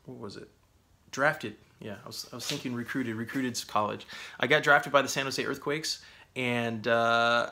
what 0.06 0.18
was 0.18 0.36
it? 0.36 0.50
Drafted. 1.12 1.56
Yeah, 1.80 1.96
I 2.04 2.08
was, 2.08 2.28
I 2.32 2.36
was 2.36 2.48
thinking 2.48 2.74
recruited, 2.74 3.16
recruited 3.16 3.54
to 3.56 3.66
college. 3.68 4.08
I 4.40 4.48
got 4.48 4.64
drafted 4.64 4.92
by 4.92 5.04
the 5.04 5.08
San 5.08 5.26
Jose 5.26 5.44
Earthquakes. 5.44 6.02
And 6.36 6.88
uh, 6.88 7.52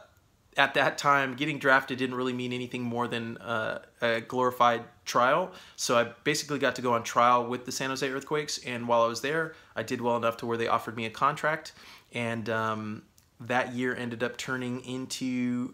at 0.58 0.74
that 0.74 0.98
time, 0.98 1.36
getting 1.36 1.60
drafted 1.60 2.00
didn't 2.00 2.16
really 2.16 2.34
mean 2.34 2.52
anything 2.52 2.82
more 2.82 3.08
than 3.08 3.38
uh, 3.38 3.80
a 4.02 4.22
glorified 4.22 4.84
trial. 5.06 5.52
So 5.76 5.98
I 5.98 6.06
basically 6.24 6.58
got 6.58 6.76
to 6.78 6.82
go 6.82 6.94
on 6.94 7.04
trial 7.04 7.46
with 7.46 7.66
the 7.66 7.72
San 7.72 7.90
Jose 7.90 8.10
Earthquakes. 8.10 8.58
And 8.66 8.88
while 8.88 9.04
I 9.04 9.08
was 9.08 9.22
there, 9.22 9.54
I 9.76 9.84
did 9.84 10.02
well 10.02 10.18
enough 10.18 10.38
to 10.38 10.48
where 10.48 10.58
they 10.58 10.68
offered 10.68 10.98
me 10.98 11.06
a 11.06 11.12
contract. 11.12 11.74
And 12.14 12.50
um, 12.50 13.04
that 13.48 13.74
year 13.74 13.96
ended 13.96 14.24
up 14.24 14.38
turning 14.38 14.84
into 14.86 15.74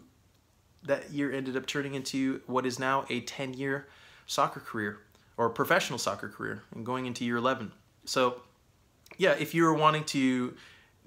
that 0.82 1.10
year 1.10 1.32
ended 1.32 1.56
up 1.56 1.66
turning 1.66 1.94
into 1.94 2.40
what 2.46 2.64
is 2.64 2.78
now 2.78 3.04
a 3.10 3.20
10 3.20 3.54
year 3.54 3.86
soccer 4.26 4.60
career 4.60 5.00
or 5.36 5.50
professional 5.50 5.98
soccer 5.98 6.28
career 6.28 6.62
and 6.74 6.86
going 6.86 7.06
into 7.06 7.24
year 7.24 7.36
11. 7.36 7.72
So, 8.04 8.42
yeah, 9.18 9.32
if 9.32 9.54
you 9.54 9.64
were 9.64 9.74
wanting 9.74 10.04
to 10.04 10.54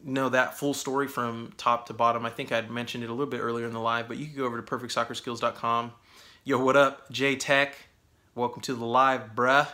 know 0.03 0.29
that 0.29 0.57
full 0.57 0.73
story 0.73 1.07
from 1.07 1.53
top 1.57 1.87
to 1.87 1.93
bottom, 1.93 2.25
I 2.25 2.29
think 2.29 2.51
I'd 2.51 2.69
mentioned 2.69 3.03
it 3.03 3.09
a 3.09 3.13
little 3.13 3.25
bit 3.25 3.39
earlier 3.39 3.65
in 3.65 3.73
the 3.73 3.79
live, 3.79 4.07
but 4.07 4.17
you 4.17 4.27
could 4.27 4.37
go 4.37 4.45
over 4.45 4.61
to 4.61 4.63
perfectsoccerskills.com. 4.63 5.93
Yo, 6.43 6.63
what 6.63 6.75
up, 6.75 7.09
J 7.09 7.35
Tech? 7.35 7.75
Welcome 8.35 8.61
to 8.63 8.75
the 8.75 8.85
live, 8.85 9.33
bruh. 9.35 9.67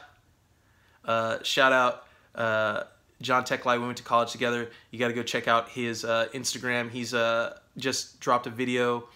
Uh, 1.04 1.42
shout 1.44 1.74
out 1.74 2.06
uh, 2.36 2.84
John 3.22 3.44
Tech 3.44 3.66
We 3.66 3.78
went 3.80 3.98
to 3.98 4.04
college 4.04 4.32
together. 4.32 4.70
You 4.92 5.00
got 5.00 5.10
to 5.10 5.14
go 5.14 5.24
check 5.24 5.48
out 5.48 5.70
his 5.70 6.06
uh, 6.06 6.28
Instagram. 6.34 6.90
He's 6.90 7.14
uh, 7.14 7.58
just 7.78 8.20
dropped 8.20 8.48
a 8.48 8.50
video. 8.50 9.08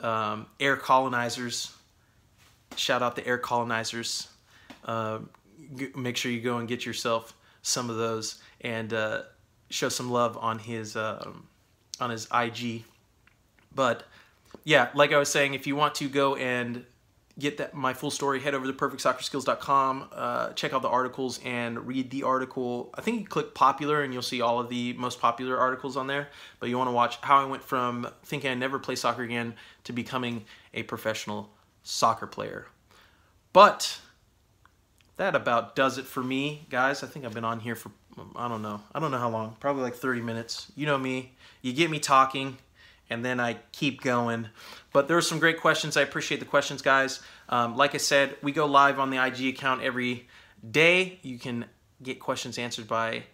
Um, 0.00 0.46
air 0.58 0.76
colonizers. 0.76 1.74
Shout 2.76 3.02
out 3.02 3.14
the 3.14 3.26
air 3.26 3.38
colonizers. 3.38 4.28
Uh, 4.84 5.20
make 5.94 6.16
sure 6.16 6.32
you 6.32 6.40
go 6.40 6.58
and 6.58 6.66
get 6.66 6.86
yourself 6.86 7.34
some 7.62 7.90
of 7.90 7.96
those 7.96 8.40
and 8.62 8.92
uh, 8.92 9.22
show 9.70 9.88
some 9.88 10.10
love 10.10 10.36
on 10.36 10.58
his 10.58 10.96
um, 10.96 11.46
on 12.00 12.10
his 12.10 12.26
IG. 12.34 12.84
But 13.74 14.04
yeah, 14.64 14.88
like 14.94 15.12
I 15.12 15.18
was 15.18 15.28
saying, 15.28 15.54
if 15.54 15.66
you 15.66 15.76
want 15.76 15.94
to 15.96 16.08
go 16.08 16.36
and 16.36 16.84
get 17.38 17.58
that 17.58 17.74
my 17.74 17.94
full 17.94 18.10
story, 18.10 18.40
head 18.40 18.54
over 18.54 18.66
to 18.66 18.72
perfectsoccerskills.com, 18.72 20.08
uh, 20.12 20.52
check 20.52 20.72
out 20.72 20.82
the 20.82 20.88
articles 20.88 21.40
and 21.44 21.86
read 21.86 22.10
the 22.10 22.22
article. 22.22 22.90
I 22.94 23.00
think 23.00 23.20
you 23.20 23.26
click 23.26 23.54
popular 23.54 24.02
and 24.02 24.12
you'll 24.12 24.22
see 24.22 24.40
all 24.40 24.60
of 24.60 24.68
the 24.68 24.92
most 24.94 25.20
popular 25.20 25.58
articles 25.58 25.96
on 25.96 26.06
there. 26.06 26.28
But 26.60 26.68
you 26.68 26.78
want 26.78 26.88
to 26.88 26.92
watch 26.92 27.16
how 27.22 27.40
I 27.40 27.44
went 27.46 27.62
from 27.62 28.08
thinking 28.24 28.50
I'd 28.50 28.58
never 28.58 28.78
play 28.78 28.96
soccer 28.96 29.22
again 29.22 29.54
to 29.84 29.92
becoming 29.92 30.44
a 30.74 30.82
professional 30.82 31.50
soccer 31.82 32.26
player. 32.26 32.66
But 33.52 34.00
that 35.16 35.34
about 35.34 35.74
does 35.74 35.98
it 35.98 36.06
for 36.06 36.22
me, 36.22 36.66
guys. 36.70 37.02
I 37.02 37.06
think 37.06 37.24
I've 37.24 37.34
been 37.34 37.44
on 37.44 37.60
here 37.60 37.76
for 37.76 37.90
I 38.36 38.48
don't 38.48 38.60
know. 38.60 38.82
I 38.94 39.00
don't 39.00 39.10
know 39.10 39.18
how 39.18 39.30
long. 39.30 39.56
Probably 39.58 39.82
like 39.82 39.94
30 39.94 40.20
minutes. 40.20 40.70
You 40.76 40.84
know 40.86 40.98
me. 40.98 41.32
You 41.62 41.72
get 41.72 41.90
me 41.90 41.98
talking 41.98 42.58
and 43.12 43.24
then 43.24 43.38
I 43.38 43.58
keep 43.72 44.00
going. 44.00 44.48
But 44.92 45.06
there 45.06 45.16
are 45.16 45.22
some 45.22 45.38
great 45.38 45.60
questions. 45.60 45.96
I 45.96 46.02
appreciate 46.02 46.40
the 46.40 46.46
questions, 46.46 46.82
guys. 46.82 47.20
Um, 47.48 47.76
like 47.76 47.94
I 47.94 47.98
said, 47.98 48.36
we 48.42 48.52
go 48.52 48.66
live 48.66 48.98
on 48.98 49.10
the 49.10 49.24
IG 49.24 49.54
account 49.54 49.82
every 49.82 50.28
day. 50.68 51.18
You 51.22 51.38
can 51.38 51.66
get 52.02 52.18
questions 52.18 52.58
answered 52.58 52.88
by 52.88 53.24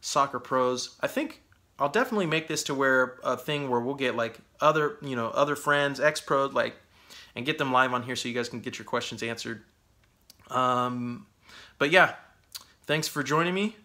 soccer 0.00 0.38
pros. 0.38 0.96
I 1.00 1.06
think 1.06 1.42
I'll 1.78 1.88
definitely 1.88 2.26
make 2.26 2.48
this 2.48 2.64
to 2.64 2.74
where 2.74 3.18
a 3.24 3.36
thing 3.36 3.70
where 3.70 3.80
we'll 3.80 3.94
get 3.94 4.16
like 4.16 4.38
other, 4.60 4.98
you 5.00 5.16
know, 5.16 5.28
other 5.28 5.56
friends, 5.56 6.00
ex 6.00 6.20
pros, 6.20 6.52
like, 6.52 6.74
and 7.34 7.46
get 7.46 7.58
them 7.58 7.72
live 7.72 7.94
on 7.94 8.02
here 8.02 8.16
so 8.16 8.28
you 8.28 8.34
guys 8.34 8.48
can 8.48 8.60
get 8.60 8.78
your 8.78 8.84
questions 8.84 9.22
answered. 9.22 9.62
Um, 10.50 11.26
but 11.78 11.90
yeah, 11.90 12.14
thanks 12.86 13.08
for 13.08 13.22
joining 13.22 13.54
me. 13.54 13.76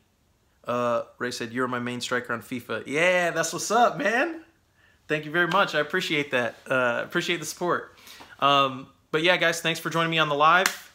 Uh, 0.63 1.03
Ray 1.19 1.31
said, 1.31 1.53
You're 1.53 1.67
my 1.67 1.79
main 1.79 2.01
striker 2.01 2.33
on 2.33 2.41
FIFA. 2.41 2.83
Yeah, 2.87 3.31
that's 3.31 3.53
what's 3.53 3.69
up, 3.71 3.97
man. 3.97 4.44
Thank 5.07 5.25
you 5.25 5.31
very 5.31 5.47
much. 5.47 5.75
I 5.75 5.79
appreciate 5.79 6.31
that. 6.31 6.55
Uh, 6.69 7.01
appreciate 7.03 7.39
the 7.39 7.45
support. 7.45 7.97
Um, 8.39 8.87
but 9.11 9.23
yeah, 9.23 9.37
guys, 9.37 9.61
thanks 9.61 9.79
for 9.79 9.89
joining 9.89 10.11
me 10.11 10.17
on 10.17 10.29
the 10.29 10.35
live. 10.35 10.91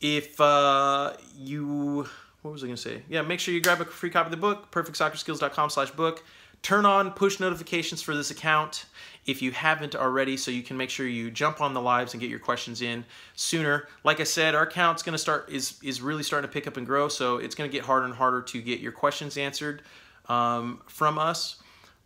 If 0.00 0.40
uh, 0.40 1.14
you, 1.36 2.06
what 2.42 2.52
was 2.52 2.62
I 2.62 2.66
to 2.76 2.82
say? 2.82 3.02
Yeah, 3.08 3.22
make 3.22 3.40
sure 3.40 3.52
you 3.52 3.60
grab 3.60 3.80
a 3.80 3.84
free 3.84 4.10
copy 4.10 4.26
of 4.26 4.30
the 4.30 4.36
book, 4.36 4.70
perfectsoccerskills.com 4.70 5.70
slash 5.70 5.90
book. 5.90 6.24
Turn 6.62 6.86
on 6.86 7.10
push 7.10 7.40
notifications 7.40 8.02
for 8.02 8.14
this 8.14 8.30
account 8.30 8.86
if 9.26 9.42
you 9.42 9.52
haven't 9.52 9.94
already, 9.94 10.36
so 10.36 10.50
you 10.50 10.62
can 10.62 10.76
make 10.76 10.90
sure 10.90 11.06
you 11.06 11.30
jump 11.30 11.60
on 11.60 11.74
the 11.74 11.80
lives 11.80 12.14
and 12.14 12.20
get 12.20 12.30
your 12.30 12.38
questions 12.38 12.82
in 12.82 13.04
sooner. 13.34 13.88
Like 14.04 14.20
I 14.20 14.24
said, 14.24 14.54
our 14.54 14.62
account's 14.62 15.02
to 15.12 15.18
start 15.18 15.48
is 15.50 15.78
is 15.82 16.00
really 16.00 16.22
starting 16.22 16.48
to 16.48 16.52
pick 16.52 16.66
up 16.66 16.76
and 16.76 16.86
grow, 16.86 17.08
so 17.08 17.38
it's 17.38 17.54
to 17.68 17.72
get 17.76 17.84
harder 17.84 18.06
and 18.06 18.14
harder 18.14 18.42
to 18.42 18.62
get 18.62 18.80
your 18.80 18.92
questions 18.92 19.36
answered 19.36 19.82
um, 20.28 20.82
from 20.86 21.18
us. 21.18 21.60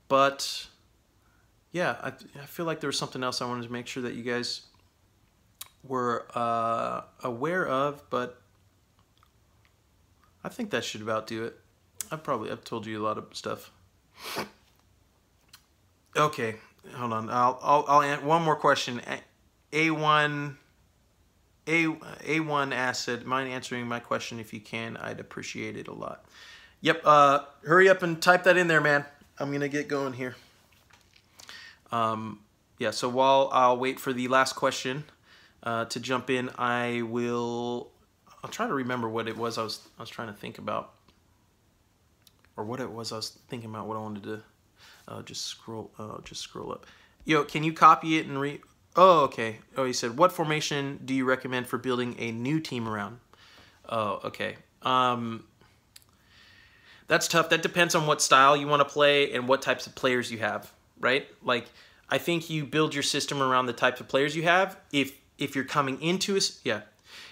But 0.09 0.67
yeah, 1.77 1.97
I, 2.03 2.09
I 2.41 2.47
feel 2.47 2.65
like 2.65 2.81
there 2.81 2.89
was 2.89 2.97
something 2.97 3.23
else 3.23 3.43
I 3.43 3.47
wanted 3.47 3.65
to 3.67 3.73
make 3.73 3.87
sure 3.87 4.03
that 4.05 4.15
you 4.15 4.23
guys 4.23 4.63
were 5.87 6.27
uh, 6.35 7.03
aware 7.23 7.67
of, 7.67 8.03
but 8.09 8.41
I 10.43 10.49
think 10.49 10.71
that 10.71 10.85
should 10.85 11.03
about 11.03 11.27
do 11.27 11.45
it. 11.45 11.61
I've 12.11 12.23
probably 12.23 12.51
I've 12.51 12.65
told 12.65 12.87
you 12.87 12.99
a 12.99 13.05
lot 13.05 13.19
of 13.19 13.27
stuff. 13.33 13.73
Okay, 16.17 16.55
hold 16.95 17.13
on. 17.13 17.29
I'll 17.29 17.59
I'll, 17.63 17.85
I'll 17.89 18.03
add 18.03 18.25
one 18.25 18.43
more 18.43 18.57
question. 18.57 19.03
A 19.75 19.91
one. 19.91 20.57
A 21.69 21.89
A 22.25 22.41
one 22.41 22.73
acid. 22.73 23.27
Mind 23.27 23.51
answering 23.51 23.87
my 23.87 24.01
question 24.01 24.41
if 24.41 24.55
you 24.55 24.61
can? 24.61 24.97
I'd 24.97 25.21
appreciate 25.21 25.77
it 25.77 25.89
a 25.89 25.93
lot. 25.93 26.25
Yep. 26.81 27.03
Uh, 27.05 27.41
hurry 27.67 27.91
up 27.91 28.03
and 28.03 28.23
type 28.23 28.45
that 28.45 28.57
in 28.57 28.67
there, 28.67 28.81
man. 28.81 29.05
I'm 29.39 29.53
gonna 29.53 29.69
get 29.69 29.89
going 29.89 30.15
here. 30.15 30.37
Um, 31.93 32.41
yeah, 32.79 32.91
so 32.91 33.09
while 33.09 33.49
I'll 33.53 33.77
wait 33.77 33.99
for 33.99 34.13
the 34.13 34.29
last 34.29 34.55
question 34.55 35.05
uh, 35.63 35.87
to 35.87 36.01
jump 36.01 36.31
in, 36.31 36.51
I 36.59 37.03
will. 37.03 37.91
I'll 38.43 38.51
try 38.51 38.67
to 38.67 38.75
remember 38.75 39.09
what 39.09 39.29
it 39.29 39.37
was 39.37 39.59
I 39.59 39.63
was 39.63 39.89
I 39.99 40.03
was 40.03 40.11
trying 40.11 40.29
to 40.29 40.35
think 40.35 40.59
about, 40.59 40.93
or 42.57 42.65
what 42.65 42.81
it 42.81 42.91
was 42.91 43.13
I 43.13 43.17
was 43.17 43.31
thinking 43.49 43.71
about. 43.71 43.87
What 43.87 43.97
I 43.97 44.01
wanted 44.01 44.23
to 44.25 44.43
uh, 45.09 45.23
just 45.23 45.47
scroll. 45.47 45.91
Uh, 45.99 46.21
just 46.23 46.43
scroll 46.43 46.73
up. 46.73 46.87
Yo, 47.25 47.45
can 47.45 47.65
you 47.65 47.73
copy 47.73 48.19
it 48.19 48.27
and 48.27 48.41
re? 48.41 48.61
Oh, 48.95 49.21
okay. 49.25 49.59
Oh, 49.77 49.85
he 49.85 49.93
said, 49.93 50.17
what 50.17 50.33
formation 50.33 51.01
do 51.05 51.13
you 51.13 51.27
recommend 51.27 51.67
for 51.67 51.77
building 51.77 52.17
a 52.19 52.33
new 52.33 52.61
team 52.61 52.89
around? 52.89 53.19
Oh, 53.87 54.21
okay. 54.25 54.57
Um, 54.81 55.45
that's 57.07 57.29
tough. 57.29 57.51
That 57.51 57.63
depends 57.63 57.95
on 57.95 58.07
what 58.07 58.23
style 58.23 58.57
you 58.57 58.67
want 58.67 58.81
to 58.81 58.89
play 58.89 59.33
and 59.33 59.47
what 59.49 59.61
types 59.61 59.87
of 59.87 59.95
players 59.95 60.33
you 60.33 60.39
have 60.39 60.73
right? 61.01 61.27
Like 61.43 61.67
I 62.09 62.19
think 62.19 62.51
you 62.51 62.65
build 62.65 62.95
your 62.95 63.03
system 63.03 63.43
around 63.43 63.67
the 63.67 63.73
types 63.73 64.01
of 64.01 64.09
players 64.09 64.37
you 64.37 64.43
have. 64.45 64.77
If 64.93 65.13
if 65.39 65.55
you're 65.55 65.65
coming 65.65 66.01
into 66.01 66.37
a 66.37 66.41
yeah, 66.65 66.83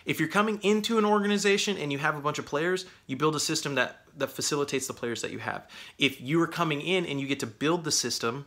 if 0.05 0.21
you're 0.21 0.29
coming 0.29 0.61
into 0.62 0.99
an 0.99 1.05
organization 1.05 1.77
and 1.77 1.93
you 1.93 1.99
have 1.99 2.17
a 2.17 2.21
bunch 2.21 2.39
of 2.39 2.47
players, 2.47 2.87
you 3.07 3.17
build 3.17 3.37
a 3.37 3.41
system 3.41 3.75
that 3.77 4.01
that 4.17 4.31
facilitates 4.31 4.87
the 4.87 4.95
players 4.95 5.23
that 5.23 5.33
you 5.33 5.39
have. 5.39 5.69
If 5.99 6.21
you 6.21 6.41
are 6.41 6.47
coming 6.47 6.81
in 6.81 7.07
and 7.07 7.21
you 7.21 7.27
get 7.27 7.41
to 7.41 7.47
build 7.47 7.85
the 7.85 7.93
system 7.93 8.47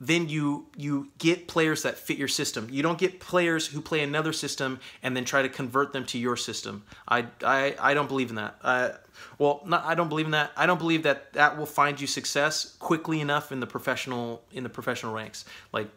then 0.00 0.28
you 0.28 0.66
you 0.76 1.08
get 1.18 1.48
players 1.48 1.82
that 1.82 1.98
fit 1.98 2.18
your 2.18 2.28
system. 2.28 2.68
You 2.70 2.82
don't 2.82 2.98
get 2.98 3.18
players 3.18 3.66
who 3.66 3.80
play 3.80 4.00
another 4.00 4.32
system 4.32 4.78
and 5.02 5.16
then 5.16 5.24
try 5.24 5.42
to 5.42 5.48
convert 5.48 5.92
them 5.92 6.04
to 6.06 6.18
your 6.18 6.36
system. 6.36 6.84
I 7.08 7.26
I, 7.42 7.74
I 7.80 7.94
don't 7.94 8.08
believe 8.08 8.30
in 8.30 8.36
that. 8.36 8.56
Uh, 8.62 8.90
well, 9.38 9.62
not, 9.66 9.84
I 9.84 9.94
don't 9.94 10.08
believe 10.08 10.26
in 10.26 10.32
that. 10.32 10.52
I 10.56 10.66
don't 10.66 10.78
believe 10.78 11.02
that 11.02 11.32
that 11.32 11.58
will 11.58 11.66
find 11.66 12.00
you 12.00 12.06
success 12.06 12.76
quickly 12.78 13.20
enough 13.20 13.50
in 13.50 13.58
the 13.60 13.66
professional 13.66 14.42
in 14.52 14.62
the 14.62 14.68
professional 14.68 15.12
ranks. 15.12 15.44
Like 15.72 15.88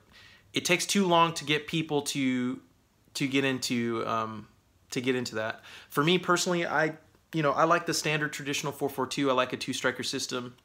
it 0.53 0.65
takes 0.65 0.85
too 0.85 1.05
long 1.05 1.33
to 1.35 1.45
get 1.45 1.67
people 1.67 2.01
to 2.01 2.59
to 3.13 3.27
get 3.27 3.45
into 3.45 4.03
um, 4.07 4.47
to 4.91 5.01
get 5.01 5.15
into 5.15 5.35
that. 5.35 5.61
For 5.89 6.03
me 6.03 6.17
personally, 6.17 6.65
I 6.65 6.93
you 7.33 7.43
know 7.43 7.51
I 7.51 7.65
like 7.65 7.85
the 7.85 7.93
standard 7.93 8.33
traditional 8.33 8.71
442. 8.71 9.29
I 9.29 9.33
like 9.33 9.53
a 9.53 9.57
two 9.57 9.73
striker 9.73 10.03
system. 10.03 10.55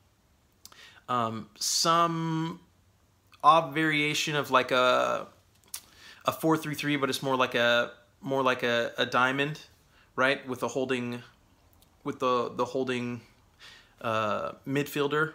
Um, 1.08 1.48
some 1.58 2.60
odd 3.46 3.72
variation 3.72 4.34
of 4.34 4.50
like 4.50 4.72
a 4.72 5.28
a 6.24 6.32
four 6.32 6.56
three 6.56 6.74
three, 6.74 6.96
but 6.96 7.08
it's 7.08 7.22
more 7.22 7.36
like 7.36 7.54
a 7.54 7.92
more 8.20 8.42
like 8.42 8.64
a, 8.64 8.92
a 8.98 9.06
diamond, 9.06 9.60
right? 10.16 10.46
With 10.48 10.60
the 10.60 10.68
holding 10.68 11.22
with 12.02 12.18
the 12.18 12.50
the 12.54 12.64
holding 12.64 13.20
uh, 14.00 14.52
midfielder. 14.66 15.34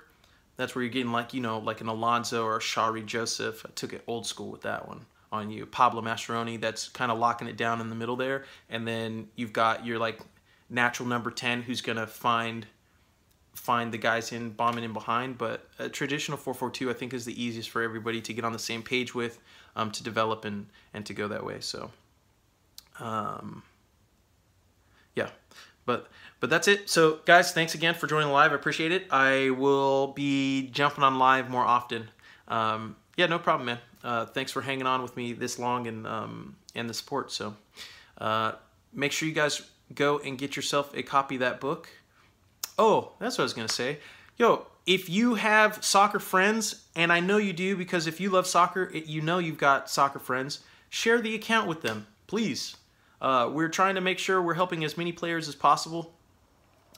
That's 0.58 0.76
where 0.76 0.84
you're 0.84 0.92
getting 0.92 1.14
like 1.14 1.34
you 1.34 1.42
know 1.42 1.60
like 1.60 1.80
an 1.80 1.88
Alonso 1.88 2.44
or 2.44 2.58
a 2.58 2.60
Shalrie 2.60 3.06
Joseph. 3.06 3.66
I 3.66 3.70
took 3.76 3.94
it 3.94 4.04
old 4.08 4.28
school 4.28 4.52
with 4.52 4.62
that 4.64 4.88
one 4.88 5.06
on 5.32 5.50
you. 5.50 5.66
Pablo 5.66 6.02
Mastroeni. 6.02 6.60
That's 6.60 6.90
kind 6.90 7.12
of 7.12 7.18
locking 7.18 7.48
it 7.48 7.56
down 7.56 7.80
in 7.80 7.90
the 7.90 7.96
middle 7.96 8.18
there, 8.18 8.44
and 8.70 8.86
then 8.86 9.30
you've 9.38 9.54
got 9.54 9.86
your 9.86 10.00
like 10.00 10.20
natural 10.70 11.08
number 11.08 11.32
ten 11.32 11.62
who's 11.62 11.82
gonna 11.82 12.08
find 12.08 12.66
find 13.54 13.92
the 13.92 13.98
guys 13.98 14.32
in 14.32 14.52
bombing 14.52 14.84
in 14.84 14.94
behind. 14.94 15.38
But 15.38 15.68
a 15.80 15.90
traditional 15.90 16.38
442, 16.38 16.90
I 16.90 16.94
think, 16.94 17.14
is 17.14 17.26
the 17.26 17.42
easiest 17.42 17.70
for 17.70 17.82
everybody 17.82 18.22
to 18.22 18.34
get 18.34 18.46
on 18.46 18.54
the 18.54 18.60
same 18.60 18.84
page 18.84 19.14
with, 19.14 19.40
um, 19.76 19.92
to 19.92 20.04
develop 20.04 20.46
and 20.46 20.68
and 20.94 21.06
to 21.06 21.14
go 21.14 21.28
that 21.28 21.46
way. 21.46 21.60
So, 21.60 21.92
um, 23.00 23.64
yeah, 25.16 25.30
but 25.86 26.08
but 26.40 26.50
that's 26.50 26.68
it. 26.68 26.90
So 26.90 27.20
guys, 27.26 27.52
thanks 27.52 27.76
again 27.76 27.94
for 27.94 28.08
joining 28.08 28.30
live. 28.30 28.52
I 28.52 28.56
appreciate 28.56 28.92
it. 28.92 29.06
I 29.12 29.52
will 29.52 30.08
be 30.08 30.70
jumping 30.70 31.04
on 31.04 31.18
live 31.18 31.50
more 31.50 31.66
often. 31.66 32.10
Um, 32.48 32.96
yeah, 33.16 33.28
no 33.28 33.40
problem, 33.40 33.68
man. 33.68 33.80
Uh, 34.04 34.26
thanks 34.26 34.52
for 34.52 34.62
hanging 34.62 34.88
on 34.88 35.02
with 35.02 35.16
me 35.16 35.34
this 35.34 35.60
long 35.60 35.88
and 35.88 36.08
um, 36.08 36.56
and 36.76 36.90
the 36.90 36.94
support. 36.94 37.32
So 37.32 37.56
uh, 38.18 38.54
make 38.94 39.12
sure 39.12 39.28
you 39.28 39.36
guys 39.36 39.62
go 39.94 40.20
and 40.20 40.38
get 40.38 40.56
yourself 40.56 40.96
a 40.96 41.04
copy 41.04 41.36
of 41.36 41.42
that 41.42 41.60
book. 41.60 41.90
Oh, 42.78 43.14
that's 43.20 43.38
what 43.38 43.44
I 43.44 43.46
was 43.46 43.54
gonna 43.54 43.68
say. 43.68 44.00
Yo, 44.38 44.68
if 44.86 45.10
you 45.10 45.36
have 45.36 45.84
soccer 45.84 46.20
friends, 46.20 46.84
and 46.96 47.12
I 47.12 47.20
know 47.20 47.38
you 47.38 47.54
do 47.54 47.76
because 47.76 48.08
if 48.08 48.20
you 48.20 48.30
love 48.30 48.48
soccer, 48.48 48.90
it, 48.94 49.06
you 49.06 49.22
know 49.22 49.38
you've 49.38 49.58
got 49.58 49.90
soccer 49.90 50.20
friends. 50.20 50.62
Share 50.90 51.22
the 51.22 51.36
account 51.36 51.68
with 51.68 51.82
them, 51.82 52.08
please. 52.28 52.76
Uh, 53.22 53.50
we're 53.52 53.70
trying 53.70 53.96
to 53.96 54.02
make 54.02 54.18
sure 54.18 54.42
we're 54.42 54.56
helping 54.56 54.84
as 54.84 54.98
many 54.98 55.12
players 55.12 55.48
as 55.48 55.56
possible 55.56 56.14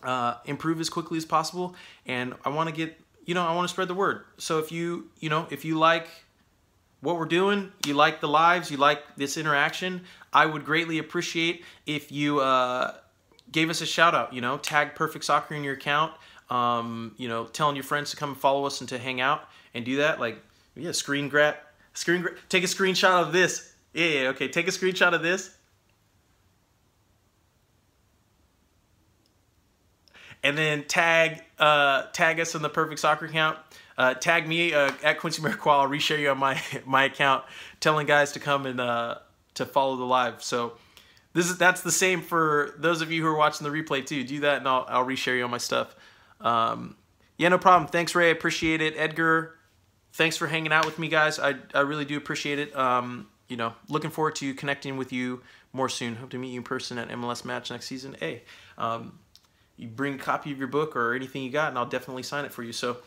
uh, 0.04 0.36
improve 0.46 0.80
as 0.80 0.90
quickly 0.90 1.18
as 1.18 1.26
possible, 1.26 1.76
and 2.06 2.34
I 2.46 2.50
want 2.50 2.70
to 2.70 2.76
get 2.76 3.00
you 3.26 3.34
know 3.34 3.46
I 3.46 3.54
want 3.56 3.68
to 3.68 3.72
spread 3.72 3.88
the 3.88 3.94
word. 3.94 4.24
So 4.38 4.60
if 4.60 4.72
you 4.72 5.10
you 5.20 5.30
know 5.30 5.48
if 5.50 5.66
you 5.66 5.78
like 5.78 6.08
what 7.02 7.18
we're 7.18 7.26
doing, 7.26 7.72
you 7.86 7.94
like 7.94 8.22
the 8.22 8.28
lives, 8.28 8.72
you 8.72 8.78
like 8.78 9.04
this 9.18 9.38
interaction, 9.38 10.02
I 10.32 10.46
would 10.46 10.64
greatly 10.64 11.00
appreciate 11.00 11.66
if 11.86 12.12
you 12.12 12.40
uh, 12.40 12.96
gave 13.54 13.70
us 13.70 13.80
a 13.80 13.86
shout 13.86 14.14
out. 14.14 14.34
You 14.34 14.42
know, 14.42 14.58
tag 14.58 14.96
Perfect 14.96 15.24
Soccer 15.24 15.56
in 15.56 15.64
your 15.64 15.76
account. 15.76 16.12
Um, 16.50 17.16
you 17.18 17.30
know, 17.30 17.46
telling 17.46 17.76
your 17.76 17.86
friends 17.86 18.12
to 18.12 18.18
come 18.18 18.32
and 18.32 18.38
follow 18.38 18.66
us 18.66 18.82
and 18.82 18.90
to 18.90 18.98
hang 18.98 19.22
out 19.22 19.46
and 19.74 19.86
do 19.86 19.98
that. 19.98 20.20
Like, 20.20 20.38
yeah, 20.76 20.92
screen 20.92 21.30
grab, 21.30 21.56
screen 21.94 22.22
grab, 22.22 22.36
take 22.50 22.64
a 22.64 22.68
screenshot 22.68 23.26
of 23.26 23.32
this. 23.32 23.74
Yeah, 23.94 24.06
yeah, 24.06 24.28
okay, 24.30 24.50
take 24.50 24.68
a 24.68 24.72
screenshot 24.72 25.14
of 25.14 25.22
this. 25.22 25.56
And 30.44 30.58
then 30.58 30.84
tag 30.84 31.42
uh, 31.58 32.08
tag 32.12 32.40
us 32.40 32.54
in 32.54 32.62
the 32.62 32.70
Perfect 32.70 33.00
Soccer 33.00 33.26
account. 33.26 33.58
Uh, 33.98 34.14
tag 34.16 34.48
me 34.48 34.74
uh, 34.74 34.92
at 35.04 35.20
Quincy 35.20 35.42
Amarikwa. 35.42 35.84
I'll 35.84 35.88
reshare 35.88 36.20
you 36.20 36.30
on 36.30 36.38
my 36.38 36.62
my 36.86 37.06
account, 37.06 37.46
telling 37.80 38.08
guys 38.08 38.34
to 38.34 38.40
come 38.40 38.66
and 38.66 38.82
uh, 38.82 39.20
to 39.54 39.66
follow 39.66 39.96
the 39.96 40.04
live. 40.04 40.44
So 40.44 40.74
this 41.34 41.50
is 41.50 41.58
that's 41.58 41.82
the 41.82 41.92
same 41.92 42.22
for 42.22 42.74
those 42.78 43.02
of 43.02 43.12
you 43.12 43.22
who 43.22 43.28
are 43.28 43.36
watching 43.36 43.70
the 43.70 43.74
replay 43.74 44.06
too. 44.06 44.24
Do 44.24 44.42
that, 44.42 44.58
and 44.60 44.68
I'll 44.68 44.86
I'll 44.88 45.06
reshare 45.06 45.38
you 45.38 45.44
on 45.44 45.52
my 45.52 45.58
stuff. 45.58 45.96
Um, 46.42 46.96
yeah, 47.38 47.50
no 47.50 47.58
problem. 47.58 47.90
Thanks, 47.90 48.16
Ray. 48.16 48.28
I 48.28 48.32
appreciate 48.32 48.82
it. 48.82 48.94
Edgar, 48.98 49.56
thanks 50.14 50.38
for 50.38 50.48
hanging 50.48 50.72
out 50.72 50.86
with 50.86 51.00
me, 51.00 51.08
guys. 51.08 51.40
I 51.40 51.56
I 51.74 51.82
really 51.82 52.06
do 52.06 52.18
appreciate 52.18 52.60
it. 52.60 52.76
Um, 52.76 53.28
you 53.48 53.58
know, 53.58 53.74
looking 53.90 54.12
forward 54.12 54.36
to 54.36 54.54
connecting 54.54 54.98
with 54.98 55.12
you 55.12 55.42
more 55.74 55.90
soon. 55.90 56.16
Hope 56.16 56.30
to 56.32 56.38
meet 56.38 56.50
you 56.50 56.60
in 56.60 56.64
person 56.64 56.98
at 56.98 57.10
MLS 57.10 57.44
match 57.44 57.72
next 57.72 57.88
season. 57.88 58.16
Hey, 58.20 58.44
um, 58.78 59.20
you 59.76 59.88
bring 59.88 60.16
a 60.16 60.18
copy 60.18 60.52
of 60.52 60.60
your 60.60 60.68
book 60.68 60.96
or 60.96 61.14
anything 61.14 61.44
you 61.44 61.50
got, 61.50 61.70
and 61.70 61.78
I'll 61.78 61.86
definitely 61.86 62.24
sign 62.24 62.46
it 62.46 62.54
for 62.54 62.64
you. 62.64 62.72
So, 62.72 62.98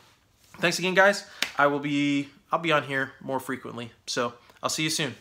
thanks 0.59 0.79
again, 0.79 0.93
guys. 0.93 1.25
I 1.57 1.67
will 1.67 1.79
be 1.79 2.29
I'll 2.51 2.59
be 2.59 2.71
on 2.71 2.83
here 2.83 3.11
more 3.21 3.39
frequently. 3.39 3.91
So 4.05 4.33
I'll 4.61 4.69
see 4.69 4.83
you 4.83 4.89
soon. 4.89 5.15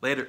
Later. 0.00 0.28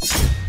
you 0.00 0.41